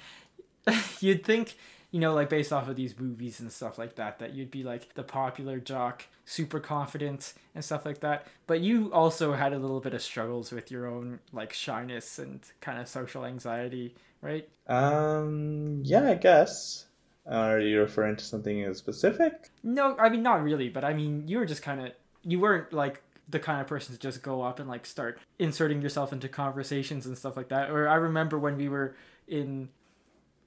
You'd 0.99 1.23
think 1.23 1.55
you 1.91 1.99
know, 1.99 2.13
like 2.13 2.29
based 2.29 2.53
off 2.53 2.69
of 2.69 2.77
these 2.77 2.97
movies 2.97 3.41
and 3.41 3.51
stuff 3.51 3.77
like 3.77 3.95
that, 3.95 4.19
that 4.19 4.33
you'd 4.33 4.49
be 4.49 4.63
like 4.63 4.93
the 4.93 5.03
popular 5.03 5.59
jock, 5.59 6.05
super 6.23 6.59
confident 6.61 7.33
and 7.53 7.65
stuff 7.65 7.85
like 7.85 7.99
that. 7.99 8.27
But 8.47 8.61
you 8.61 8.93
also 8.93 9.33
had 9.33 9.51
a 9.51 9.59
little 9.59 9.81
bit 9.81 9.93
of 9.93 10.01
struggles 10.01 10.53
with 10.53 10.71
your 10.71 10.87
own 10.87 11.19
like 11.33 11.51
shyness 11.51 12.17
and 12.17 12.41
kind 12.61 12.79
of 12.79 12.87
social 12.87 13.25
anxiety, 13.25 13.95
right? 14.21 14.47
Um, 14.67 15.81
yeah, 15.85 16.09
I 16.09 16.15
guess. 16.15 16.87
Are 17.27 17.59
you 17.59 17.79
referring 17.81 18.15
to 18.15 18.25
something 18.25 18.73
specific? 18.73 19.51
No, 19.63 19.95
I 19.97 20.09
mean 20.09 20.23
not 20.23 20.43
really, 20.43 20.69
but 20.69 20.83
I 20.83 20.93
mean 20.93 21.27
you 21.27 21.37
were 21.37 21.45
just 21.45 21.61
kind 21.61 21.81
of 21.85 21.91
you 22.23 22.39
weren't 22.39 22.73
like 22.73 23.03
the 23.31 23.39
kind 23.39 23.61
of 23.61 23.67
person 23.67 23.93
to 23.93 23.99
just 23.99 24.21
go 24.21 24.41
up 24.41 24.59
and 24.59 24.69
like 24.69 24.85
start 24.85 25.19
inserting 25.39 25.81
yourself 25.81 26.13
into 26.13 26.27
conversations 26.27 27.05
and 27.05 27.17
stuff 27.17 27.35
like 27.37 27.49
that. 27.49 27.69
Or 27.69 27.87
I 27.87 27.95
remember 27.95 28.37
when 28.37 28.57
we 28.57 28.69
were 28.69 28.95
in 29.27 29.69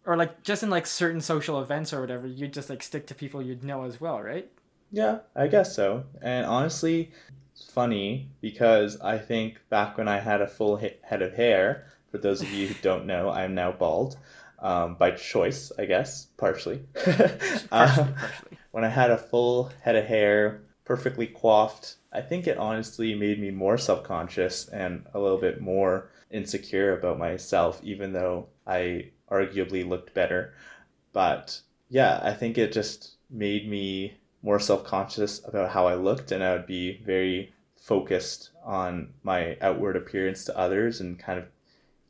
or 0.07 0.17
like 0.17 0.43
just 0.43 0.63
in 0.63 0.71
like 0.71 0.87
certain 0.87 1.21
social 1.21 1.61
events 1.61 1.93
or 1.93 2.01
whatever, 2.01 2.27
you'd 2.27 2.53
just 2.53 2.71
like 2.71 2.83
stick 2.83 3.07
to 3.09 3.15
people 3.15 3.43
you'd 3.43 3.65
know 3.65 3.85
as 3.85 4.01
well, 4.01 4.21
right? 4.21 4.51
Yeah, 4.91 5.19
I 5.35 5.49
guess 5.49 5.75
so. 5.75 6.05
And 6.23 6.47
honestly, 6.47 7.11
it's 7.53 7.65
funny 7.71 8.29
because 8.41 9.01
I 9.01 9.19
think 9.19 9.61
back 9.69 9.99
when 9.99 10.09
I 10.09 10.21
had 10.21 10.41
a 10.41 10.47
full 10.47 10.77
head 10.77 11.23
of 11.23 11.35
hair, 11.35 11.87
for 12.11 12.19
those 12.19 12.43
of 12.43 12.51
you 12.53 12.69
who 12.69 12.75
don't 12.83 13.07
know, 13.07 13.31
I'm 13.31 13.55
now 13.55 13.73
bald. 13.73 14.17
Um, 14.61 14.95
by 14.95 15.11
choice, 15.11 15.73
I 15.79 15.85
guess, 15.85 16.27
partially. 16.37 16.79
partially, 16.95 17.69
uh, 17.71 17.87
partially. 18.17 18.59
When 18.71 18.85
I 18.85 18.89
had 18.89 19.11
a 19.11 19.19
full 19.19 19.71
head 19.83 19.97
of 19.97 20.07
hair, 20.07 20.63
perfectly 20.85 21.27
coiffed, 21.27 21.97
I 22.13 22.21
think 22.21 22.47
it 22.47 22.59
honestly 22.59 23.15
made 23.15 23.41
me 23.41 23.51
more 23.51 23.79
self 23.79 24.05
conscious 24.05 24.69
and 24.69 25.05
a 25.15 25.19
little 25.19 25.39
bit 25.39 25.61
more 25.61 26.11
insecure 26.31 26.97
about 26.97 27.19
myself, 27.19 27.81
even 27.83 28.13
though 28.13 28.49
I 28.67 29.11
arguably 29.31 29.87
looked 29.87 30.15
better. 30.15 30.55
But 31.13 31.61
yeah, 31.89 32.21
I 32.23 32.33
think 32.33 32.59
it 32.59 32.73
just 32.73 33.15
made 33.31 33.69
me 33.69 34.17
more 34.43 34.61
self 34.61 34.85
conscious 34.85 35.47
about 35.47 35.71
how 35.71 35.87
I 35.87 35.95
looked, 35.95 36.33
and 36.33 36.45
I 36.45 36.53
would 36.53 36.67
be 36.67 36.99
very 37.05 37.53
focused 37.77 38.51
on 38.65 39.13
my 39.23 39.59
outward 39.61 39.97
appearance 39.97 40.45
to 40.45 40.57
others 40.57 41.01
and 41.01 41.19
kind 41.19 41.39
of 41.39 41.47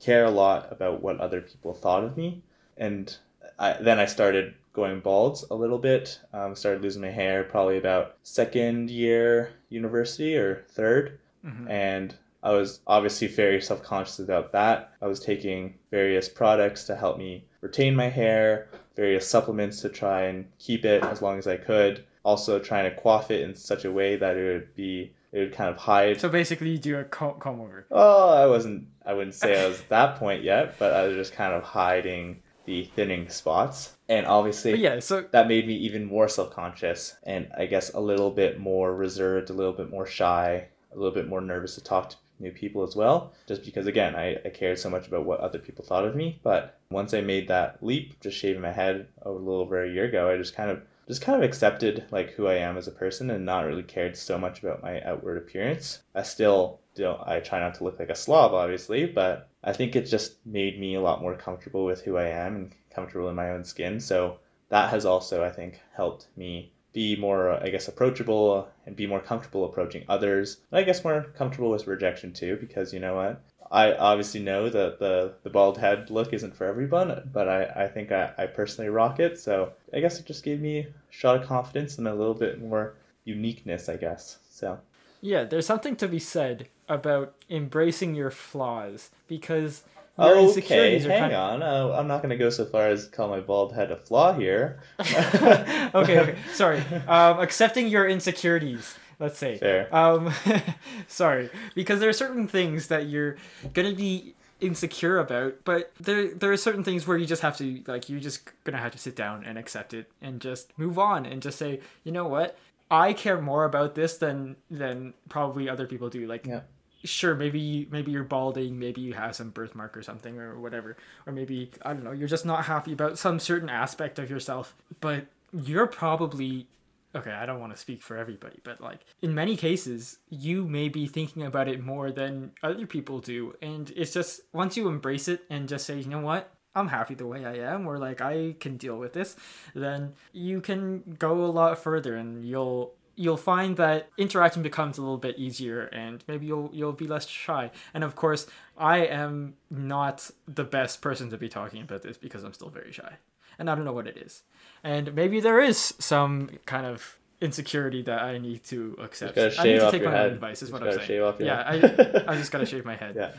care 0.00 0.24
a 0.24 0.30
lot 0.30 0.70
about 0.70 1.02
what 1.02 1.18
other 1.18 1.40
people 1.40 1.74
thought 1.74 2.04
of 2.04 2.16
me. 2.16 2.42
And 2.76 3.16
I, 3.58 3.74
then 3.80 3.98
I 3.98 4.06
started 4.06 4.54
going 4.74 5.00
bald 5.00 5.44
a 5.50 5.54
little 5.54 5.78
bit. 5.78 6.20
Um, 6.34 6.54
started 6.54 6.82
losing 6.82 7.00
my 7.00 7.10
hair 7.10 7.44
probably 7.44 7.78
about 7.78 8.16
second 8.22 8.90
year 8.90 9.54
university 9.70 10.36
or 10.36 10.64
3rd 10.76 11.16
mm-hmm. 11.44 11.70
and 11.70 12.14
I 12.44 12.52
was 12.52 12.80
obviously 12.86 13.26
very 13.26 13.60
self 13.62 13.82
conscious 13.82 14.18
about 14.18 14.52
that. 14.52 14.92
I 15.00 15.06
was 15.06 15.18
taking 15.18 15.74
various 15.90 16.28
products 16.28 16.84
to 16.84 16.94
help 16.94 17.16
me 17.16 17.46
retain 17.62 17.96
my 17.96 18.10
hair, 18.10 18.68
various 18.94 19.26
supplements 19.26 19.80
to 19.80 19.88
try 19.88 20.24
and 20.24 20.46
keep 20.58 20.84
it 20.84 21.02
as 21.04 21.22
long 21.22 21.38
as 21.38 21.46
I 21.46 21.56
could. 21.56 22.04
Also, 22.22 22.58
trying 22.58 22.90
to 22.90 23.00
coif 23.00 23.30
it 23.30 23.40
in 23.40 23.54
such 23.54 23.86
a 23.86 23.92
way 23.92 24.16
that 24.16 24.36
it 24.36 24.52
would 24.52 24.76
be 24.76 25.14
it 25.32 25.38
would 25.40 25.52
kind 25.54 25.70
of 25.70 25.78
hide. 25.78 26.20
So 26.20 26.28
basically, 26.28 26.70
you 26.70 26.78
do 26.78 26.98
a 26.98 27.04
comb, 27.04 27.40
over. 27.46 27.86
Oh, 27.90 28.28
I 28.28 28.46
wasn't. 28.46 28.88
I 29.06 29.14
wouldn't 29.14 29.34
say 29.34 29.62
I 29.62 29.66
was 29.66 29.82
that 29.88 30.16
point 30.16 30.42
yet, 30.42 30.78
but 30.78 30.92
I 30.92 31.06
was 31.06 31.16
just 31.16 31.32
kind 31.32 31.54
of 31.54 31.62
hiding 31.62 32.42
the 32.64 32.84
thinning 32.96 33.28
spots. 33.28 33.94
And 34.08 34.26
obviously, 34.26 34.72
but 34.72 34.80
yeah, 34.80 35.00
so 35.00 35.24
that 35.30 35.48
made 35.48 35.66
me 35.66 35.74
even 35.74 36.04
more 36.04 36.28
self 36.28 36.50
conscious 36.50 37.16
and 37.24 37.48
I 37.56 37.66
guess 37.66 37.92
a 37.94 38.00
little 38.00 38.30
bit 38.30 38.58
more 38.58 38.94
reserved, 38.94 39.50
a 39.50 39.54
little 39.54 39.72
bit 39.72 39.90
more 39.90 40.06
shy, 40.06 40.66
a 40.92 40.96
little 40.96 41.14
bit 41.14 41.28
more 41.28 41.40
nervous 41.40 41.74
to 41.76 41.84
talk 41.84 42.10
to 42.10 42.16
new 42.40 42.50
people 42.50 42.82
as 42.82 42.96
well, 42.96 43.32
just 43.46 43.64
because, 43.64 43.86
again, 43.86 44.14
I, 44.14 44.36
I 44.44 44.50
cared 44.50 44.78
so 44.78 44.90
much 44.90 45.06
about 45.06 45.24
what 45.24 45.40
other 45.40 45.58
people 45.58 45.84
thought 45.84 46.04
of 46.04 46.16
me. 46.16 46.40
But 46.42 46.78
once 46.90 47.14
I 47.14 47.20
made 47.20 47.48
that 47.48 47.78
leap, 47.82 48.20
just 48.20 48.36
shaving 48.36 48.62
my 48.62 48.72
head 48.72 49.06
a 49.22 49.30
little 49.30 49.60
over 49.60 49.82
a 49.82 49.90
year 49.90 50.04
ago, 50.04 50.30
I 50.30 50.36
just 50.36 50.54
kind 50.54 50.70
of 50.70 50.82
just 51.06 51.20
kind 51.20 51.36
of 51.36 51.44
accepted 51.44 52.04
like 52.10 52.30
who 52.30 52.46
I 52.46 52.54
am 52.54 52.78
as 52.78 52.88
a 52.88 52.92
person 52.92 53.30
and 53.30 53.44
not 53.44 53.66
really 53.66 53.82
cared 53.82 54.16
so 54.16 54.38
much 54.38 54.62
about 54.62 54.82
my 54.82 55.02
outward 55.02 55.36
appearance. 55.36 56.00
I 56.14 56.22
still 56.22 56.80
don't 56.94 57.20
I 57.26 57.40
try 57.40 57.60
not 57.60 57.74
to 57.76 57.84
look 57.84 57.98
like 57.98 58.10
a 58.10 58.14
slob 58.14 58.52
obviously, 58.52 59.06
but 59.06 59.48
I 59.62 59.72
think 59.72 59.96
it 59.96 60.06
just 60.06 60.34
made 60.46 60.78
me 60.78 60.94
a 60.94 61.00
lot 61.00 61.22
more 61.22 61.36
comfortable 61.36 61.84
with 61.84 62.02
who 62.02 62.16
I 62.16 62.28
am 62.28 62.56
and 62.56 62.72
comfortable 62.94 63.28
in 63.28 63.36
my 63.36 63.50
own 63.50 63.64
skin. 63.64 64.00
So 64.00 64.38
that 64.68 64.90
has 64.90 65.04
also 65.04 65.44
I 65.44 65.50
think 65.50 65.80
helped 65.94 66.28
me 66.36 66.72
be 66.92 67.16
more, 67.16 67.50
I 67.50 67.70
guess, 67.70 67.88
approachable 67.88 68.68
and 68.86 68.94
be 68.94 69.06
more 69.06 69.20
comfortable 69.20 69.64
approaching 69.64 70.04
others. 70.08 70.60
And 70.70 70.78
I 70.78 70.84
guess 70.84 71.04
more 71.04 71.26
comfortable 71.36 71.70
with 71.70 71.86
rejection 71.88 72.32
too, 72.32 72.56
because 72.60 72.94
you 72.94 73.00
know 73.00 73.16
what? 73.16 73.42
I 73.70 73.94
obviously 73.94 74.40
know 74.40 74.68
that 74.68 75.00
the, 75.00 75.34
the 75.42 75.50
bald 75.50 75.76
head 75.78 76.08
look 76.10 76.32
isn't 76.32 76.54
for 76.54 76.66
everyone, 76.66 77.28
but 77.32 77.48
I, 77.48 77.84
I 77.84 77.88
think 77.88 78.12
I, 78.12 78.32
I 78.38 78.46
personally 78.46 78.90
rock 78.90 79.18
it. 79.18 79.40
So 79.40 79.72
I 79.92 80.00
guess 80.00 80.20
it 80.20 80.26
just 80.26 80.44
gave 80.44 80.60
me 80.60 80.78
a 80.78 80.86
shot 81.10 81.40
of 81.40 81.48
confidence 81.48 81.98
and 81.98 82.06
a 82.06 82.14
little 82.14 82.34
bit 82.34 82.62
more 82.62 82.94
uniqueness, 83.24 83.88
I 83.88 83.96
guess. 83.96 84.38
So. 84.48 84.78
Yeah, 85.24 85.44
there's 85.44 85.64
something 85.64 85.96
to 85.96 86.06
be 86.06 86.18
said 86.18 86.68
about 86.86 87.34
embracing 87.48 88.14
your 88.14 88.30
flaws 88.30 89.10
because 89.26 89.82
your 90.18 90.36
okay, 90.36 90.98
hang 90.98 91.08
kind 91.08 91.32
of... 91.32 91.62
on. 91.62 91.62
Uh, 91.62 91.96
I'm 91.98 92.06
not 92.06 92.18
going 92.18 92.28
to 92.28 92.36
go 92.36 92.50
so 92.50 92.66
far 92.66 92.88
as 92.88 93.08
call 93.08 93.28
my 93.28 93.40
bald 93.40 93.74
head 93.74 93.90
a 93.90 93.96
flaw 93.96 94.34
here. 94.34 94.80
okay, 95.00 95.88
okay. 95.94 96.36
Sorry. 96.52 96.80
Um, 97.08 97.40
accepting 97.40 97.88
your 97.88 98.06
insecurities. 98.06 98.96
Let's 99.18 99.38
say. 99.38 99.56
Fair. 99.56 99.88
Um, 99.96 100.30
sorry, 101.08 101.48
because 101.74 102.00
there 102.00 102.10
are 102.10 102.12
certain 102.14 102.46
things 102.46 102.88
that 102.88 103.06
you're 103.06 103.36
going 103.72 103.88
to 103.88 103.96
be 103.96 104.34
insecure 104.60 105.18
about, 105.18 105.56
but 105.64 105.92
there 105.98 106.34
there 106.34 106.52
are 106.52 106.56
certain 106.58 106.84
things 106.84 107.06
where 107.06 107.16
you 107.16 107.24
just 107.24 107.40
have 107.40 107.56
to 107.56 107.82
like 107.86 108.10
you're 108.10 108.20
just 108.20 108.50
gonna 108.64 108.78
have 108.78 108.92
to 108.92 108.98
sit 108.98 109.16
down 109.16 109.44
and 109.44 109.58
accept 109.58 109.94
it 109.94 110.10
and 110.20 110.40
just 110.40 110.76
move 110.78 110.98
on 110.98 111.26
and 111.26 111.42
just 111.42 111.58
say, 111.58 111.80
you 112.02 112.12
know 112.12 112.26
what, 112.26 112.56
I 112.90 113.12
care 113.12 113.40
more 113.40 113.64
about 113.64 113.94
this 113.94 114.18
than 114.18 114.56
than 114.70 115.14
probably 115.28 115.68
other 115.68 115.86
people 115.86 116.08
do. 116.08 116.26
Like 116.26 116.46
yeah. 116.46 116.60
sure 117.02 117.34
maybe 117.34 117.88
maybe 117.90 118.12
you're 118.12 118.24
balding 118.24 118.78
maybe 118.78 119.00
you 119.00 119.14
have 119.14 119.34
some 119.34 119.50
birthmark 119.50 119.96
or 119.96 120.02
something 120.02 120.38
or 120.38 120.58
whatever. 120.58 120.96
Or 121.26 121.32
maybe 121.32 121.70
i 121.82 121.92
don't 121.92 122.04
know 122.04 122.12
you're 122.12 122.28
just 122.28 122.46
not 122.46 122.64
happy 122.64 122.92
about 122.92 123.18
some 123.18 123.38
certain 123.40 123.68
aspect 123.68 124.18
of 124.18 124.30
yourself. 124.30 124.74
But 125.00 125.26
you're 125.52 125.86
probably 125.86 126.66
okay 127.14 127.30
i 127.30 127.46
don't 127.46 127.60
want 127.60 127.72
to 127.72 127.78
speak 127.78 128.02
for 128.02 128.16
everybody 128.16 128.58
but 128.64 128.80
like 128.80 128.98
in 129.22 129.32
many 129.32 129.56
cases 129.56 130.18
you 130.30 130.66
may 130.66 130.88
be 130.88 131.06
thinking 131.06 131.44
about 131.44 131.68
it 131.68 131.80
more 131.80 132.10
than 132.10 132.52
other 132.62 132.86
people 132.86 133.20
do. 133.20 133.54
And 133.62 133.92
it's 133.96 134.12
just 134.12 134.40
once 134.52 134.76
you 134.76 134.88
embrace 134.88 135.28
it 135.28 135.42
and 135.48 135.68
just 135.68 135.86
say 135.86 135.98
you 135.98 136.08
know 136.08 136.20
what 136.20 136.52
I'm 136.74 136.88
happy 136.88 137.14
the 137.14 137.26
way 137.26 137.44
I 137.44 137.54
am, 137.54 137.86
or 137.86 137.98
like 137.98 138.20
I 138.20 138.56
can 138.58 138.76
deal 138.76 138.96
with 138.96 139.12
this, 139.12 139.36
then 139.74 140.14
you 140.32 140.60
can 140.60 141.16
go 141.18 141.44
a 141.44 141.46
lot 141.46 141.78
further 141.78 142.16
and 142.16 142.44
you'll 142.44 142.94
you'll 143.16 143.36
find 143.36 143.76
that 143.76 144.08
interaction 144.18 144.62
becomes 144.62 144.98
a 144.98 145.00
little 145.00 145.18
bit 145.18 145.38
easier 145.38 145.84
and 145.86 146.24
maybe 146.26 146.46
you'll 146.46 146.70
you'll 146.72 146.92
be 146.92 147.06
less 147.06 147.26
shy. 147.26 147.70
And 147.92 148.02
of 148.04 148.16
course 148.16 148.46
i 148.76 148.98
am 148.98 149.54
not 149.70 150.30
the 150.48 150.64
best 150.64 151.00
person 151.00 151.30
to 151.30 151.36
be 151.38 151.48
talking 151.48 151.80
about 151.82 152.02
this 152.02 152.16
because 152.16 152.42
i'm 152.42 152.52
still 152.52 152.70
very 152.70 152.92
shy. 152.92 153.14
And 153.58 153.70
i 153.70 153.74
don't 153.74 153.84
know 153.84 153.92
what 153.92 154.06
it 154.06 154.16
is. 154.16 154.42
And 154.82 155.14
maybe 155.14 155.40
there 155.40 155.60
is 155.60 155.94
some 155.98 156.50
kind 156.66 156.86
of 156.86 157.18
insecurity 157.40 158.02
that 158.02 158.20
i 158.20 158.38
need 158.38 158.64
to 158.64 158.96
accept. 159.00 159.38
I 159.38 159.48
need 159.64 159.78
to 159.78 159.90
take 159.90 160.04
my 160.04 160.10
head. 160.10 160.26
own 160.26 160.32
advice 160.32 160.62
is 160.62 160.72
what 160.72 160.82
i'm 160.82 160.98
saying. 160.98 161.34
yeah 161.38 161.62
I, 161.66 162.32
I 162.32 162.36
just 162.36 162.50
gotta 162.50 162.66
shave 162.66 162.84
my 162.84 162.96
head. 163.02 163.14
Yeah 163.16 163.30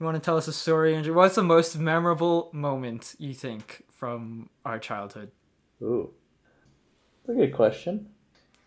you 0.00 0.06
want 0.06 0.16
to 0.16 0.20
tell 0.20 0.36
us 0.36 0.48
a 0.48 0.52
story 0.52 0.94
andrew 0.94 1.14
what's 1.14 1.36
the 1.36 1.42
most 1.42 1.78
memorable 1.78 2.50
moment 2.52 3.14
you 3.18 3.34
think 3.34 3.84
from 3.90 4.48
our 4.64 4.78
childhood 4.78 5.30
ooh 5.82 6.10
that's 7.26 7.38
a 7.38 7.40
good 7.40 7.54
question 7.54 8.08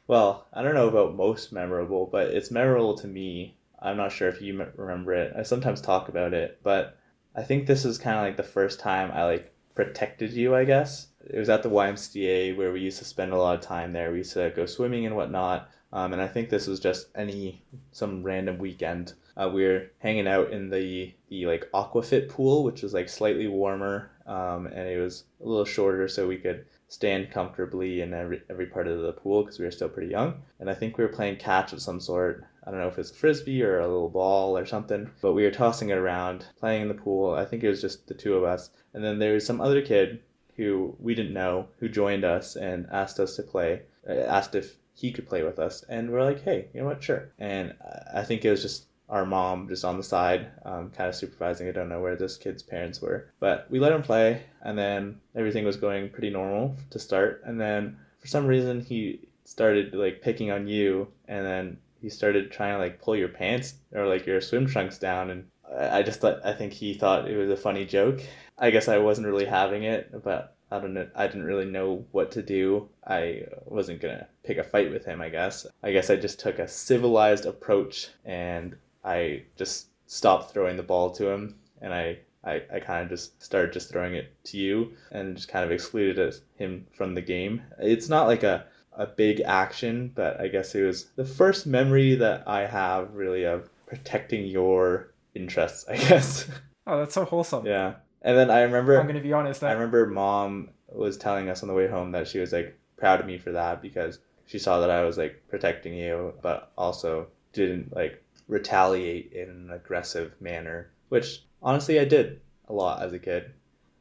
well, 0.08 0.48
I 0.52 0.62
don't 0.62 0.76
know 0.76 0.90
about 0.90 1.16
most 1.16 1.54
memorable, 1.54 2.06
but 2.12 2.28
it's 2.28 2.52
memorable 2.52 2.96
to 2.98 3.08
me. 3.08 3.58
I'm 3.82 3.98
not 3.98 4.12
sure 4.12 4.28
if 4.28 4.42
you 4.42 4.66
remember 4.76 5.14
it. 5.14 5.34
I 5.38 5.44
sometimes 5.44 5.82
talk 5.82 6.10
about 6.10 6.34
it, 6.34 6.60
but 6.62 6.98
I 7.36 7.44
think 7.44 7.66
this 7.66 7.86
is 7.86 7.98
kind 7.98 8.18
of 8.18 8.24
like 8.24 8.38
the 8.38 8.44
first 8.44 8.80
time 8.80 9.12
I 9.12 9.24
like 9.24 9.54
protected 9.76 10.34
you, 10.34 10.56
I 10.56 10.66
guess. 10.66 11.08
It 11.30 11.40
was 11.40 11.50
at 11.50 11.64
the 11.64 11.70
YMCA 11.70 12.58
where 12.58 12.74
we 12.74 12.82
used 12.82 13.00
to 13.00 13.06
spend 13.06 13.32
a 13.32 13.38
lot 13.38 13.56
of 13.56 13.62
time 13.62 13.94
there. 13.94 14.12
We 14.12 14.20
used 14.20 14.34
to 14.34 14.52
go 14.56 14.66
swimming 14.66 15.06
and 15.06 15.16
whatnot. 15.16 15.70
Um, 15.94 16.12
and 16.12 16.22
I 16.22 16.28
think 16.28 16.50
this 16.50 16.68
was 16.68 16.80
just 16.80 17.08
any 17.16 17.64
some 17.92 18.24
random 18.24 18.58
weekend. 18.58 19.14
Uh, 19.36 19.50
we 19.54 19.64
were 19.64 19.88
hanging 20.00 20.28
out 20.28 20.52
in 20.52 20.70
the 20.70 21.14
the 21.30 21.46
like 21.46 21.70
aquafit 21.74 22.30
pool, 22.30 22.64
which 22.64 22.84
was 22.84 22.94
like 22.94 23.10
slightly 23.10 23.48
warmer, 23.48 24.12
um, 24.28 24.68
and 24.68 24.88
it 24.88 25.00
was 25.00 25.24
a 25.42 25.48
little 25.48 25.66
shorter, 25.66 26.08
so 26.08 26.28
we 26.28 26.38
could 26.38 26.66
stand 26.94 27.32
comfortably 27.32 28.02
in 28.02 28.14
every, 28.14 28.44
every 28.52 28.68
part 28.68 28.88
of 28.88 29.02
the 29.02 29.12
pool 29.12 29.42
because 29.42 29.58
we 29.58 29.66
were 29.66 29.72
still 29.72 29.90
pretty 29.90 30.12
young. 30.12 30.36
And 30.60 30.70
I 30.70 30.76
think 30.76 30.96
we 30.96 31.04
were 31.04 31.10
playing 31.10 31.38
catch 31.38 31.74
of 31.74 31.82
some 31.82 32.00
sort. 32.00 32.46
I 32.66 32.70
don't 32.70 32.80
know 32.80 32.88
if 32.88 33.00
it's 33.00 33.10
a 33.10 33.16
frisbee 33.16 33.64
or 33.64 33.80
a 33.80 33.88
little 33.88 34.10
ball 34.10 34.56
or 34.56 34.66
something, 34.66 35.10
but 35.20 35.34
we 35.34 35.44
were 35.44 35.52
tossing 35.52 35.90
it 35.90 35.98
around, 35.98 36.46
playing 36.60 36.84
in 36.84 36.88
the 36.88 36.94
pool. 36.94 37.34
I 37.34 37.46
think 37.46 37.64
it 37.64 37.70
was 37.70 37.82
just 37.82 38.08
the 38.08 38.14
two 38.14 38.36
of 38.36 38.44
us. 38.44 38.70
And 38.94 39.04
then 39.04 39.18
there 39.18 39.34
was 39.34 39.46
some 39.46 39.60
other 39.60 39.82
kid 39.82 40.22
who 40.56 40.96
we 41.00 41.16
didn't 41.16 41.34
know 41.34 41.68
who 41.80 41.90
joined 41.90 42.24
us 42.24 42.56
and 42.56 42.88
asked 42.92 43.20
us 43.20 43.36
to 43.38 43.44
play, 43.44 43.82
uh, 44.08 44.14
asked 44.14 44.54
if 44.54 44.78
he 44.94 45.12
could 45.12 45.28
play 45.28 45.42
with 45.42 45.58
us. 45.58 45.84
And 45.90 46.12
we're 46.12 46.24
like, 46.24 46.44
hey, 46.44 46.68
you 46.74 46.82
know 46.82 46.86
what? 46.86 47.02
Sure. 47.02 47.32
And 47.40 47.74
I 48.14 48.22
think 48.22 48.46
it 48.46 48.52
was 48.52 48.62
just 48.62 48.86
our 49.14 49.28
mom 49.28 49.68
just 49.68 49.86
on 49.86 49.96
the 49.96 50.04
side, 50.04 50.48
um, 50.66 50.90
kind 50.90 51.08
of 51.08 51.14
supervising. 51.14 51.68
I 51.68 51.72
don't 51.72 51.88
know 51.88 52.02
where 52.02 52.16
this 52.16 52.36
kid's 52.36 52.64
parents 52.64 53.00
were, 53.00 53.30
but 53.40 53.68
we 53.70 53.78
let 53.80 53.92
him 53.92 54.02
play, 54.02 54.42
and 54.64 54.76
then 54.76 55.22
everything 55.36 55.66
was 55.66 55.78
going 55.78 56.10
pretty 56.10 56.32
normal 56.32 56.76
to 56.90 56.98
start. 56.98 57.44
And 57.46 57.62
then 57.62 57.96
for 58.20 58.26
some 58.26 58.48
reason, 58.48 58.82
he 58.82 59.20
started 59.46 59.94
like 59.94 60.24
picking 60.24 60.50
on 60.50 60.68
you, 60.68 61.08
and 61.28 61.46
then 61.46 61.78
he 62.02 62.10
started 62.10 62.52
trying 62.52 62.74
to 62.74 62.80
like 62.80 63.00
pull 63.00 63.16
your 63.16 63.30
pants 63.30 63.76
or 63.94 64.08
like 64.08 64.26
your 64.26 64.42
swim 64.42 64.66
trunks 64.66 64.98
down, 64.98 65.30
and 65.30 65.46
I 65.78 66.02
just 66.02 66.20
thought 66.20 66.44
I 66.44 66.54
think 66.54 66.74
he 66.74 66.96
thought 66.96 67.30
it 67.30 67.38
was 67.38 67.52
a 67.52 67.56
funny 67.58 67.86
joke. 67.86 68.20
I 68.58 68.72
guess 68.72 68.88
I 68.88 68.98
wasn't 68.98 69.28
really 69.28 69.46
having 69.46 69.84
it, 69.84 70.24
but 70.24 70.56
I 70.72 70.80
don't 70.80 70.96
know. 70.96 71.08
I 71.16 71.28
didn't 71.28 71.46
really 71.46 71.66
know 71.66 72.04
what 72.14 72.32
to 72.32 72.42
do. 72.42 72.90
I 73.06 73.44
wasn't 73.66 74.02
gonna 74.02 74.28
pick 74.44 74.58
a 74.58 74.64
fight 74.64 74.92
with 74.92 75.06
him. 75.06 75.22
I 75.22 75.30
guess. 75.30 75.68
I 75.84 75.92
guess 75.92 76.10
I 76.10 76.16
just 76.16 76.40
took 76.40 76.58
a 76.58 76.68
civilized 76.68 77.46
approach 77.46 78.10
and 78.26 78.76
I 79.04 79.44
just 79.58 79.88
stopped 80.08 80.52
throwing 80.54 80.78
the 80.78 80.84
ball 80.84 81.12
to 81.12 81.30
him, 81.30 81.56
and 81.82 81.94
I. 81.94 82.20
I, 82.46 82.62
I 82.74 82.80
kind 82.82 83.04
of 83.04 83.10
just 83.10 83.42
started 83.42 83.72
just 83.72 83.90
throwing 83.90 84.16
it 84.16 84.36
to 84.48 84.58
you 84.58 84.92
and 85.12 85.38
just 85.38 85.48
kind 85.48 85.64
of 85.64 85.72
excluded 85.72 86.36
him 86.56 86.86
from 86.92 87.16
the 87.16 87.22
game. 87.22 87.62
It's 87.80 88.10
not 88.10 88.28
like 88.28 88.44
a, 88.44 88.66
a 88.92 89.08
big 89.08 89.40
action, 89.40 90.12
but 90.14 90.42
I 90.42 90.50
guess 90.50 90.76
it 90.76 90.84
was 90.84 91.06
the 91.16 91.24
first 91.24 91.66
memory 91.66 92.16
that 92.16 92.44
I 92.46 92.66
have 92.66 93.14
really 93.14 93.46
of 93.46 93.70
protecting 93.86 94.46
your 94.46 95.14
interests, 95.36 95.86
I 95.88 95.96
guess. 96.10 96.50
Oh, 96.86 97.00
that's 97.00 97.14
so 97.14 97.24
wholesome. 97.24 97.66
yeah. 97.66 97.94
And 98.24 98.38
then 98.38 98.50
I 98.52 98.64
remember 98.64 99.00
I'm 99.00 99.08
gonna 99.08 99.22
be 99.22 99.32
honest. 99.34 99.64
I 99.64 99.72
remember 99.72 100.06
mom 100.08 100.70
was 100.90 101.18
telling 101.18 101.48
us 101.50 101.62
on 101.64 101.70
the 101.70 101.74
way 101.74 101.88
home 101.88 102.12
that 102.12 102.28
she 102.28 102.40
was 102.40 102.52
like 102.52 102.78
proud 102.98 103.20
of 103.20 103.26
me 103.26 103.38
for 103.38 103.52
that 103.54 103.82
because 103.82 104.20
she 104.48 104.60
saw 104.60 104.80
that 104.82 104.90
I 104.90 105.04
was 105.04 105.18
like 105.18 105.42
protecting 105.50 105.94
you, 105.94 106.34
but 106.42 106.72
also 106.78 107.28
didn't 107.54 107.96
like 107.96 108.23
retaliate 108.48 109.32
in 109.34 109.50
an 109.50 109.72
aggressive 109.72 110.34
manner, 110.42 110.92
which 111.10 111.44
honestly 111.62 112.00
I 112.00 112.06
did 112.06 112.42
a 112.68 112.74
lot 112.74 113.02
as 113.02 113.14
a 113.14 113.20
kid. 113.20 113.52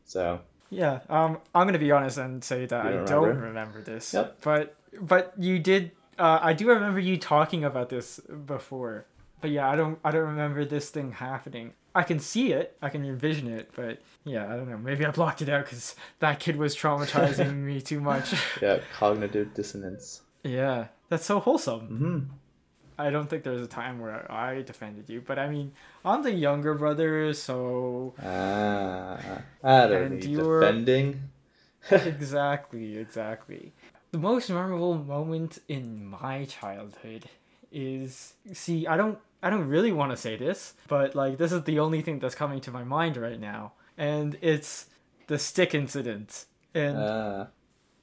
So 0.05 0.41
yeah. 0.71 1.01
Um, 1.09 1.39
I'm 1.55 1.67
gonna 1.67 1.79
be 1.79 1.93
honest 1.93 2.19
and 2.19 2.43
say 2.43 2.67
that 2.67 2.85
You 2.85 2.91
I 2.91 2.95
don't 2.95 3.05
don't 3.07 3.23
remember? 3.25 3.47
remember 3.49 3.83
this. 3.83 4.15
Yep. 4.15 4.39
But 4.43 4.77
but 5.01 5.33
you 5.39 5.59
did. 5.59 5.93
Uh, 6.19 6.39
I 6.43 6.53
do 6.53 6.69
remember 6.69 7.01
you 7.01 7.17
talking 7.17 7.65
about 7.65 7.89
this 7.89 8.21
before. 8.47 9.07
But 9.41 9.51
yeah, 9.51 9.69
I 9.69 9.77
don't. 9.77 9.99
I 10.05 10.11
don't 10.11 10.29
remember 10.29 10.65
this 10.65 10.91
thing 10.91 11.13
happening. 11.13 11.73
I 11.95 12.05
can 12.05 12.21
see 12.21 12.53
it. 12.53 12.77
I 12.81 12.89
can 12.89 13.05
envision 13.05 13.49
it. 13.49 13.71
But 13.75 13.99
yeah, 14.25 14.45
I 14.53 14.57
don't 14.57 14.69
know. 14.71 14.79
Maybe 14.79 15.05
I 15.05 15.11
blocked 15.11 15.43
it 15.43 15.49
out 15.49 15.65
because 15.65 15.95
that 16.21 16.39
kid 16.41 16.57
was 16.57 16.77
traumatizing 16.77 17.55
me 17.69 17.81
too 17.83 18.01
much. 18.01 18.35
yeah, 18.63 18.79
cognitive 18.97 19.53
dissonance. 19.55 20.23
yeah, 20.45 20.87
that's 21.09 21.25
so 21.27 21.41
wholesome. 21.41 21.81
hmm 21.81 22.19
I 23.07 23.11
don't 23.11 23.29
think 23.29 23.43
there's 23.45 23.63
a 23.63 23.67
time 23.83 23.99
where 24.01 24.31
I 24.31 24.63
defended 24.63 25.09
you, 25.09 25.21
but 25.21 25.39
I 25.39 25.49
mean, 25.55 25.73
I'm 26.05 26.23
the 26.23 26.33
younger 26.33 26.75
brother, 26.75 27.33
so 27.35 28.15
Ah, 28.23 29.19
I 29.65 29.87
don't 29.89 30.03
And 30.03 30.15
need 30.21 30.25
you 30.31 30.41
were- 30.47 30.61
defending. 30.61 31.09
exactly, 31.91 32.97
exactly. 32.99 33.73
The 34.13 34.19
most 34.19 34.49
memorable 34.51 34.95
moment 34.95 35.59
in 35.69 36.07
my 36.07 36.45
childhood 36.45 37.27
is 37.73 38.35
see, 38.53 38.87
I 38.87 38.97
don't 38.97 39.19
I 39.43 39.51
don't 39.51 39.67
really 39.67 39.91
want 39.93 40.11
to 40.13 40.17
say 40.17 40.37
this, 40.37 40.75
but 40.87 41.15
like 41.15 41.39
this 41.39 41.51
is 41.53 41.63
the 41.65 41.79
only 41.81 42.01
thing 42.03 42.19
that's 42.21 42.35
coming 42.35 42.61
to 42.63 42.71
my 42.71 42.85
mind 42.85 43.17
right 43.17 43.41
now, 43.41 43.73
and 43.99 44.39
it's 44.41 44.87
the 45.27 45.39
stick 45.39 45.75
incident. 45.75 46.45
And 46.75 46.97
Ah, 46.99 47.47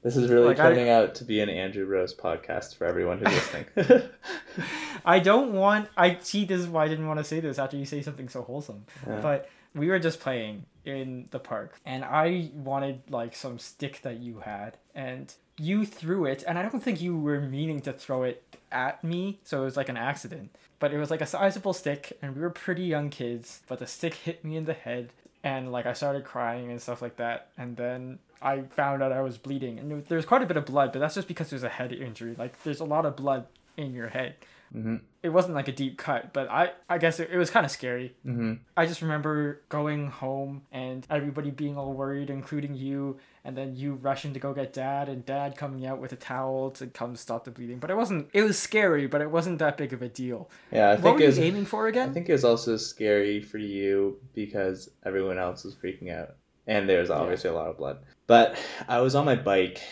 this 0.02 0.16
is 0.16 0.30
really 0.30 0.46
Like, 0.48 0.58
I- 0.60 0.68
turning 0.70 0.88
out 0.88 1.14
to 1.16 1.24
be 1.24 1.40
an 1.40 1.48
Andrew 1.48 1.84
roast 1.86 2.18
podcast 2.18 2.76
for 2.76 2.86
everyone 2.86 3.18
who's 3.18 3.34
listening. 3.34 3.66
I 5.04 5.18
don't 5.18 5.52
want. 5.52 5.88
I 5.96 6.18
see. 6.20 6.44
This 6.44 6.60
is 6.60 6.68
why 6.68 6.84
I 6.84 6.88
didn't 6.88 7.06
want 7.06 7.18
to 7.18 7.24
say 7.24 7.40
this 7.40 7.58
after 7.58 7.76
you 7.76 7.84
say 7.84 8.02
something 8.02 8.28
so 8.28 8.42
wholesome. 8.42 8.84
Yeah. 9.06 9.20
But 9.20 9.48
we 9.74 9.88
were 9.88 9.98
just 9.98 10.20
playing 10.20 10.64
in 10.84 11.28
the 11.30 11.38
park, 11.38 11.78
and 11.86 12.04
I 12.04 12.50
wanted 12.54 13.02
like 13.08 13.34
some 13.34 13.58
stick 13.58 14.00
that 14.02 14.18
you 14.20 14.40
had, 14.40 14.76
and 14.94 15.32
you 15.58 15.84
threw 15.86 16.24
it, 16.26 16.42
and 16.46 16.58
I 16.58 16.62
don't 16.62 16.80
think 16.82 17.00
you 17.00 17.16
were 17.18 17.40
meaning 17.40 17.80
to 17.82 17.92
throw 17.92 18.22
it 18.24 18.42
at 18.72 19.02
me, 19.04 19.40
so 19.44 19.62
it 19.62 19.64
was 19.64 19.76
like 19.76 19.88
an 19.88 19.96
accident. 19.96 20.56
But 20.78 20.92
it 20.94 20.98
was 20.98 21.10
like 21.10 21.20
a 21.20 21.26
sizable 21.26 21.74
stick, 21.74 22.16
and 22.22 22.34
we 22.34 22.40
were 22.40 22.50
pretty 22.50 22.84
young 22.84 23.10
kids. 23.10 23.60
But 23.68 23.78
the 23.78 23.86
stick 23.86 24.14
hit 24.14 24.44
me 24.44 24.56
in 24.56 24.64
the 24.64 24.72
head, 24.74 25.10
and 25.44 25.70
like 25.70 25.86
I 25.86 25.92
started 25.92 26.24
crying 26.24 26.70
and 26.70 26.80
stuff 26.80 27.00
like 27.02 27.16
that, 27.16 27.48
and 27.56 27.76
then. 27.76 28.18
I 28.42 28.62
found 28.62 29.02
out 29.02 29.12
I 29.12 29.20
was 29.22 29.38
bleeding, 29.38 29.78
and 29.78 29.90
there- 29.90 30.00
there 30.00 30.16
was 30.16 30.26
quite 30.26 30.42
a 30.42 30.46
bit 30.46 30.56
of 30.56 30.64
blood, 30.66 30.92
but 30.92 30.98
that's 30.98 31.14
just 31.14 31.28
because 31.28 31.50
there's 31.50 31.62
a 31.62 31.68
head 31.68 31.92
injury. 31.92 32.34
Like, 32.38 32.62
there's 32.62 32.80
a 32.80 32.84
lot 32.84 33.04
of 33.06 33.16
blood 33.16 33.46
in 33.76 33.92
your 33.94 34.08
head 34.08 34.34
hmm 34.72 34.96
it 35.22 35.30
wasn't 35.30 35.52
like 35.52 35.66
a 35.68 35.72
deep 35.72 35.98
cut, 35.98 36.32
but 36.32 36.48
I 36.48 36.70
I 36.88 36.96
guess 36.98 37.18
it, 37.20 37.28
it 37.30 37.36
was 37.36 37.50
kind 37.50 37.66
of 37.66 37.72
scary. 37.72 38.14
hmm 38.22 38.54
I 38.76 38.86
just 38.86 39.02
remember 39.02 39.60
going 39.68 40.06
home 40.06 40.62
and 40.72 41.04
everybody 41.10 41.50
being 41.50 41.76
all 41.76 41.92
worried, 41.92 42.30
including 42.30 42.74
you, 42.76 43.18
and 43.44 43.56
then 43.56 43.74
you 43.74 43.94
rushing 43.94 44.32
to 44.32 44.38
go 44.40 44.54
get 44.54 44.72
dad, 44.72 45.08
and 45.08 45.26
dad 45.26 45.56
coming 45.56 45.84
out 45.86 45.98
with 45.98 46.12
a 46.12 46.16
towel 46.16 46.70
to 46.72 46.86
come 46.86 47.16
stop 47.16 47.44
the 47.44 47.50
bleeding. 47.50 47.78
But 47.80 47.90
it 47.90 47.96
wasn't. 47.96 48.28
It 48.32 48.42
was 48.44 48.58
scary, 48.58 49.06
but 49.08 49.20
it 49.20 49.30
wasn't 49.30 49.58
that 49.58 49.76
big 49.76 49.92
of 49.92 50.02
a 50.02 50.08
deal. 50.08 50.48
Yeah, 50.72 50.90
I 50.90 50.92
what 50.92 51.02
think 51.02 51.14
were 51.16 51.20
it 51.20 51.24
you 51.24 51.26
was. 51.28 51.38
aiming 51.40 51.64
for 51.66 51.88
again? 51.88 52.10
I 52.10 52.12
think 52.12 52.28
it 52.28 52.32
was 52.32 52.44
also 52.44 52.76
scary 52.76 53.40
for 53.42 53.58
you 53.58 54.18
because 54.34 54.88
everyone 55.04 55.36
else 55.38 55.64
was 55.64 55.74
freaking 55.74 56.10
out, 56.14 56.36
and 56.70 56.88
there 56.88 57.00
was 57.00 57.10
obviously 57.10 57.50
a 57.50 57.52
lot 57.52 57.66
of 57.66 57.76
blood. 57.76 57.98
But 58.28 58.56
I 58.88 59.00
was 59.00 59.16
on 59.16 59.24
my 59.24 59.34
bike, 59.34 59.82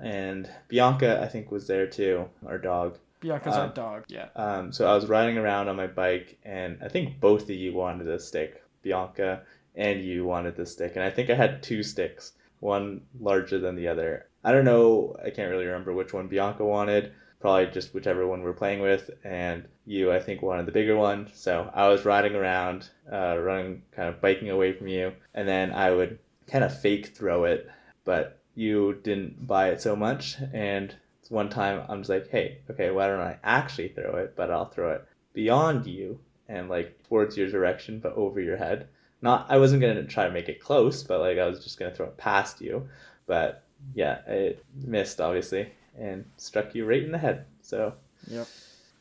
and 0.00 0.48
Bianca, 0.68 1.22
I 1.22 1.26
think, 1.26 1.50
was 1.50 1.66
there 1.66 1.86
too, 1.86 2.28
our 2.46 2.58
dog. 2.58 2.98
Bianca's 3.20 3.56
our 3.56 3.66
um, 3.66 3.72
dog. 3.72 4.04
Yeah. 4.08 4.28
Um, 4.36 4.70
so 4.70 4.86
I 4.86 4.94
was 4.94 5.06
riding 5.06 5.38
around 5.38 5.68
on 5.68 5.76
my 5.76 5.86
bike, 5.86 6.38
and 6.44 6.78
I 6.82 6.88
think 6.88 7.18
both 7.18 7.44
of 7.44 7.50
you 7.50 7.72
wanted 7.72 8.06
a 8.08 8.20
stick. 8.20 8.62
Bianca 8.82 9.42
and 9.74 10.04
you 10.04 10.24
wanted 10.24 10.54
the 10.54 10.66
stick, 10.66 10.92
and 10.96 11.04
I 11.04 11.10
think 11.10 11.30
I 11.30 11.34
had 11.34 11.62
two 11.62 11.82
sticks, 11.82 12.32
one 12.60 13.00
larger 13.18 13.58
than 13.58 13.74
the 13.74 13.88
other. 13.88 14.26
I 14.44 14.52
don't 14.52 14.64
know. 14.64 15.16
I 15.24 15.30
can't 15.30 15.50
really 15.50 15.66
remember 15.66 15.94
which 15.94 16.12
one 16.12 16.28
Bianca 16.28 16.64
wanted. 16.64 17.12
Probably 17.40 17.66
just 17.72 17.94
whichever 17.94 18.26
one 18.26 18.42
we're 18.42 18.52
playing 18.52 18.80
with, 18.80 19.10
and 19.22 19.64
you, 19.86 20.12
I 20.12 20.18
think, 20.18 20.42
wanted 20.42 20.66
the 20.66 20.72
bigger 20.72 20.96
one. 20.96 21.30
So 21.32 21.70
I 21.72 21.86
was 21.86 22.04
riding 22.04 22.34
around, 22.34 22.90
uh, 23.10 23.38
running, 23.38 23.82
kind 23.92 24.08
of 24.08 24.20
biking 24.20 24.50
away 24.50 24.72
from 24.72 24.88
you, 24.88 25.12
and 25.34 25.46
then 25.46 25.72
I 25.72 25.92
would 25.92 26.18
kind 26.48 26.64
of 26.64 26.80
fake 26.80 27.08
throw 27.08 27.44
it, 27.44 27.70
but 28.04 28.40
you 28.54 28.98
didn't 29.04 29.46
buy 29.46 29.68
it 29.68 29.80
so 29.80 29.94
much, 29.94 30.36
and 30.52 30.94
one 31.28 31.48
time 31.48 31.84
I'm 31.88 32.00
just 32.00 32.10
like, 32.10 32.28
hey, 32.28 32.58
okay, 32.70 32.90
why 32.90 33.06
don't 33.06 33.20
I 33.20 33.38
actually 33.44 33.88
throw 33.88 34.16
it, 34.16 34.34
but 34.34 34.50
I'll 34.50 34.70
throw 34.70 34.92
it 34.92 35.06
beyond 35.32 35.86
you 35.86 36.18
and 36.48 36.68
like 36.68 37.02
towards 37.08 37.36
your 37.36 37.50
direction, 37.50 38.00
but 38.00 38.14
over 38.14 38.40
your 38.40 38.56
head. 38.56 38.88
Not, 39.20 39.46
I 39.48 39.58
wasn't 39.58 39.82
gonna 39.82 40.04
try 40.04 40.26
to 40.26 40.32
make 40.32 40.48
it 40.48 40.62
close, 40.62 41.02
but 41.02 41.20
like 41.20 41.38
I 41.38 41.46
was 41.46 41.62
just 41.62 41.78
gonna 41.78 41.94
throw 41.94 42.06
it 42.06 42.16
past 42.16 42.60
you. 42.60 42.88
But 43.26 43.64
yeah, 43.94 44.20
it 44.26 44.64
missed 44.74 45.20
obviously 45.20 45.72
and 45.98 46.24
struck 46.36 46.74
you 46.74 46.84
right 46.84 47.02
in 47.02 47.12
the 47.12 47.18
head. 47.18 47.46
So 47.62 47.94
Yep. 48.26 48.46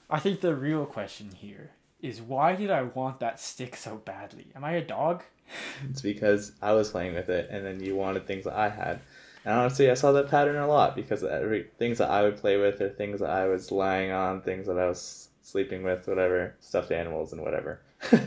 I 0.09 0.19
think 0.19 0.41
the 0.41 0.55
real 0.55 0.85
question 0.85 1.31
here 1.35 1.71
is 2.01 2.21
why 2.21 2.55
did 2.55 2.71
I 2.71 2.83
want 2.83 3.19
that 3.19 3.39
stick 3.39 3.75
so 3.75 3.97
badly? 3.97 4.47
Am 4.55 4.63
I 4.63 4.73
a 4.73 4.83
dog? 4.83 5.23
it's 5.89 6.01
because 6.01 6.51
I 6.61 6.73
was 6.73 6.91
playing 6.91 7.15
with 7.15 7.29
it, 7.29 7.49
and 7.49 7.65
then 7.65 7.81
you 7.81 7.95
wanted 7.95 8.27
things 8.27 8.45
that 8.45 8.53
I 8.53 8.69
had. 8.69 8.99
And 9.45 9.53
honestly, 9.53 9.89
I 9.89 9.93
saw 9.93 10.11
that 10.11 10.29
pattern 10.29 10.57
a 10.57 10.67
lot 10.67 10.95
because 10.95 11.23
every 11.23 11.67
things 11.77 11.99
that 11.99 12.09
I 12.09 12.21
would 12.21 12.37
play 12.37 12.57
with 12.57 12.81
are 12.81 12.89
things 12.89 13.21
that 13.21 13.29
I 13.29 13.47
was 13.47 13.71
lying 13.71 14.11
on, 14.11 14.41
things 14.41 14.67
that 14.67 14.77
I 14.77 14.87
was 14.87 15.29
sleeping 15.41 15.83
with, 15.83 16.07
whatever, 16.07 16.55
stuffed 16.59 16.91
animals 16.91 17.31
and 17.31 17.41
whatever. 17.41 17.79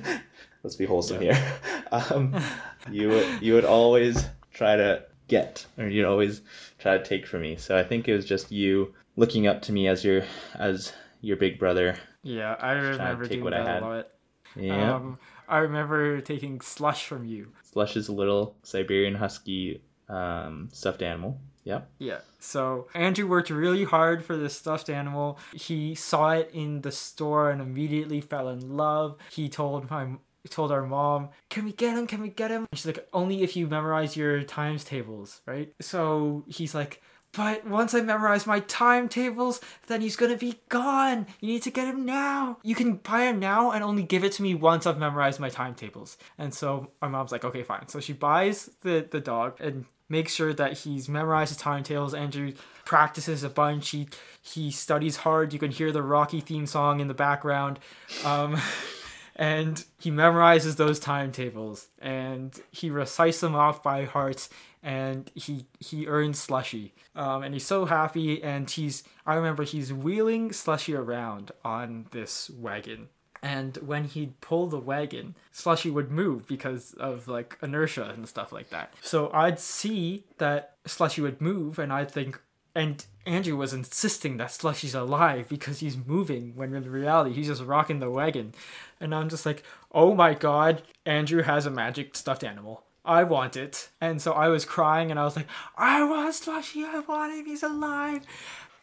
Let's 0.63 0.77
be 0.77 0.87
wholesome 0.87 1.21
here. 1.21 1.39
Um, 1.93 2.41
you 2.89 3.09
would 3.09 3.43
you 3.43 3.55
would 3.55 3.65
always 3.65 4.25
try 4.55 4.77
to 4.77 5.03
get, 5.31 5.65
or 5.79 5.89
you'd 5.89 6.05
always 6.05 6.43
try 6.79 6.99
to 6.99 7.05
take 7.05 7.27
from 7.27 7.41
me. 7.41 7.57
So 7.57 7.79
I 7.79 7.83
think 7.83 8.09
it 8.09 8.15
was 8.15 8.27
just 8.27 8.53
you 8.53 8.93
looking 9.17 9.47
up 9.47 9.63
to 9.63 9.73
me 9.73 9.89
as 9.89 10.05
your 10.05 10.25
as 10.59 10.93
your 11.23 11.37
big 11.39 11.59
brother. 11.59 11.97
Yeah, 12.23 12.57
I 12.61 12.73
remember 12.73 13.27
doing 13.27 13.45
what 13.45 13.55
I 13.55 13.63
that 13.63 13.67
had. 13.67 13.83
a 13.83 13.87
lot. 13.87 14.09
Yeah. 14.57 14.95
Um, 14.95 15.19
I 15.49 15.59
remember 15.59 16.21
taking 16.21 16.61
slush 16.61 17.07
from 17.07 17.25
you. 17.25 17.53
Slush 17.73 17.97
is 17.97 18.09
a 18.09 18.13
little 18.13 18.57
Siberian 18.63 19.15
Husky 19.15 19.83
um, 20.09 20.69
stuffed 20.73 21.03
animal. 21.03 21.41
Yep. 21.65 21.91
Yeah. 21.99 22.19
So 22.39 22.89
Andrew 22.95 23.27
worked 23.27 23.51
really 23.51 23.85
hard 23.85 24.25
for 24.25 24.37
this 24.37 24.57
stuffed 24.57 24.89
animal. 24.89 25.39
He 25.53 25.95
saw 25.95 26.31
it 26.33 26.51
in 26.53 26.81
the 26.81 26.91
store 26.91 27.51
and 27.51 27.61
immediately 27.61 28.21
fell 28.21 28.49
in 28.49 28.77
love. 28.77 29.17
He 29.31 29.49
told 29.49 29.91
my 29.91 30.09
told 30.49 30.73
our 30.73 30.83
mom, 30.83 31.29
"Can 31.49 31.65
we 31.65 31.73
get 31.73 31.97
him? 31.97 32.07
Can 32.07 32.23
we 32.23 32.29
get 32.29 32.51
him?" 32.51 32.67
And 32.71 32.79
she's 32.79 32.87
like, 32.87 33.07
"Only 33.13 33.43
if 33.43 33.57
you 33.57 33.67
memorize 33.67 34.17
your 34.17 34.43
times 34.43 34.85
tables, 34.85 35.41
right?" 35.47 35.73
So 35.81 36.45
he's 36.49 36.75
like, 36.75 37.03
"But 37.33 37.67
once 37.67 37.95
I 37.95 38.01
memorize 38.01 38.47
my 38.47 38.61
timetables, 38.61 39.61
then 39.87 40.01
he's 40.01 40.17
gonna 40.17 40.37
be 40.37 40.61
gone. 40.69 41.27
You 41.41 41.49
need 41.49 41.63
to 41.65 41.71
get 41.71 41.87
him 41.89 42.05
now. 42.05 42.59
You 42.63 42.75
can 42.75 42.95
buy 42.97 43.23
him 43.23 43.39
now 43.39 43.71
and 43.71 43.85
only 43.85 44.03
give 44.03 44.25
it 44.25 44.33
to 44.33 44.43
me 44.43 44.55
once 44.55 44.87
I've 44.87 44.99
memorized 44.99 45.41
my 45.41 45.51
timetables." 45.51 46.17
And 46.39 46.55
so 46.55 46.91
our 47.03 47.09
mom's 47.09 47.33
like, 47.33 47.45
"Okay, 47.45 47.63
fine." 47.63 47.89
So 47.89 48.01
she 48.01 48.13
buys 48.13 48.71
the 48.83 49.07
the 49.11 49.21
dog 49.21 49.57
and 49.61 49.85
makes 50.11 50.35
sure 50.35 50.53
that 50.53 50.79
he's 50.79 51.09
memorized 51.09 51.51
his 51.51 51.59
timetables. 51.59 52.13
Andrew 52.13 52.53
practices 52.85 53.45
a 53.45 53.49
bunch. 53.49 53.91
He 53.91 54.09
he 54.43 54.71
studies 54.71 55.19
hard. 55.19 55.53
You 55.53 55.59
can 55.59 55.71
hear 55.71 55.93
the 55.93 56.03
Rocky 56.03 56.41
theme 56.41 56.67
song 56.67 57.01
in 57.01 57.09
the 57.09 57.15
background. 57.15 57.79
Um, 58.25 58.61
and 59.41 59.87
he 59.99 60.11
memorizes 60.11 60.77
those 60.77 61.01
timetables 61.01 61.89
and 61.99 62.61
he 62.71 62.91
recites 62.91 63.41
them 63.41 63.55
off 63.55 63.83
by 63.83 64.05
heart 64.05 64.49
and 64.83 65.31
he 65.35 65.65
he 65.81 66.07
earns 66.07 66.39
slushy. 66.39 66.93
Um, 67.17 67.43
and 67.43 67.55
he's 67.55 67.67
so 67.67 67.87
happy 67.87 68.43
and 68.43 68.71
he's 68.71 69.03
i 69.27 69.35
remember 69.35 69.65
he's 69.65 69.93
wheeling 69.93 70.53
slushy 70.53 70.95
around 70.95 71.53
on 71.65 72.07
this 72.13 72.51
wagon. 72.51 73.09
And 73.43 73.79
when 73.79 74.05
he'd 74.05 74.39
pull 74.43 74.67
the 74.67 74.79
wagon 74.79 75.35
slushy 75.53 75.91
would 75.91 76.11
move 76.11 76.47
because 76.47 76.93
of 77.01 77.27
like 77.27 77.57
inertia 77.63 78.11
and 78.11 78.29
stuff 78.29 78.53
like 78.53 78.69
that. 78.69 78.93
So 79.01 79.31
i'd 79.33 79.59
see 79.59 80.25
that 80.37 80.77
slushy 80.85 81.23
would 81.23 81.41
move 81.41 81.79
and 81.79 81.91
i'd 81.95 82.11
think 82.11 82.39
and 82.75 83.05
Andrew 83.27 83.57
was 83.57 83.73
insisting 83.73 84.37
that 84.37 84.51
Slushy's 84.51 84.95
alive 84.95 85.49
because 85.49 85.81
he's 85.81 85.97
moving 85.97 86.55
when 86.57 86.75
in 86.75 86.91
reality 86.91 87.35
he's 87.35 87.49
just 87.49 87.63
rocking 87.63 88.01
the 88.01 88.11
wagon. 88.11 88.55
And 89.01 89.15
I'm 89.15 89.29
just 89.29 89.47
like, 89.47 89.63
oh 89.93 90.15
my 90.15 90.35
god, 90.35 90.83
Andrew 91.05 91.43
has 91.43 91.67
a 91.67 91.71
magic 91.71 92.17
stuffed 92.17 92.45
animal. 92.45 92.85
I 93.05 93.25
want 93.25 93.57
it. 93.57 93.89
And 94.01 94.21
so 94.21 94.33
I 94.33 94.49
was 94.49 94.65
crying 94.65 95.11
and 95.11 95.19
I 95.19 95.25
was 95.25 95.37
like, 95.37 95.49
I 95.77 96.05
want 96.05 96.35
Slushy, 96.35 96.85
I 96.85 97.01
want 97.01 97.33
him, 97.33 97.47
he's 97.47 97.63
alive. 97.63 98.23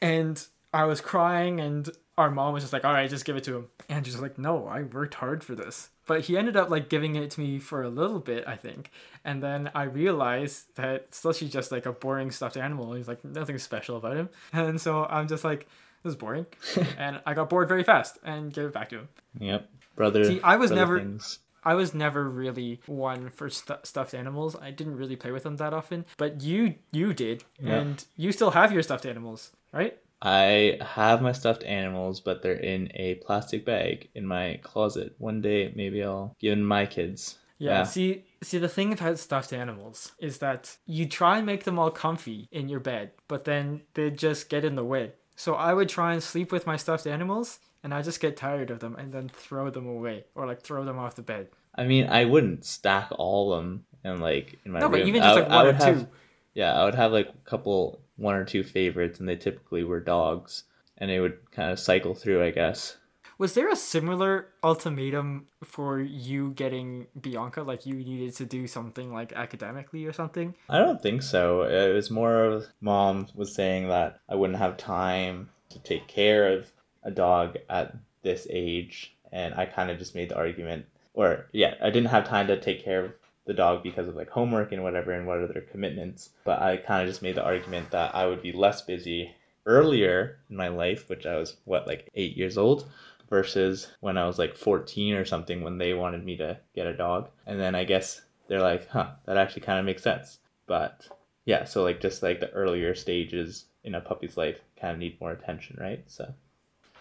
And 0.02 0.46
I 0.74 0.86
was 0.86 1.02
crying 1.02 1.60
and 1.60 1.90
our 2.18 2.32
mom 2.32 2.54
was 2.54 2.64
just 2.64 2.74
like, 2.74 2.84
all 2.84 2.94
right, 2.94 3.10
just 3.10 3.26
give 3.26 3.36
it 3.38 3.44
to 3.44 3.56
him. 3.58 3.68
Andrew's 3.90 4.20
like, 4.20 4.38
no, 4.38 4.68
I 4.68 4.82
worked 4.84 5.14
hard 5.16 5.44
for 5.44 5.54
this. 5.56 5.90
But 6.08 6.22
he 6.22 6.38
ended 6.38 6.56
up 6.58 6.70
like 6.70 6.90
giving 6.90 7.16
it 7.16 7.30
to 7.32 7.42
me 7.42 7.60
for 7.60 7.84
a 7.84 7.90
little 7.90 8.20
bit, 8.20 8.44
I 8.48 8.56
think. 8.56 8.92
And 9.24 9.44
then 9.44 9.70
I 9.76 9.84
realized 9.84 10.76
that 10.76 11.12
Slushy's 11.12 11.52
just 11.52 11.72
like 11.72 11.86
a 11.86 11.92
boring 11.92 12.32
stuffed 12.32 12.58
animal. 12.58 12.94
He's 12.94 13.08
like 13.08 13.24
nothing 13.24 13.58
special 13.58 13.98
about 13.98 14.16
him. 14.18 14.30
And 14.54 14.80
so 14.82 15.06
I'm 15.06 15.28
just 15.28 15.44
like, 15.44 15.68
this 16.04 16.12
is 16.12 16.16
boring. 16.16 16.46
and 16.98 17.20
I 17.26 17.34
got 17.34 17.50
bored 17.50 17.68
very 17.68 17.84
fast 17.84 18.18
and 18.24 18.52
gave 18.54 18.66
it 18.66 18.74
back 18.74 18.90
to 18.90 19.00
him. 19.00 19.10
Yep. 19.40 19.70
Brother. 19.96 20.24
See, 20.24 20.42
I 20.44 20.56
was 20.56 20.72
never- 20.72 21.00
things. 21.00 21.40
I 21.64 21.74
was 21.74 21.94
never 21.94 22.30
really 22.30 22.80
one 22.86 23.30
for 23.30 23.50
stu- 23.50 23.74
stuffed 23.84 24.14
animals. 24.14 24.56
I 24.56 24.72
didn't 24.72 24.96
really 24.96 25.18
play 25.18 25.32
with 25.32 25.44
them 25.44 25.58
that 25.58 25.74
often, 25.74 26.06
but 26.16 26.42
you 26.42 26.76
you 26.94 27.14
did, 27.14 27.44
Yeah. 27.62 27.74
and 27.80 28.06
you 28.16 28.32
still 28.32 28.52
have 28.52 28.72
your 28.72 28.82
stuffed 28.84 29.06
animals, 29.06 29.52
right? 29.74 29.98
I 30.22 30.80
have 30.82 31.22
my 31.22 31.32
stuffed 31.32 31.64
animals, 31.64 32.20
but 32.22 32.42
they're 32.42 32.54
in 32.54 32.92
a 32.96 33.16
plastic 33.16 33.66
bag 33.66 34.10
in 34.16 34.26
my 34.26 34.60
closet. 34.64 35.14
One 35.20 35.42
day, 35.42 35.72
maybe 35.76 36.04
I'll 36.04 36.36
give 36.40 36.58
them 36.58 36.64
my 36.66 36.86
kids. 36.86 37.38
Yeah. 37.60 37.72
Yeah. 37.80 37.84
See, 37.84 38.26
see, 38.44 38.58
the 38.58 38.68
thing 38.70 38.94
about 38.94 39.20
stuffed 39.20 39.54
animals 39.54 40.12
is 40.20 40.40
that 40.40 40.78
you 40.86 41.08
try 41.08 41.38
and 41.38 41.46
make 41.46 41.64
them 41.64 41.78
all 41.80 41.92
comfy 41.92 42.48
in 42.52 42.70
your 42.70 42.80
bed, 42.80 43.12
but 43.28 43.46
then 43.46 43.82
they 43.94 44.10
just 44.12 44.50
get 44.50 44.66
in 44.66 44.76
the 44.76 44.84
way. 44.86 45.14
So 45.36 45.54
I 45.56 45.74
would 45.74 45.90
try 45.90 46.14
and 46.14 46.22
sleep 46.24 46.52
with 46.52 46.66
my 46.66 46.78
stuffed 46.78 47.06
animals, 47.08 47.60
and 47.84 47.94
I 47.94 48.02
just 48.02 48.20
get 48.20 48.36
tired 48.38 48.72
of 48.72 48.80
them 48.80 48.96
and 48.96 49.12
then 49.14 49.30
throw 49.30 49.70
them 49.70 49.88
away 49.88 50.26
or 50.36 50.48
like 50.48 50.62
throw 50.62 50.84
them 50.84 50.98
off 50.98 51.16
the 51.16 51.22
bed. 51.22 51.50
I 51.76 51.86
mean, 51.86 52.08
I 52.08 52.26
wouldn't 52.26 52.66
stack 52.66 53.10
all 53.12 53.54
of 53.54 53.64
them 53.64 53.86
and 54.04 54.20
like 54.20 54.58
in 54.66 54.72
my 54.72 54.80
No, 54.80 54.90
but 54.90 55.00
room. 55.00 55.08
even 55.10 55.22
I 55.22 55.26
just 55.26 55.40
like 55.42 55.50
I 55.52 55.56
one 55.56 55.66
or 55.66 55.72
would 55.74 55.80
two. 55.80 55.86
have- 55.86 56.08
Yeah, 56.56 56.74
I 56.74 56.86
would 56.86 56.96
have 56.96 57.12
like 57.12 57.30
a 57.30 57.50
couple, 57.50 58.02
one 58.18 58.36
or 58.36 58.44
two 58.44 58.64
favorites, 58.64 59.20
and 59.20 59.30
they 59.30 59.36
typically 59.36 59.84
were 59.84 60.00
dogs, 60.00 60.66
and 60.98 61.10
they 61.10 61.20
would 61.20 61.40
kind 61.52 61.72
of 61.72 61.80
cycle 61.80 62.14
through, 62.14 62.44
I 62.44 62.52
guess. 62.52 62.98
Was 63.40 63.54
there 63.54 63.70
a 63.70 63.76
similar 63.76 64.48
ultimatum 64.64 65.46
for 65.64 66.00
you 66.00 66.52
getting 66.52 67.06
Bianca? 67.22 67.62
Like 67.62 67.86
you 67.86 67.94
needed 67.94 68.36
to 68.38 68.46
do 68.46 68.66
something 68.66 69.14
like 69.14 69.32
academically 69.34 70.06
or 70.06 70.14
something? 70.14 70.56
I 70.70 70.80
don't 70.80 71.02
think 71.02 71.22
so. 71.22 71.62
It 71.62 71.94
was 71.94 72.10
more 72.10 72.44
of 72.44 72.66
mom 72.82 73.28
was 73.36 73.54
saying 73.54 73.90
that 73.90 74.20
I 74.28 74.34
wouldn't 74.34 74.58
have 74.58 74.76
time 74.78 75.50
to 75.70 75.80
take 75.80 76.08
care 76.08 76.52
of 76.52 76.72
a 77.04 77.12
dog 77.12 77.58
at 77.70 77.96
this 78.24 78.48
age, 78.50 79.16
and 79.32 79.54
I 79.54 79.68
kind 79.68 79.92
of 79.92 80.00
just 80.00 80.16
made 80.16 80.30
the 80.30 80.38
argument, 80.38 80.88
or 81.14 81.46
yeah, 81.52 81.76
I 81.80 81.92
didn't 81.92 82.10
have 82.10 82.28
time 82.28 82.48
to 82.48 82.60
take 82.60 82.84
care 82.84 83.06
of 83.06 83.12
the 83.48 83.54
dog 83.54 83.82
because 83.82 84.08
of 84.08 84.16
like 84.16 84.30
homework 84.30 84.72
and 84.72 84.84
whatever 84.84 85.12
and 85.12 85.26
what 85.26 85.42
other 85.42 85.66
commitments. 85.72 86.30
But 86.44 86.62
I 86.62 86.78
kind 86.78 87.02
of 87.02 87.08
just 87.08 87.24
made 87.24 87.36
the 87.36 87.44
argument 87.44 87.90
that 87.92 88.14
I 88.14 88.28
would 88.28 88.42
be 88.42 88.52
less 88.52 88.82
busy 88.82 89.34
earlier 89.66 90.40
in 90.50 90.58
my 90.58 90.68
life, 90.68 91.10
which 91.10 91.26
I 91.26 91.38
was 91.38 91.58
what 91.66 91.88
like 91.88 92.10
eight 92.14 92.38
years 92.38 92.58
old, 92.58 92.90
versus 93.30 93.88
when 94.02 94.18
I 94.18 94.28
was 94.28 94.38
like 94.38 94.56
14 94.56 95.16
or 95.16 95.26
something 95.26 95.62
when 95.62 95.78
they 95.78 95.94
wanted 95.94 96.24
me 96.24 96.38
to 96.38 96.60
get 96.76 96.88
a 96.88 96.96
dog. 96.96 97.30
And 97.46 97.60
then 97.60 97.74
I 97.74 97.86
guess 97.86 98.22
they're 98.48 98.62
like, 98.62 98.88
huh, 98.90 99.12
that 99.26 99.38
actually 99.38 99.62
kind 99.62 99.80
of 99.80 99.86
makes 99.86 100.04
sense. 100.04 100.40
But 100.68 101.08
yeah, 101.46 101.64
so 101.64 101.84
like 101.84 102.02
just 102.02 102.22
like 102.22 102.40
the 102.40 102.52
earlier 102.52 102.94
stages 102.96 103.66
in 103.84 103.96
a 103.96 104.02
puppy's 104.02 104.36
life 104.36 104.60
kind 104.80 104.94
of 104.94 105.00
need 105.00 105.20
more 105.22 105.32
attention, 105.32 105.78
right? 105.80 106.04
So 106.08 106.34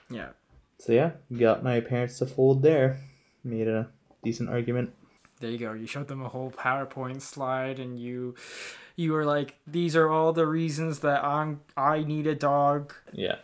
Yeah. 0.08 0.28
so 0.78 0.92
yeah, 0.92 1.10
got 1.36 1.64
my 1.64 1.80
parents 1.80 2.18
to 2.18 2.26
fold 2.26 2.62
there. 2.62 3.00
Made 3.42 3.66
a 3.68 3.88
decent 4.22 4.48
argument. 4.48 4.92
There 5.38 5.50
you 5.50 5.58
go. 5.58 5.72
You 5.74 5.86
showed 5.86 6.08
them 6.08 6.22
a 6.22 6.28
whole 6.28 6.50
PowerPoint 6.50 7.20
slide 7.20 7.78
and 7.78 8.00
you 8.00 8.34
you 8.98 9.12
were 9.12 9.26
like, 9.26 9.58
these 9.66 9.94
are 9.94 10.08
all 10.08 10.32
the 10.32 10.46
reasons 10.46 11.00
that 11.00 11.22
I'm 11.22 11.60
I 11.76 12.02
need 12.02 12.26
a 12.26 12.34
dog. 12.34 12.94
Yeah. 13.12 13.36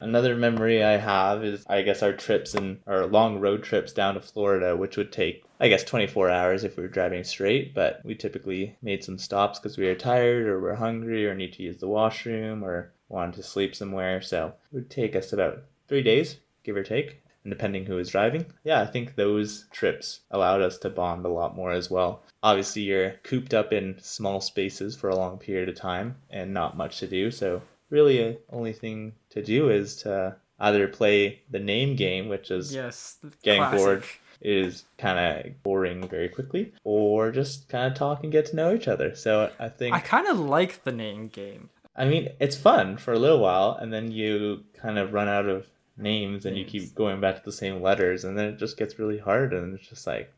Another 0.00 0.36
memory 0.36 0.84
I 0.84 0.98
have 0.98 1.42
is 1.42 1.64
I 1.66 1.82
guess 1.82 2.02
our 2.02 2.12
trips 2.12 2.54
and 2.54 2.80
our 2.86 3.06
long 3.06 3.40
road 3.40 3.62
trips 3.62 3.92
down 3.92 4.14
to 4.14 4.20
Florida, 4.20 4.76
which 4.76 4.96
would 4.98 5.10
take 5.10 5.44
I 5.58 5.68
guess 5.68 5.82
24 5.84 6.30
hours 6.30 6.64
if 6.64 6.76
we 6.76 6.82
were 6.82 6.88
driving 6.88 7.24
straight, 7.24 7.74
but 7.74 8.00
we 8.04 8.14
typically 8.14 8.76
made 8.82 9.02
some 9.02 9.18
stops 9.18 9.58
because 9.58 9.78
we 9.78 9.86
were 9.86 9.94
tired 9.94 10.46
or 10.46 10.60
we're 10.60 10.74
hungry 10.74 11.26
or 11.26 11.34
need 11.34 11.54
to 11.54 11.62
use 11.62 11.78
the 11.78 11.88
washroom 11.88 12.62
or 12.62 12.92
wanted 13.08 13.34
to 13.36 13.42
sleep 13.42 13.74
somewhere. 13.74 14.20
So 14.20 14.48
it 14.70 14.74
would 14.74 14.90
take 14.90 15.16
us 15.16 15.32
about 15.32 15.62
three 15.88 16.02
days, 16.02 16.36
give 16.62 16.76
or 16.76 16.84
take, 16.84 17.22
and 17.44 17.52
depending 17.52 17.84
who 17.86 17.94
was 17.96 18.10
driving. 18.10 18.46
Yeah, 18.64 18.80
I 18.80 18.86
think 18.86 19.14
those 19.16 19.66
trips 19.72 20.20
allowed 20.30 20.60
us 20.62 20.78
to 20.78 20.90
bond 20.90 21.24
a 21.24 21.28
lot 21.30 21.56
more 21.56 21.72
as 21.72 21.90
well. 21.90 22.22
Obviously, 22.42 22.82
you're 22.82 23.12
cooped 23.22 23.54
up 23.54 23.72
in 23.72 23.96
small 24.00 24.40
spaces 24.40 24.94
for 24.96 25.08
a 25.08 25.16
long 25.16 25.38
period 25.38 25.68
of 25.68 25.74
time 25.76 26.16
and 26.30 26.52
not 26.54 26.76
much 26.76 26.98
to 27.00 27.06
do, 27.06 27.30
so 27.30 27.62
really 27.90 28.18
the 28.18 28.38
only 28.50 28.72
thing 28.72 29.12
to 29.30 29.42
do 29.42 29.70
is 29.70 29.96
to 30.02 30.36
either 30.60 30.88
play 30.88 31.40
the 31.50 31.58
name 31.60 31.94
game, 31.96 32.28
which 32.28 32.50
is 32.50 32.74
Yes. 32.74 33.18
Getting 33.42 33.62
classic. 33.62 33.78
bored. 33.78 34.04
is 34.40 34.84
kind 34.98 35.18
of 35.48 35.62
boring 35.64 36.06
very 36.06 36.28
quickly, 36.28 36.72
or 36.84 37.32
just 37.32 37.68
kind 37.68 37.90
of 37.90 37.98
talk 37.98 38.22
and 38.22 38.30
get 38.30 38.46
to 38.46 38.54
know 38.56 38.72
each 38.72 38.86
other. 38.86 39.14
So 39.16 39.50
I 39.58 39.68
think 39.68 39.96
I 39.96 40.00
kind 40.00 40.28
of 40.28 40.38
like 40.38 40.84
the 40.84 40.92
name 40.92 41.26
game. 41.26 41.70
I 41.96 42.04
mean, 42.04 42.28
it's 42.38 42.54
fun 42.56 42.96
for 42.98 43.12
a 43.12 43.18
little 43.18 43.40
while, 43.40 43.76
and 43.80 43.92
then 43.92 44.12
you 44.12 44.62
kind 44.80 44.96
of 44.98 45.12
run 45.12 45.26
out 45.26 45.46
of 45.48 45.66
names 45.98 46.46
and 46.46 46.56
you 46.56 46.64
keep 46.64 46.94
going 46.94 47.20
back 47.20 47.36
to 47.36 47.44
the 47.44 47.52
same 47.52 47.82
letters, 47.82 48.24
and 48.24 48.38
then 48.38 48.46
it 48.46 48.58
just 48.58 48.76
gets 48.76 48.98
really 48.98 49.18
hard, 49.18 49.52
and 49.52 49.74
it's 49.74 49.88
just 49.88 50.06
like, 50.06 50.32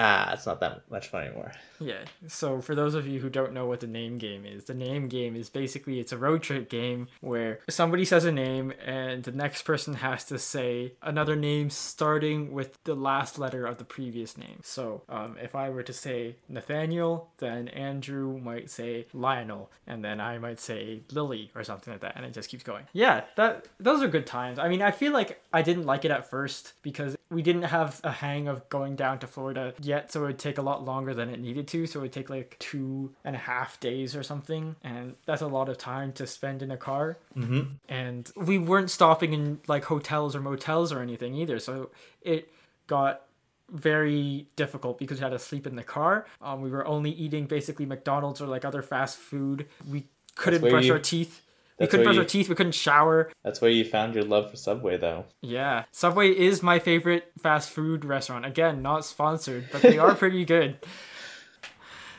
ah, 0.00 0.32
it's 0.32 0.46
not 0.46 0.60
that 0.60 0.90
much 0.90 1.08
fun 1.08 1.24
anymore. 1.24 1.52
Yeah. 1.78 2.04
So 2.26 2.60
for 2.60 2.74
those 2.74 2.94
of 2.94 3.06
you 3.06 3.20
who 3.20 3.28
don't 3.28 3.52
know 3.52 3.66
what 3.66 3.80
the 3.80 3.86
name 3.86 4.16
game 4.16 4.44
is, 4.46 4.64
the 4.64 4.74
name 4.74 5.08
game 5.08 5.36
is 5.36 5.48
basically 5.48 6.00
it's 6.00 6.12
a 6.12 6.18
road 6.18 6.42
trip 6.42 6.68
game 6.68 7.08
where 7.20 7.60
somebody 7.68 8.04
says 8.04 8.24
a 8.24 8.32
name 8.32 8.72
and 8.84 9.22
the 9.24 9.32
next 9.32 9.62
person 9.62 9.94
has 9.94 10.24
to 10.26 10.38
say 10.38 10.92
another 11.02 11.36
name 11.36 11.70
starting 11.70 12.52
with 12.52 12.82
the 12.84 12.94
last 12.94 13.38
letter 13.38 13.66
of 13.66 13.78
the 13.78 13.84
previous 13.84 14.36
name. 14.38 14.60
So 14.62 15.02
um, 15.08 15.36
if 15.42 15.54
I 15.54 15.68
were 15.70 15.82
to 15.82 15.92
say 15.92 16.36
Nathaniel, 16.48 17.30
then 17.38 17.68
Andrew 17.68 18.38
might 18.38 18.70
say 18.70 19.06
Lionel, 19.12 19.70
and 19.86 20.04
then 20.04 20.20
I 20.20 20.38
might 20.38 20.60
say 20.60 21.00
Lily 21.12 21.50
or 21.54 21.62
something 21.64 21.92
like 21.92 22.00
that, 22.00 22.16
and 22.16 22.24
it 22.24 22.32
just 22.32 22.48
keeps 22.48 22.64
going. 22.64 22.84
Yeah, 22.92 23.24
that 23.36 23.68
those 23.78 24.02
are 24.02 24.08
good 24.08 24.26
times. 24.26 24.58
I 24.58 24.68
mean, 24.68 24.82
I 24.82 24.90
feel 24.90 25.12
like 25.12 25.42
I 25.52 25.62
didn't 25.62 25.84
like 25.84 26.04
it 26.04 26.10
at 26.10 26.28
first 26.28 26.74
because 26.82 27.16
we 27.30 27.42
didn't 27.42 27.62
have 27.62 28.00
a 28.02 28.10
hang 28.10 28.48
of 28.48 28.68
going 28.68 28.96
down 28.96 29.18
to 29.20 29.26
Florida 29.26 29.72
yet, 29.80 29.89
so 30.06 30.22
it 30.24 30.26
would 30.26 30.38
take 30.38 30.58
a 30.58 30.62
lot 30.62 30.84
longer 30.84 31.14
than 31.14 31.28
it 31.30 31.40
needed 31.40 31.66
to. 31.68 31.86
So 31.86 32.00
it 32.00 32.02
would 32.02 32.12
take 32.12 32.30
like 32.30 32.56
two 32.58 33.14
and 33.24 33.34
a 33.34 33.38
half 33.38 33.80
days 33.80 34.14
or 34.14 34.22
something, 34.22 34.76
and 34.82 35.14
that's 35.26 35.42
a 35.42 35.46
lot 35.46 35.68
of 35.68 35.78
time 35.78 36.12
to 36.14 36.26
spend 36.26 36.62
in 36.62 36.70
a 36.70 36.76
car. 36.76 37.18
Mm-hmm. 37.36 37.74
And 37.88 38.30
we 38.36 38.58
weren't 38.58 38.90
stopping 38.90 39.32
in 39.32 39.60
like 39.66 39.84
hotels 39.84 40.36
or 40.36 40.40
motels 40.40 40.92
or 40.92 41.00
anything 41.00 41.34
either, 41.34 41.58
so 41.58 41.90
it 42.22 42.52
got 42.86 43.22
very 43.70 44.46
difficult 44.56 44.98
because 44.98 45.18
we 45.18 45.22
had 45.22 45.30
to 45.30 45.38
sleep 45.38 45.66
in 45.66 45.76
the 45.76 45.84
car. 45.84 46.26
Um, 46.42 46.60
we 46.60 46.70
were 46.70 46.86
only 46.86 47.10
eating 47.10 47.46
basically 47.46 47.86
McDonald's 47.86 48.40
or 48.40 48.46
like 48.46 48.64
other 48.64 48.82
fast 48.82 49.16
food. 49.16 49.66
We 49.88 50.06
couldn't 50.36 50.62
brush 50.68 50.86
you- 50.86 50.92
our 50.92 50.98
teeth. 50.98 51.42
We 51.80 51.86
couldn't 51.86 52.04
brush 52.04 52.14
you- 52.16 52.20
our 52.22 52.26
teeth. 52.26 52.48
We 52.48 52.54
couldn't 52.54 52.72
shower. 52.72 53.32
That's 53.42 53.60
where 53.60 53.70
you 53.70 53.84
found 53.84 54.14
your 54.14 54.24
love 54.24 54.50
for 54.50 54.56
Subway, 54.56 54.96
though. 54.98 55.24
Yeah, 55.40 55.84
Subway 55.90 56.30
is 56.30 56.62
my 56.62 56.78
favorite 56.78 57.32
fast 57.42 57.70
food 57.70 58.04
restaurant. 58.04 58.44
Again, 58.46 58.82
not 58.82 59.04
sponsored, 59.04 59.68
but 59.72 59.82
they 59.82 59.98
are 59.98 60.14
pretty 60.14 60.44
good. 60.44 60.78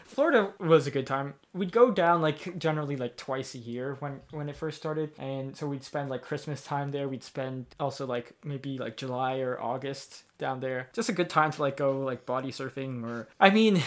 Florida 0.05 0.51
was 0.59 0.87
a 0.87 0.91
good 0.91 1.07
time. 1.07 1.35
We'd 1.53 1.71
go 1.71 1.89
down 1.89 2.21
like 2.21 2.57
generally 2.59 2.97
like 2.97 3.15
twice 3.15 3.55
a 3.55 3.59
year 3.59 3.95
when 3.99 4.19
when 4.31 4.49
it 4.49 4.57
first 4.57 4.77
started, 4.77 5.11
and 5.17 5.55
so 5.55 5.67
we'd 5.67 5.83
spend 5.85 6.09
like 6.09 6.21
Christmas 6.21 6.63
time 6.63 6.91
there. 6.91 7.07
We'd 7.07 7.23
spend 7.23 7.67
also 7.79 8.05
like 8.05 8.33
maybe 8.43 8.77
like 8.77 8.97
July 8.97 9.39
or 9.39 9.59
August 9.61 10.23
down 10.37 10.59
there. 10.59 10.89
Just 10.91 11.07
a 11.07 11.13
good 11.13 11.29
time 11.29 11.51
to 11.51 11.61
like 11.61 11.77
go 11.77 12.01
like 12.01 12.25
body 12.25 12.51
surfing 12.51 13.03
or 13.05 13.29
I 13.39 13.51
mean. 13.51 13.81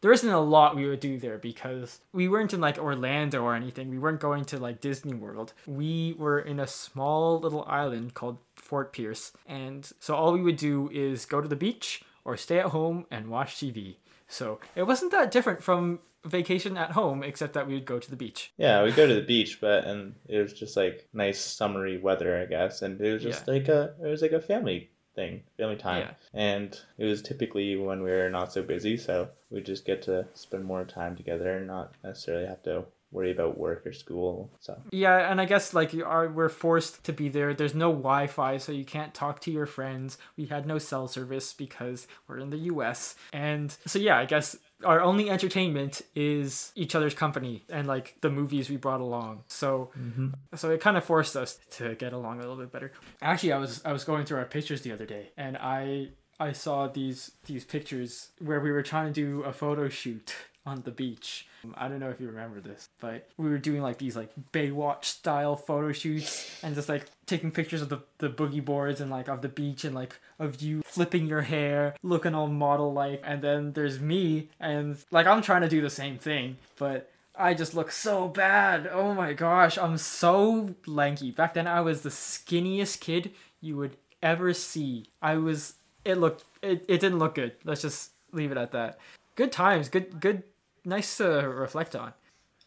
There 0.00 0.12
isn't 0.12 0.28
a 0.28 0.40
lot 0.40 0.76
we 0.76 0.88
would 0.88 1.00
do 1.00 1.18
there 1.18 1.38
because 1.38 2.00
we 2.12 2.28
weren't 2.28 2.54
in 2.54 2.60
like 2.60 2.78
Orlando 2.78 3.42
or 3.42 3.54
anything. 3.54 3.90
We 3.90 3.98
weren't 3.98 4.20
going 4.20 4.44
to 4.46 4.58
like 4.58 4.80
Disney 4.80 5.14
World. 5.14 5.52
We 5.66 6.14
were 6.18 6.38
in 6.38 6.58
a 6.58 6.66
small 6.66 7.38
little 7.38 7.64
island 7.66 8.14
called 8.14 8.38
Fort 8.54 8.92
Pierce. 8.92 9.32
And 9.46 9.90
so 10.00 10.14
all 10.14 10.32
we 10.32 10.42
would 10.42 10.56
do 10.56 10.88
is 10.92 11.26
go 11.26 11.40
to 11.40 11.48
the 11.48 11.56
beach 11.56 12.02
or 12.24 12.36
stay 12.36 12.58
at 12.58 12.66
home 12.66 13.06
and 13.10 13.28
watch 13.28 13.56
TV. 13.56 13.96
So 14.26 14.60
it 14.74 14.84
wasn't 14.84 15.12
that 15.12 15.30
different 15.30 15.62
from 15.62 15.98
vacation 16.24 16.76
at 16.76 16.92
home, 16.92 17.22
except 17.22 17.54
that 17.54 17.66
we 17.66 17.74
would 17.74 17.84
go 17.84 17.98
to 17.98 18.10
the 18.10 18.16
beach. 18.16 18.52
Yeah, 18.56 18.82
we 18.84 18.92
go 18.92 19.06
to 19.06 19.14
the 19.14 19.22
beach, 19.22 19.58
but 19.60 19.84
and 19.84 20.14
it 20.28 20.38
was 20.38 20.52
just 20.52 20.76
like 20.76 21.08
nice 21.12 21.40
summery 21.40 21.98
weather, 21.98 22.40
I 22.40 22.46
guess, 22.46 22.82
and 22.82 23.00
it 23.00 23.12
was 23.12 23.22
just 23.22 23.48
like 23.48 23.68
a 23.68 23.94
it 24.02 24.06
was 24.06 24.22
like 24.22 24.32
a 24.32 24.40
family 24.40 24.90
thing, 25.14 25.42
family 25.56 25.76
time, 25.76 26.02
Yeah. 26.02 26.14
and 26.34 26.80
it 26.98 27.04
was 27.04 27.22
typically 27.22 27.76
when 27.76 28.02
we 28.02 28.10
were 28.10 28.30
not 28.30 28.52
so 28.52 28.62
busy, 28.62 28.96
so 28.96 29.28
we 29.50 29.60
just 29.60 29.84
get 29.84 30.02
to 30.02 30.26
spend 30.34 30.64
more 30.64 30.84
time 30.84 31.16
together 31.16 31.56
and 31.56 31.66
not 31.66 31.94
necessarily 32.04 32.46
have 32.46 32.62
to 32.62 32.84
worry 33.12 33.32
about 33.32 33.58
work 33.58 33.84
or 33.84 33.92
school. 33.92 34.48
So 34.60 34.80
Yeah, 34.92 35.28
and 35.30 35.40
I 35.40 35.44
guess 35.44 35.74
like 35.74 35.92
you 35.92 36.04
are 36.04 36.28
we're 36.28 36.48
forced 36.48 37.02
to 37.04 37.12
be 37.12 37.28
there. 37.28 37.52
There's 37.52 37.74
no 37.74 37.90
Wi-Fi, 37.90 38.58
so 38.58 38.70
you 38.70 38.84
can't 38.84 39.12
talk 39.12 39.40
to 39.40 39.50
your 39.50 39.66
friends. 39.66 40.16
We 40.36 40.46
had 40.46 40.64
no 40.64 40.78
cell 40.78 41.08
service 41.08 41.52
because 41.52 42.06
we're 42.28 42.38
in 42.38 42.50
the 42.50 42.58
U.S. 42.72 43.16
And 43.32 43.76
so 43.84 43.98
yeah, 43.98 44.16
I 44.16 44.26
guess 44.26 44.56
our 44.84 45.00
only 45.00 45.30
entertainment 45.30 46.02
is 46.14 46.72
each 46.74 46.94
other's 46.94 47.14
company 47.14 47.64
and 47.68 47.86
like 47.86 48.16
the 48.20 48.30
movies 48.30 48.70
we 48.70 48.76
brought 48.76 49.00
along. 49.00 49.44
So 49.48 49.90
mm-hmm. 49.98 50.28
so 50.54 50.70
it 50.70 50.80
kind 50.80 50.96
of 50.96 51.04
forced 51.04 51.36
us 51.36 51.58
to 51.72 51.94
get 51.94 52.12
along 52.12 52.38
a 52.38 52.40
little 52.40 52.56
bit 52.56 52.72
better. 52.72 52.92
Actually, 53.20 53.52
I 53.52 53.58
was 53.58 53.82
I 53.84 53.92
was 53.92 54.04
going 54.04 54.24
through 54.24 54.38
our 54.38 54.44
pictures 54.44 54.82
the 54.82 54.92
other 54.92 55.06
day, 55.06 55.30
and 55.36 55.56
I 55.56 56.10
I 56.38 56.52
saw 56.52 56.88
these 56.88 57.32
these 57.46 57.64
pictures 57.64 58.30
where 58.38 58.60
we 58.60 58.72
were 58.72 58.82
trying 58.82 59.12
to 59.12 59.20
do 59.20 59.42
a 59.42 59.52
photo 59.52 59.88
shoot 59.88 60.34
on 60.66 60.82
the 60.82 60.90
beach. 60.90 61.46
I 61.74 61.88
don't 61.88 62.00
know 62.00 62.10
if 62.10 62.20
you 62.20 62.26
remember 62.26 62.60
this, 62.60 62.88
but 63.00 63.28
we 63.36 63.48
were 63.48 63.58
doing 63.58 63.82
like 63.82 63.98
these 63.98 64.16
like 64.16 64.30
Baywatch 64.52 65.04
style 65.04 65.56
photo 65.56 65.92
shoots 65.92 66.58
and 66.62 66.74
just 66.74 66.88
like 66.88 67.06
taking 67.26 67.50
pictures 67.50 67.82
of 67.82 67.88
the, 67.88 67.98
the 68.18 68.28
boogie 68.28 68.64
boards 68.64 69.00
and 69.00 69.10
like 69.10 69.28
of 69.28 69.42
the 69.42 69.48
beach 69.48 69.84
and 69.84 69.94
like 69.94 70.18
of 70.38 70.60
you 70.62 70.82
flipping 70.84 71.26
your 71.26 71.42
hair, 71.42 71.94
looking 72.02 72.34
all 72.34 72.46
model 72.46 72.92
like, 72.92 73.20
and 73.24 73.42
then 73.42 73.72
there's 73.72 74.00
me 74.00 74.48
and 74.58 74.96
like 75.10 75.26
I'm 75.26 75.42
trying 75.42 75.62
to 75.62 75.68
do 75.68 75.80
the 75.80 75.90
same 75.90 76.18
thing, 76.18 76.56
but 76.76 77.10
I 77.34 77.54
just 77.54 77.74
look 77.74 77.90
so 77.90 78.28
bad. 78.28 78.88
Oh 78.92 79.14
my 79.14 79.32
gosh, 79.32 79.78
I'm 79.78 79.96
so 79.96 80.74
lanky. 80.86 81.30
Back 81.30 81.54
then 81.54 81.66
I 81.66 81.80
was 81.80 82.02
the 82.02 82.10
skinniest 82.10 83.00
kid 83.00 83.32
you 83.60 83.76
would 83.76 83.96
ever 84.22 84.52
see. 84.52 85.06
I 85.22 85.36
was 85.36 85.74
it 86.04 86.16
looked 86.16 86.44
it, 86.62 86.84
it 86.88 87.00
didn't 87.00 87.18
look 87.18 87.34
good. 87.34 87.52
Let's 87.64 87.82
just 87.82 88.10
leave 88.32 88.52
it 88.52 88.58
at 88.58 88.72
that. 88.72 88.98
Good 89.36 89.52
times, 89.52 89.88
good 89.88 90.20
good 90.20 90.42
nice 90.84 91.16
to 91.18 91.24
reflect 91.48 91.94
on. 91.96 92.12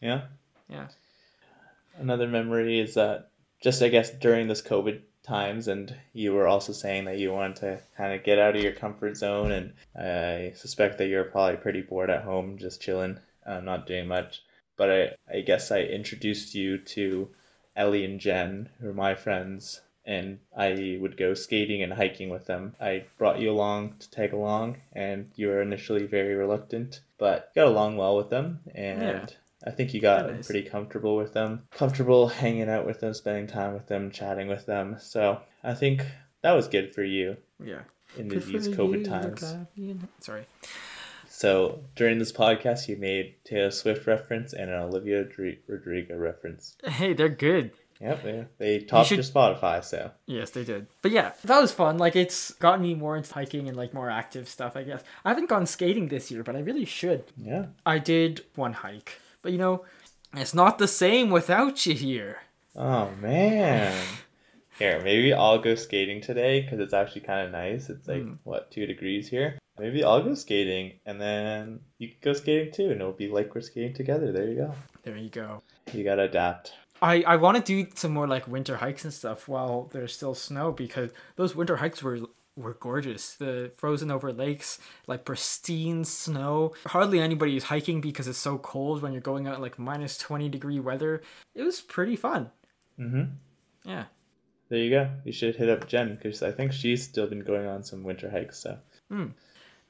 yeah, 0.02 0.22
Yeah. 0.70 0.88
another 1.98 2.28
memory 2.28 2.80
is 2.80 2.94
that 2.96 3.30
just 3.62 3.82
I 3.82 3.88
guess 3.90 4.10
during 4.12 4.48
this 4.48 4.62
COVID 4.62 5.02
times, 5.24 5.68
and 5.70 5.96
you 6.12 6.34
were 6.34 6.48
also 6.48 6.74
saying 6.74 7.06
that 7.06 7.18
you 7.18 7.32
wanted 7.32 7.56
to 7.58 7.80
kind 7.96 8.14
of 8.14 8.24
get 8.26 8.40
out 8.40 8.56
of 8.56 8.62
your 8.62 8.74
comfort 8.74 9.16
zone, 9.16 9.52
and 9.52 9.74
I 9.96 10.52
suspect 10.56 10.98
that 10.98 11.08
you're 11.08 11.24
probably 11.24 11.58
pretty 11.58 11.82
bored 11.82 12.10
at 12.10 12.24
home, 12.24 12.58
just 12.58 12.82
chilling, 12.82 13.20
uh, 13.46 13.62
not 13.62 13.88
doing 13.88 14.08
much. 14.08 14.42
But 14.76 14.90
I, 14.92 15.38
I 15.38 15.42
guess 15.42 15.72
I 15.72 15.82
introduced 15.82 16.56
you 16.56 16.78
to 16.80 17.30
Ellie 17.76 18.04
and 18.04 18.20
Jen, 18.20 18.70
who 18.82 18.90
are 18.90 18.94
my 18.94 19.16
friends, 19.16 19.80
and 20.06 20.40
I 20.58 20.98
would 21.00 21.16
go 21.18 21.34
skating 21.34 21.82
and 21.84 21.94
hiking 21.94 22.30
with 22.30 22.46
them. 22.46 22.76
I 22.82 23.06
brought 23.18 23.40
you 23.40 23.52
along 23.52 23.96
to 24.00 24.10
tag 24.12 24.34
along, 24.34 24.78
and 24.94 25.32
you 25.36 25.48
were 25.48 25.62
initially 25.62 26.06
very 26.06 26.36
reluctant, 26.36 27.02
but 27.18 27.54
got 27.56 27.68
along 27.68 27.98
well 27.98 28.18
with 28.18 28.30
them, 28.30 28.60
and 28.76 29.02
Yeah. 29.02 29.26
I 29.66 29.72
think 29.72 29.94
you 29.94 30.02
got 30.02 30.30
is. 30.30 30.46
pretty 30.46 30.68
comfortable 30.68 31.16
with 31.16 31.32
them, 31.34 31.64
comfortable 31.72 32.28
hanging 32.28 32.70
out 32.70 32.86
with 32.86 33.00
them, 33.00 33.14
spending 33.14 33.48
time 33.48 33.74
with 33.74 33.88
them, 33.88 34.12
chatting 34.12 34.48
with 34.50 34.66
them. 34.66 34.98
So 35.00 35.40
I 35.64 35.74
think 35.74 36.02
that 36.42 36.52
was 36.52 36.68
good 36.68 36.94
for 36.94 37.04
you 37.04 37.38
Yeah. 37.64 37.84
in 38.18 38.28
these 38.28 38.68
COVID 38.68 39.06
times. 39.06 39.56
Sorry. 40.20 40.44
So 41.30 41.84
during 41.96 42.20
this 42.20 42.32
podcast, 42.32 42.88
you 42.88 42.96
made 42.98 43.36
Taylor 43.44 43.72
Swift 43.72 44.06
reference 44.06 44.54
and 44.54 44.70
an 44.70 44.80
Olivia 44.82 45.24
Dri- 45.24 45.60
Rodrigo 45.68 46.16
reference. 46.18 46.76
Hey, 46.86 47.14
they're 47.14 47.28
good. 47.30 47.72
Yep, 48.04 48.24
they, 48.24 48.46
they 48.58 48.80
topped 48.80 49.08
should- 49.10 49.16
your 49.18 49.24
Spotify. 49.24 49.84
So 49.84 50.12
Yes, 50.28 50.52
they 50.52 50.64
did. 50.64 50.88
But 51.02 51.12
yeah, 51.12 51.32
that 51.46 51.60
was 51.62 51.72
fun. 51.72 51.98
Like 51.98 52.16
it's 52.16 52.52
gotten 52.56 52.82
me 52.84 52.94
more 52.96 53.16
into 53.18 53.34
hiking 53.34 53.68
and 53.68 53.78
like 53.78 53.94
more 53.94 54.10
active 54.10 54.48
stuff, 54.50 54.76
I 54.76 54.84
guess. 54.84 55.02
I 55.26 55.30
haven't 55.30 55.50
gone 55.50 55.66
skating 55.66 56.10
this 56.10 56.30
year, 56.30 56.44
but 56.44 56.56
I 56.56 56.60
really 56.60 56.86
should. 56.86 57.24
yeah, 57.38 57.68
I 57.86 57.98
did 58.00 58.44
one 58.56 58.74
hike. 58.74 59.20
But 59.42 59.52
you 59.54 59.58
know, 59.58 59.86
it's 60.36 60.54
not 60.54 60.78
the 60.80 60.88
same 60.88 61.30
without 61.30 61.86
you 61.86 61.94
here. 61.94 62.40
Oh 62.76 63.10
man. 63.22 63.94
Here, 64.80 65.00
maybe 65.04 65.32
I'll 65.32 65.60
go 65.60 65.76
skating 65.76 66.20
today 66.20 66.62
because 66.62 66.80
it's 66.80 66.96
actually 66.96 67.22
kind 67.22 67.46
of 67.46 67.52
nice. 67.52 67.92
It's 67.92 68.08
like 68.08 68.24
Mm. 68.24 68.40
what 68.44 68.72
two 68.72 68.88
degrees 68.88 69.28
here. 69.30 69.60
Maybe 69.78 70.04
I'll 70.04 70.24
go 70.24 70.34
skating 70.34 70.94
and 71.06 71.22
then 71.22 71.80
you 72.00 72.08
can 72.08 72.18
go 72.24 72.34
skating 72.34 72.74
too, 72.74 72.90
and 72.90 73.00
it'll 73.00 73.14
be 73.14 73.28
like 73.28 73.54
we're 73.54 73.62
skating 73.62 73.94
together. 73.94 74.32
There 74.32 74.48
you 74.50 74.56
go. 74.56 74.74
There 75.04 75.16
you 75.16 75.30
go. 75.30 75.62
You 75.94 76.04
gotta 76.04 76.24
adapt. 76.24 76.74
I, 77.04 77.22
I 77.28 77.36
want 77.36 77.58
to 77.58 77.64
do 77.64 77.90
some 77.96 78.14
more 78.14 78.28
like 78.28 78.48
winter 78.48 78.78
hikes 78.78 79.04
and 79.04 79.14
stuff 79.14 79.50
while 79.50 79.90
there's 79.92 80.16
still 80.16 80.34
snow 80.34 80.72
because 80.72 81.12
those 81.36 81.54
winter 81.54 81.76
hikes 81.76 82.02
were 82.02 82.20
were 82.56 82.76
gorgeous. 82.76 83.34
The 83.34 83.72
frozen 83.76 84.10
over 84.10 84.32
lakes, 84.32 84.80
like 85.06 85.26
pristine 85.26 86.06
snow. 86.06 86.74
Hardly 86.88 87.20
anybody 87.20 87.58
is 87.58 87.66
hiking 87.66 88.00
because 88.00 88.28
it's 88.28 88.38
so 88.38 88.58
cold 88.58 89.02
when 89.02 89.12
you're 89.12 89.22
going 89.22 89.48
out 89.48 89.60
like 89.60 89.78
minus 89.78 90.18
20 90.18 90.48
degree 90.48 90.80
weather. 90.80 91.22
It 91.54 91.64
was 91.64 91.82
pretty 91.82 92.16
fun. 92.16 92.52
Mm-hmm. 92.98 93.24
Yeah. 93.84 94.06
There 94.70 94.80
you 94.80 94.90
go. 94.90 95.10
You 95.26 95.34
should 95.34 95.58
hit 95.58 95.70
up 95.70 95.90
Jen 95.90 96.16
because 96.16 96.42
I 96.42 96.52
think 96.52 96.72
she's 96.72 97.04
still 97.04 97.28
been 97.28 97.42
going 97.42 97.68
on 97.68 97.84
some 97.84 98.04
winter 98.04 98.30
hikes. 98.30 98.60
So 98.60 98.78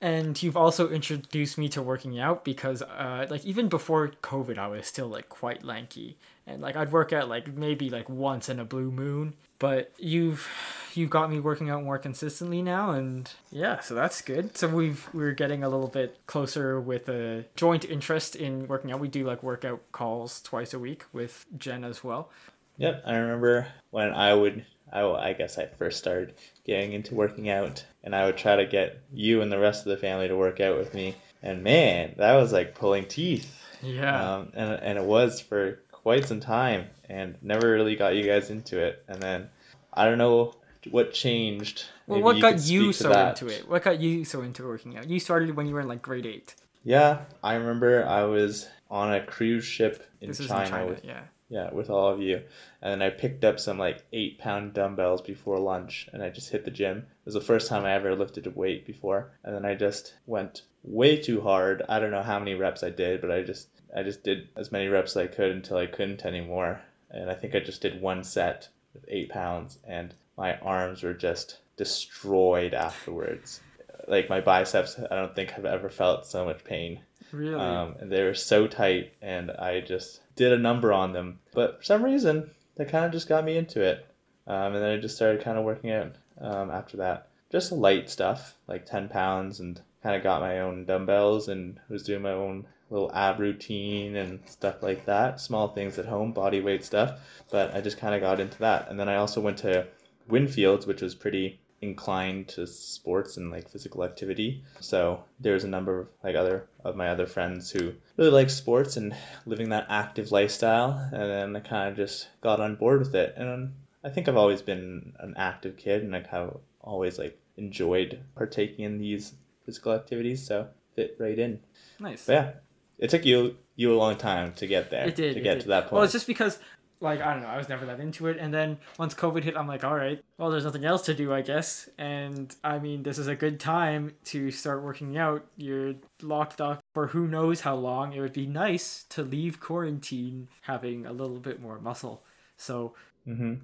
And 0.01 0.41
you've 0.41 0.57
also 0.57 0.89
introduced 0.89 1.57
me 1.57 1.69
to 1.69 1.81
working 1.81 2.19
out 2.19 2.43
because, 2.43 2.81
uh, 2.81 3.25
like, 3.29 3.45
even 3.45 3.69
before 3.69 4.09
COVID, 4.21 4.57
I 4.57 4.67
was 4.67 4.85
still 4.85 5.07
like 5.07 5.29
quite 5.29 5.63
lanky, 5.63 6.17
and 6.47 6.61
like 6.61 6.75
I'd 6.75 6.91
work 6.91 7.13
out 7.13 7.29
like 7.29 7.55
maybe 7.55 7.89
like 7.89 8.09
once 8.09 8.49
in 8.49 8.59
a 8.59 8.65
blue 8.65 8.91
moon. 8.91 9.33
But 9.59 9.91
you've 9.97 10.49
you've 10.93 11.09
got 11.09 11.31
me 11.31 11.39
working 11.39 11.69
out 11.69 11.83
more 11.83 11.97
consistently 11.97 12.61
now, 12.61 12.91
and 12.91 13.31
yeah, 13.51 13.79
so 13.79 13.95
that's 13.95 14.21
good. 14.21 14.57
So 14.57 14.67
we've 14.67 15.07
we're 15.13 15.31
getting 15.31 15.63
a 15.63 15.69
little 15.69 15.87
bit 15.87 16.19
closer 16.27 16.81
with 16.81 17.07
a 17.09 17.45
joint 17.55 17.85
interest 17.85 18.35
in 18.35 18.67
working 18.67 18.91
out. 18.91 18.99
We 18.99 19.07
do 19.07 19.25
like 19.25 19.41
workout 19.43 19.81
calls 19.91 20.41
twice 20.41 20.73
a 20.73 20.79
week 20.79 21.05
with 21.13 21.45
Jen 21.57 21.83
as 21.83 22.03
well. 22.03 22.29
Yep, 22.77 23.03
I 23.05 23.15
remember 23.15 23.67
when 23.91 24.11
I 24.13 24.33
would, 24.33 24.65
I, 24.91 25.03
I 25.03 25.33
guess 25.33 25.59
I 25.59 25.67
first 25.67 25.99
started 25.99 26.33
getting 26.65 26.93
into 26.93 27.13
working 27.13 27.49
out, 27.49 27.85
and 28.03 28.15
I 28.15 28.25
would 28.25 28.37
try 28.37 28.55
to 28.55 28.65
get 28.65 28.99
you 29.13 29.41
and 29.41 29.51
the 29.51 29.59
rest 29.59 29.85
of 29.85 29.91
the 29.91 29.97
family 29.97 30.27
to 30.27 30.35
work 30.35 30.59
out 30.59 30.77
with 30.77 30.93
me. 30.93 31.15
And 31.43 31.63
man, 31.63 32.15
that 32.17 32.33
was 32.35 32.51
like 32.51 32.73
pulling 32.75 33.05
teeth. 33.05 33.59
Yeah. 33.81 34.37
Um, 34.37 34.51
and, 34.55 34.71
and 34.81 34.97
it 34.97 35.03
was 35.03 35.39
for 35.39 35.79
quite 36.03 36.25
some 36.25 36.39
time, 36.39 36.87
and 37.09 37.35
never 37.41 37.71
really 37.71 37.95
got 37.95 38.15
you 38.15 38.23
guys 38.23 38.49
into 38.49 38.77
it. 38.79 39.03
And 39.07 39.21
then 39.21 39.49
I 39.93 40.05
don't 40.05 40.17
know 40.17 40.53
what 40.91 41.13
changed. 41.13 41.85
well, 42.07 42.19
Maybe 42.19 42.23
what 42.23 42.41
got 42.41 42.61
you 42.65 42.93
so 42.93 43.09
that. 43.09 43.41
into 43.41 43.53
it? 43.53 43.67
What 43.67 43.83
got 43.83 43.99
you 43.99 44.25
so 44.25 44.41
into 44.41 44.63
working 44.67 44.97
out? 44.97 45.09
You 45.09 45.19
started 45.19 45.55
when 45.55 45.65
you 45.67 45.73
were 45.73 45.81
in 45.81 45.87
like 45.87 46.01
grade 46.01 46.25
eight. 46.25 46.55
Yeah, 46.83 47.19
I 47.41 47.55
remember 47.55 48.05
I 48.05 48.23
was 48.23 48.67
on 48.91 49.13
a 49.13 49.25
cruise 49.25 49.63
ship 49.65 50.05
in 50.21 50.27
This 50.27 50.39
China, 50.45 50.63
in 50.63 50.69
China. 50.69 50.85
with 50.87 51.05
Yeah. 51.05 51.21
Yeah, 51.49 51.71
with 51.71 51.89
all 51.91 52.09
of 52.09 52.19
you. 52.19 52.41
And 52.81 52.91
then 52.91 53.01
I 53.03 53.11
picked 53.11 53.43
up 53.45 53.59
some 53.59 53.77
like 53.77 54.03
eight 54.11 54.39
pound 54.39 54.73
dumbbells 54.73 55.21
before 55.21 55.59
lunch 55.59 56.09
and 56.11 56.23
I 56.23 56.29
just 56.29 56.49
hit 56.49 56.65
the 56.65 56.71
gym. 56.71 56.97
It 56.97 57.05
was 57.25 57.35
the 57.35 57.41
first 57.41 57.69
time 57.69 57.85
I 57.85 57.93
ever 57.93 58.15
lifted 58.15 58.47
a 58.47 58.49
weight 58.49 58.87
before. 58.87 59.31
And 59.43 59.55
then 59.55 59.63
I 59.63 59.75
just 59.75 60.15
went 60.25 60.63
way 60.83 61.15
too 61.17 61.41
hard. 61.41 61.83
I 61.87 61.99
don't 61.99 62.11
know 62.11 62.23
how 62.23 62.39
many 62.39 62.55
reps 62.55 62.81
I 62.83 62.89
did, 62.89 63.21
but 63.21 63.29
I 63.29 63.43
just 63.43 63.67
I 63.95 64.03
just 64.03 64.23
did 64.23 64.49
as 64.55 64.71
many 64.71 64.87
reps 64.87 65.11
as 65.11 65.17
I 65.17 65.27
could 65.27 65.51
until 65.51 65.77
I 65.77 65.85
couldn't 65.85 66.25
anymore. 66.25 66.81
And 67.11 67.29
I 67.29 67.35
think 67.35 67.55
I 67.55 67.59
just 67.59 67.81
did 67.81 68.01
one 68.01 68.23
set 68.23 68.67
with 68.93 69.05
eight 69.07 69.29
pounds 69.29 69.79
and 69.87 70.13
my 70.37 70.57
arms 70.59 71.03
were 71.03 71.13
just 71.13 71.59
destroyed 71.77 72.73
afterwards. 72.73 73.61
Like 74.07 74.29
my 74.29 74.41
biceps 74.41 74.99
I 74.99 75.15
don't 75.15 75.35
think 75.35 75.51
have 75.51 75.65
ever 75.65 75.89
felt 75.89 76.25
so 76.25 76.45
much 76.45 76.63
pain. 76.63 77.01
Really? 77.31 77.55
Um, 77.55 77.95
and 77.99 78.11
they 78.11 78.23
were 78.23 78.35
so 78.35 78.67
tight, 78.67 79.13
and 79.21 79.49
I 79.51 79.81
just 79.81 80.21
did 80.35 80.53
a 80.53 80.57
number 80.57 80.93
on 80.93 81.13
them. 81.13 81.39
But 81.53 81.79
for 81.79 81.83
some 81.83 82.03
reason, 82.03 82.51
that 82.75 82.89
kind 82.89 83.05
of 83.05 83.11
just 83.11 83.27
got 83.27 83.43
me 83.43 83.57
into 83.57 83.81
it. 83.81 84.05
Um, 84.45 84.75
and 84.75 84.83
then 84.83 84.91
I 84.91 84.97
just 84.97 85.15
started 85.15 85.43
kind 85.43 85.57
of 85.57 85.65
working 85.65 85.91
out 85.91 86.15
um, 86.39 86.69
after 86.69 86.97
that. 86.97 87.29
Just 87.51 87.71
light 87.71 88.09
stuff, 88.09 88.55
like 88.67 88.85
10 88.85 89.09
pounds, 89.09 89.59
and 89.59 89.81
kind 90.03 90.15
of 90.15 90.23
got 90.23 90.41
my 90.41 90.59
own 90.59 90.85
dumbbells 90.85 91.47
and 91.47 91.79
was 91.89 92.03
doing 92.03 92.21
my 92.21 92.31
own 92.31 92.67
little 92.93 93.11
ab 93.13 93.39
routine 93.39 94.15
and 94.15 94.39
stuff 94.45 94.81
like 94.81 95.05
that. 95.05 95.39
Small 95.39 95.69
things 95.69 95.99
at 95.99 96.05
home, 96.05 96.31
body 96.31 96.61
weight 96.61 96.85
stuff. 96.85 97.19
But 97.51 97.73
I 97.73 97.81
just 97.81 97.97
kind 97.97 98.15
of 98.15 98.21
got 98.21 98.39
into 98.39 98.59
that. 98.59 98.89
And 98.89 98.99
then 98.99 99.09
I 99.09 99.15
also 99.15 99.41
went 99.41 99.57
to 99.59 99.87
Winfields, 100.29 100.87
which 100.87 101.01
was 101.01 101.15
pretty 101.15 101.59
inclined 101.81 102.47
to 102.47 102.65
sports 102.65 103.35
and 103.35 103.51
like 103.51 103.69
physical 103.69 104.05
activity. 104.05 104.63
So 104.79 105.23
there's 105.39 105.65
a 105.65 105.67
number 105.67 105.99
of 105.99 106.07
like 106.23 106.35
other 106.35 106.67
of 106.85 106.95
my 106.95 107.09
other 107.09 107.25
friends 107.25 107.71
who 107.71 107.93
really 108.15 108.31
like 108.31 108.49
sports 108.49 108.95
and 108.95 109.13
living 109.45 109.69
that 109.69 109.87
active 109.89 110.31
lifestyle 110.31 110.91
and 111.11 111.21
then 111.21 111.55
I 111.57 111.59
kind 111.59 111.89
of 111.89 111.97
just 111.97 112.29
got 112.39 112.61
on 112.61 112.75
board 112.75 112.99
with 112.99 113.15
it 113.15 113.33
and 113.35 113.73
I 114.03 114.09
think 114.09 114.27
I've 114.27 114.37
always 114.37 114.61
been 114.61 115.13
an 115.19 115.33
active 115.37 115.77
kid, 115.77 116.03
and 116.03 116.11
like 116.11 116.27
have 116.27 116.57
always 116.81 117.17
like 117.17 117.39
enjoyed 117.55 118.19
partaking 118.35 118.83
in 118.83 118.97
these 118.97 119.33
physical 119.65 119.93
activities, 119.93 120.45
so 120.45 120.67
fit 120.95 121.15
right 121.19 121.39
in. 121.39 121.59
Nice. 121.99 122.25
But 122.25 122.33
yeah, 122.33 122.51
it 122.99 123.09
took 123.09 123.25
you 123.25 123.57
you 123.75 123.93
a 123.93 123.97
long 123.97 124.15
time 124.15 124.53
to 124.53 124.67
get 124.67 124.89
there. 124.89 125.07
It 125.07 125.15
did 125.15 125.33
to 125.33 125.39
it 125.39 125.43
get 125.43 125.55
did. 125.55 125.61
to 125.63 125.67
that 125.69 125.83
point. 125.83 125.93
Well, 125.93 126.03
it's 126.03 126.13
just 126.13 126.27
because, 126.27 126.59
like, 126.99 127.21
I 127.21 127.33
don't 127.33 127.41
know, 127.41 127.49
I 127.49 127.57
was 127.57 127.67
never 127.69 127.85
that 127.87 127.99
into 127.99 128.27
it, 128.27 128.37
and 128.37 128.53
then 128.53 128.77
once 128.99 129.13
COVID 129.13 129.43
hit, 129.43 129.57
I'm 129.57 129.67
like, 129.67 129.83
all 129.83 129.95
right, 129.95 130.23
well, 130.37 130.51
there's 130.51 130.63
nothing 130.65 130.85
else 130.85 131.01
to 131.03 131.13
do, 131.13 131.33
I 131.33 131.41
guess. 131.41 131.89
And 131.97 132.55
I 132.63 132.79
mean, 132.79 133.03
this 133.03 133.17
is 133.17 133.27
a 133.27 133.35
good 133.35 133.59
time 133.59 134.13
to 134.25 134.51
start 134.51 134.83
working 134.83 135.17
out. 135.17 135.45
You're 135.57 135.95
locked 136.21 136.61
up 136.61 136.83
for 136.93 137.07
who 137.07 137.27
knows 137.27 137.61
how 137.61 137.75
long. 137.75 138.13
It 138.13 138.21
would 138.21 138.33
be 138.33 138.45
nice 138.45 139.05
to 139.09 139.23
leave 139.23 139.59
quarantine 139.59 140.47
having 140.61 141.05
a 141.05 141.11
little 141.11 141.39
bit 141.39 141.59
more 141.61 141.79
muscle. 141.79 142.23
So 142.57 142.93
hmm 143.25 143.55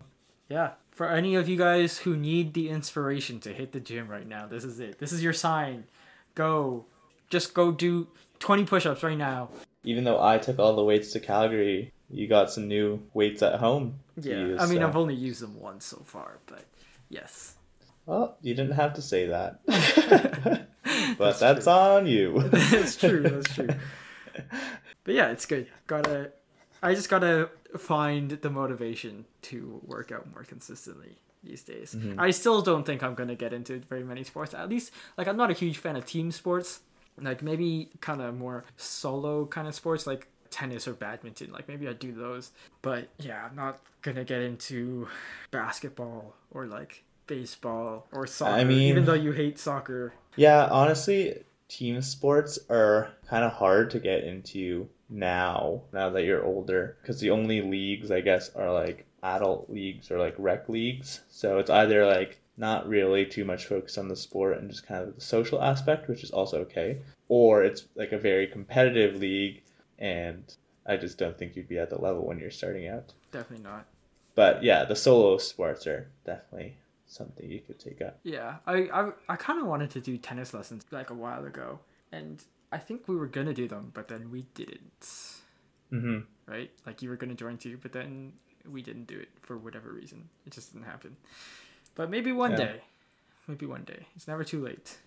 yeah, 0.50 0.72
for 0.92 1.08
any 1.08 1.36
of 1.36 1.48
you 1.48 1.58
guys 1.58 2.00
who 2.00 2.18
need 2.18 2.56
the 2.56 2.70
inspiration 2.70 3.40
to 3.42 3.54
hit 3.54 3.72
the 3.72 3.80
gym 3.80 4.08
right 4.08 4.28
now, 4.28 4.48
this 4.48 4.64
is 4.64 4.80
it. 4.80 4.98
This 4.98 5.12
is 5.12 5.24
your 5.24 5.32
sign. 5.34 5.84
Go, 6.34 6.86
just 7.30 7.54
go 7.54 7.72
do 7.72 8.08
20 8.40 8.66
push-ups 8.66 9.04
right 9.04 9.18
now. 9.18 9.50
Even 9.84 10.04
though 10.04 10.22
I 10.22 10.38
took 10.38 10.60
all 10.60 10.76
the 10.76 10.84
weights 10.84 11.12
to 11.14 11.20
Calgary, 11.20 11.94
you 12.10 12.28
got 12.28 12.52
some 12.52 12.68
new 12.68 13.02
weights 13.14 13.42
at 13.42 13.60
home. 13.60 14.00
Yeah, 14.22 14.40
use, 14.40 14.60
I 14.60 14.66
mean, 14.66 14.80
so- 14.80 14.88
I've 14.88 14.96
only 14.96 15.16
used 15.16 15.42
them 15.42 15.60
once 15.60 15.86
so 15.86 16.02
far, 16.06 16.40
but 16.46 16.66
yes. 17.10 17.56
Well, 18.06 18.38
you 18.42 18.54
didn't 18.56 18.74
have 18.74 18.94
to 18.96 19.02
say 19.02 19.28
that. 19.28 19.60
but 21.18 21.40
That's 21.40 21.40
that's, 21.40 21.68
on 21.68 22.08
you. 22.08 22.42
that's 22.50 22.96
true. 22.96 23.22
That's 23.22 23.54
true. 23.54 23.70
But 25.04 25.14
yeah, 25.14 25.30
it's 25.30 25.46
good. 25.46 25.68
Gotta, 25.88 26.32
I 26.82 26.96
just 26.96 27.10
gotta 27.10 27.50
find 27.78 28.32
the 28.32 28.50
motivation 28.50 29.26
to 29.44 29.82
work 29.86 30.12
out 30.12 30.32
more 30.34 30.44
consistently 30.44 31.18
these 31.44 31.64
days. 31.64 31.96
Mm-hmm. 31.98 32.20
I 32.20 32.32
still 32.32 32.62
don't 32.62 32.86
think 32.86 33.04
I'm 33.04 33.16
gonna 33.16 33.36
get 33.36 33.54
into 33.54 33.80
very 33.80 34.04
many 34.04 34.24
sports. 34.24 34.54
At 34.54 34.70
least, 34.70 34.92
like, 35.18 35.28
I'm 35.28 35.38
not 35.38 35.52
a 35.52 35.54
huge 35.54 35.78
fan 35.78 35.96
of 35.96 36.06
team 36.06 36.32
sports. 36.32 36.82
Like 37.22 37.42
maybe 37.42 37.90
kind 38.02 38.22
of 38.22 38.36
more 38.38 38.66
solo 38.78 39.46
kind 39.46 39.68
of 39.68 39.76
sports, 39.76 40.08
like 40.08 40.28
tennis 40.50 40.88
or 40.88 40.94
badminton. 40.94 41.52
Like 41.52 41.68
maybe 41.68 41.88
I 41.88 41.94
do 41.94 42.12
those. 42.14 42.52
But 42.82 43.10
yeah, 43.20 43.46
I'm 43.50 43.56
not 43.56 43.80
gonna 44.02 44.24
get 44.24 44.42
into 44.42 45.08
basketball 45.52 46.36
or 46.52 46.66
like 46.66 47.04
baseball 47.28 48.08
or 48.12 48.26
soccer. 48.28 48.54
i 48.54 48.64
mean- 48.64 48.82
even 48.90 49.06
though 49.06 49.14
you 49.14 49.32
hate 49.32 49.60
soccer. 49.60 50.14
Yeah, 50.36 50.68
honestly, 50.72 51.44
team 51.68 52.02
sports 52.02 52.60
are 52.70 53.12
kind 53.28 53.44
of 53.44 53.52
hard 53.52 53.92
to 53.92 54.00
get 54.00 54.24
into 54.24 54.88
now, 55.10 55.82
now 55.92 56.10
that 56.12 56.24
you're 56.24 56.44
older, 56.46 56.98
because 57.02 57.20
the 57.20 57.32
only 57.32 57.62
leagues, 57.62 58.12
I 58.12 58.22
guess, 58.22 58.54
are 58.56 58.72
like 58.72 59.06
adult 59.24 59.70
leagues 59.70 60.12
or 60.12 60.18
like 60.20 60.36
rec 60.38 60.70
leagues. 60.70 61.22
So 61.30 61.58
it's 61.60 61.70
either 61.70 62.06
like 62.06 62.39
not 62.60 62.88
really 62.88 63.26
too 63.26 63.46
much 63.46 63.66
focus 63.66 63.98
on 63.98 64.10
the 64.10 64.16
sport 64.16 64.58
and 64.58 64.70
just 64.70 64.86
kind 64.86 65.02
of 65.02 65.16
the 65.16 65.22
social 65.22 65.62
aspect, 65.64 66.10
which 66.10 66.24
is 66.24 66.32
also 66.32 66.60
okay, 66.60 67.00
or 67.30 67.64
it's 67.64 67.86
like 67.96 68.12
a 68.12 68.18
very 68.18 68.46
competitive 68.46 69.16
league, 69.16 69.64
and 69.98 70.44
I 70.86 70.98
just 70.98 71.18
don't 71.18 71.38
think 71.38 71.56
you'd 71.56 71.70
be 71.70 71.80
at 71.80 71.90
the 71.90 72.00
level 72.00 72.26
when 72.26 72.38
you're 72.38 72.52
starting 72.52 72.88
out. 72.88 73.14
Definitely 73.32 73.64
not. 73.64 73.86
But 74.36 74.62
yeah, 74.62 74.84
the 74.84 74.96
solo 74.96 75.38
sports 75.38 75.88
are 75.88 76.10
definitely 76.26 76.76
something 77.08 77.50
you 77.50 77.62
could 77.62 77.80
take 77.80 78.02
up. 78.02 78.20
Yeah, 78.24 78.58
I 78.68 78.90
I, 78.94 79.12
I 79.30 79.36
kind 79.38 79.62
of 79.62 79.68
wanted 79.68 79.90
to 79.92 80.02
do 80.02 80.18
tennis 80.18 80.54
lessons 80.54 80.86
like 80.92 81.10
a 81.10 81.16
while 81.16 81.46
ago, 81.46 81.80
and 82.12 82.44
I 82.72 82.78
think 82.78 83.08
we 83.08 83.16
were 83.16 83.28
gonna 83.28 83.54
do 83.54 83.68
them, 83.68 83.92
but 83.94 84.10
then 84.10 84.32
we 84.32 84.44
didn't. 84.54 85.02
Mm-hmm. 85.94 86.20
Right? 86.46 86.72
Like 86.86 87.02
you 87.02 87.10
were 87.10 87.16
gonna 87.16 87.36
join 87.36 87.58
too, 87.58 87.80
but 87.82 87.94
then 87.94 88.34
we 88.70 88.82
didn't 88.82 89.06
do 89.06 89.18
it 89.18 89.30
for 89.42 89.58
whatever 89.58 89.92
reason. 89.94 90.30
It 90.46 90.52
just 90.52 90.74
didn't 90.74 90.86
happen. 90.86 91.16
But 92.00 92.10
maybe 92.10 92.32
one 92.32 92.52
Yeah. 92.52 92.58
day. 92.58 92.82
Maybe 93.46 93.66
one 93.66 93.84
day. 93.84 94.08
It's 94.16 94.26
never 94.26 94.46
too 94.46 94.64
late. 94.64 95.00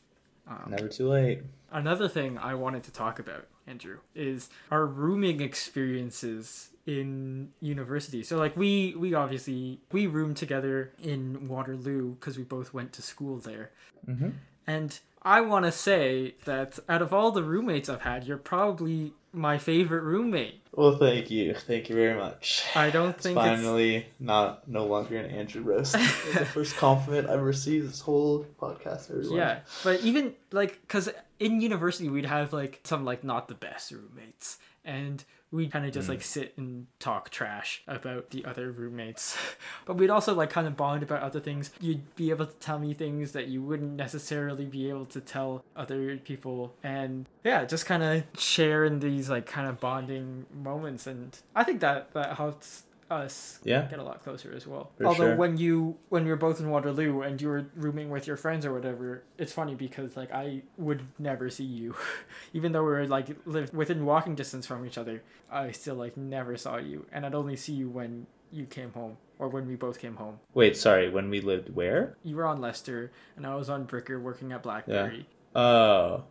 Um, 0.47 0.67
Never 0.69 0.89
too 0.89 1.09
late. 1.09 1.41
Another 1.71 2.07
thing 2.07 2.37
I 2.37 2.53
wanted 2.55 2.83
to 2.83 2.93
talk 2.93 3.19
about, 3.19 3.47
Andrew, 3.67 4.01
is 4.15 4.51
our 4.71 4.85
rooming 4.85 5.41
experiences 5.41 6.69
in 6.85 7.53
university. 7.63 8.23
So 8.23 8.37
like 8.37 8.55
we 8.59 8.95
we 8.95 9.15
obviously 9.15 9.81
we 9.91 10.07
roomed 10.07 10.37
together 10.37 10.93
in 11.03 11.49
Waterloo 11.49 12.17
because 12.17 12.37
we 12.37 12.45
both 12.45 12.75
went 12.75 12.93
to 12.93 13.01
school 13.01 13.39
there. 13.39 13.71
Mm-hmm. 14.07 14.31
And 14.67 14.99
I 15.23 15.41
want 15.41 15.65
to 15.65 15.73
say 15.73 16.35
that 16.45 16.79
out 16.89 17.03
of 17.03 17.13
all 17.13 17.31
the 17.31 17.43
roommates 17.43 17.89
I've 17.89 18.03
had, 18.03 18.25
you're 18.25 18.37
probably 18.37 19.13
my 19.33 19.59
favorite 19.59 20.03
roommate. 20.03 20.61
Well, 20.75 20.97
thank 20.97 21.31
you. 21.31 21.55
Thank 21.55 21.89
you 21.89 21.95
very 21.95 22.19
much. 22.19 22.65
I 22.75 22.91
don't 22.91 23.11
It's 23.11 23.23
think 23.25 23.37
it's 23.37 23.47
finally 23.47 24.07
not 24.19 24.67
no 24.69 24.87
longer 24.87 25.19
an 25.19 25.31
Andrew 25.31 25.63
roast. 25.63 25.93
The 25.93 26.47
first 26.53 26.77
compliment 26.77 27.29
I've 27.29 27.43
received 27.43 27.89
this 27.89 28.01
whole 28.01 28.47
podcast. 28.61 29.11
Everyone. 29.11 29.37
Yeah, 29.37 29.61
but 29.85 30.01
even 30.01 30.35
like, 30.51 30.87
cause 30.89 31.11
in 31.39 31.61
university 31.61 32.09
we'd 32.09 32.25
have 32.27 32.53
like 32.53 32.81
some 32.85 33.05
like 33.05 33.23
not 33.23 33.49
the 33.49 33.55
best 33.55 33.91
roommates, 33.91 34.59
and 34.85 35.23
we'd 35.53 35.71
kind 35.71 35.85
of 35.85 35.93
just 35.93 36.09
like 36.09 36.21
mm. 36.21 36.25
sit 36.25 36.55
and 36.57 36.87
talk 36.99 37.31
trash 37.31 37.83
about 37.87 38.31
the 38.31 38.45
other 38.45 38.73
roommates. 38.73 39.37
but 39.85 39.97
we'd 39.97 40.11
also 40.11 40.35
like 40.35 40.51
kind 40.51 40.67
of 40.67 40.77
bond 40.77 41.03
about 41.03 41.23
other 41.23 41.39
things. 41.39 41.71
You'd 41.81 42.17
be 42.17 42.31
able 42.31 42.47
to 42.47 42.55
tell 42.55 42.79
me 42.79 42.95
things 42.95 43.33
that 43.33 43.49
you 43.49 43.63
wouldn't 43.63 43.93
necessarily 43.93 44.65
be 44.65 44.89
able 44.89 45.07
to 45.07 45.21
tell 45.21 45.65
other 45.77 46.17
people, 46.17 46.75
and 46.83 47.29
yeah, 47.45 47.65
just 47.65 47.87
kind 47.87 48.03
of 48.03 48.25
share 48.41 48.85
in 48.85 48.99
these 48.99 49.29
like 49.29 49.47
kind 49.47 49.69
of 49.69 49.79
bonding 49.79 50.47
moments, 50.53 51.07
and 51.07 51.39
I 51.55 51.65
think 51.65 51.81
that 51.81 52.13
that 52.15 52.37
helps 52.37 52.85
us 53.13 53.61
Yeah. 53.63 53.87
get 53.89 53.99
a 53.99 54.03
lot 54.03 54.23
closer 54.25 54.53
as 54.53 54.67
well. 54.67 54.91
For 54.97 55.07
Although 55.07 55.25
sure. 55.29 55.37
when 55.37 55.57
you 55.59 55.99
when 56.09 56.25
we 56.25 56.31
were 56.31 56.37
both 56.37 56.59
in 56.61 56.69
Waterloo 56.71 57.21
and 57.23 57.41
you 57.41 57.49
were 57.49 57.67
rooming 57.77 58.11
with 58.11 58.27
your 58.27 58.37
friends 58.37 58.67
or 58.67 58.73
whatever, 58.73 59.23
it's 59.39 59.53
funny 59.53 59.75
because 59.75 60.17
like 60.17 60.33
I 60.33 60.63
would 60.79 61.03
never 61.19 61.49
see 61.51 61.65
you, 61.65 61.95
even 62.53 62.73
though 62.73 62.83
we 62.83 62.91
were 62.91 63.07
like 63.07 63.29
lived 63.47 63.75
within 63.75 64.05
walking 64.05 64.35
distance 64.35 64.67
from 64.67 64.85
each 64.87 64.99
other. 64.99 65.23
I 65.51 65.71
still 65.71 65.95
like 65.95 66.17
never 66.17 66.57
saw 66.57 66.79
you, 66.79 67.07
and 67.13 67.25
I'd 67.27 67.35
only 67.35 67.57
see 67.57 67.75
you 67.75 67.89
when 67.89 68.27
you 68.51 68.65
came 68.67 68.93
home 68.93 69.17
or 69.39 69.49
when 69.49 69.67
we 69.69 69.77
both 69.77 69.99
came 69.99 70.17
home. 70.17 70.39
Wait, 70.55 70.77
sorry. 70.77 71.09
When 71.11 71.29
we 71.31 71.41
lived 71.41 71.75
where? 71.75 72.17
You 72.23 72.37
were 72.37 72.47
on 72.47 72.61
Lester, 72.61 73.11
and 73.37 73.47
I 73.47 73.55
was 73.55 73.69
on 73.71 73.87
Bricker 73.87 74.21
working 74.21 74.53
at 74.53 74.63
BlackBerry. 74.63 75.27
Oh. 75.55 76.25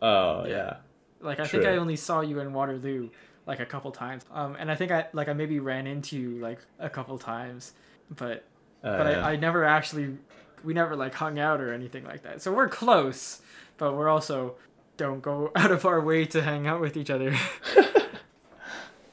Oh 0.00 0.44
Yeah. 0.44 0.50
yeah. 0.50 0.76
Like 1.20 1.40
I 1.40 1.46
think 1.48 1.64
I 1.64 1.76
only 1.76 1.96
saw 1.96 2.20
you 2.20 2.38
in 2.38 2.52
Waterloo 2.52 3.10
like 3.48 3.58
a 3.60 3.66
couple 3.66 3.90
times. 3.90 4.24
Um, 4.32 4.54
and 4.60 4.70
I 4.70 4.76
think 4.76 4.92
I 4.92 5.06
like 5.12 5.28
I 5.28 5.32
maybe 5.32 5.58
ran 5.58 5.86
into 5.88 6.16
you 6.16 6.38
like 6.38 6.60
a 6.78 6.88
couple 6.88 7.18
times, 7.18 7.72
but 8.14 8.44
Uh, 8.84 8.96
but. 8.98 9.06
I, 9.08 9.32
I 9.32 9.36
never 9.36 9.64
actually 9.64 10.16
we 10.62 10.72
never 10.74 10.94
like 10.94 11.14
hung 11.14 11.38
out 11.40 11.60
or 11.60 11.72
anything 11.72 12.04
like 12.04 12.22
that 12.22 12.42
so 12.42 12.52
we're 12.52 12.68
close 12.68 13.40
but 13.76 13.94
we're 13.96 14.08
also 14.08 14.54
don't 14.96 15.20
go 15.22 15.50
out 15.56 15.70
of 15.72 15.84
our 15.86 16.00
way 16.00 16.24
to 16.26 16.42
hang 16.42 16.66
out 16.66 16.80
with 16.80 16.96
each 16.96 17.10
other 17.10 17.32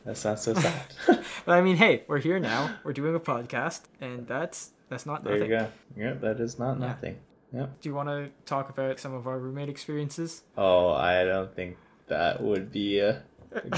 That 0.05 0.17
sounds 0.17 0.41
so 0.41 0.53
sad. 0.53 0.81
but 1.45 1.51
i 1.53 1.61
mean 1.61 1.77
hey 1.77 2.03
we're 2.07 2.19
here 2.19 2.39
now 2.39 2.75
we're 2.83 2.93
doing 2.93 3.15
a 3.15 3.19
podcast 3.19 3.81
and 4.01 4.27
that's 4.27 4.71
that's 4.89 5.05
not 5.05 5.23
there 5.23 5.33
nothing 5.39 5.51
you 5.51 5.57
go. 5.57 5.67
Yep, 5.97 6.21
that 6.21 6.39
is 6.39 6.59
not 6.59 6.79
Yeah. 6.79 6.87
nothing. 6.87 7.17
Yep. 7.53 7.81
do 7.81 7.89
you 7.89 7.95
want 7.95 8.09
to 8.09 8.29
talk 8.45 8.69
about 8.69 8.99
some 8.99 9.13
of 9.13 9.25
our 9.27 9.37
roommate 9.39 9.69
experiences 9.69 10.43
Oh, 10.57 10.89
I 10.91 11.23
don't 11.23 11.55
think 11.55 11.77
that 12.07 12.41
would 12.41 12.71
be 12.71 13.01
uh, 13.01 13.15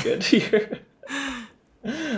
good 0.03 0.23
here. 0.23 0.80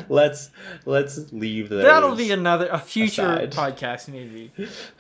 let's 0.10 0.50
let's 0.86 1.32
leave 1.32 1.70
that. 1.70 1.84
that'll 1.84 2.16
be 2.16 2.32
another 2.32 2.68
a 2.72 2.80
future 2.80 3.22
aside. 3.24 3.52
podcast 3.52 4.08
maybe 4.08 4.52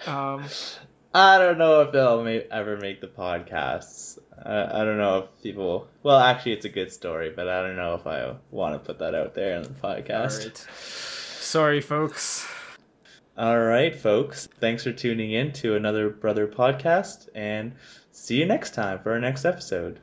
um 0.05 0.43
I 1.13 1.39
don't 1.39 1.57
know 1.57 1.81
if 1.81 1.91
they'll 1.91 2.23
ma- 2.23 2.45
ever 2.51 2.77
make 2.77 3.01
the 3.01 3.07
podcasts. 3.07 4.19
Uh, 4.45 4.69
I 4.71 4.83
don't 4.85 4.97
know 4.99 5.17
if 5.17 5.41
people. 5.41 5.87
Well, 6.03 6.19
actually, 6.19 6.51
it's 6.53 6.65
a 6.65 6.69
good 6.69 6.91
story, 6.93 7.31
but 7.35 7.47
I 7.47 7.63
don't 7.63 7.75
know 7.75 7.95
if 7.95 8.05
I 8.05 8.35
want 8.51 8.75
to 8.75 8.79
put 8.79 8.99
that 8.99 9.15
out 9.15 9.33
there 9.33 9.55
in 9.55 9.63
the 9.63 9.69
podcast. 9.69 10.45
right 10.45 10.67
sorry 11.41 11.81
folks 11.81 12.47
All 13.37 13.59
right, 13.59 13.95
folks. 13.95 14.47
Thanks 14.59 14.83
for 14.83 14.91
tuning 14.91 15.31
in 15.31 15.51
to 15.53 15.75
another 15.75 16.09
Brother 16.09 16.45
podcast, 16.47 17.27
and 17.33 17.73
see 18.11 18.37
you 18.37 18.45
next 18.45 18.75
time 18.75 18.99
for 18.99 19.13
our 19.13 19.19
next 19.19 19.45
episode. 19.45 19.99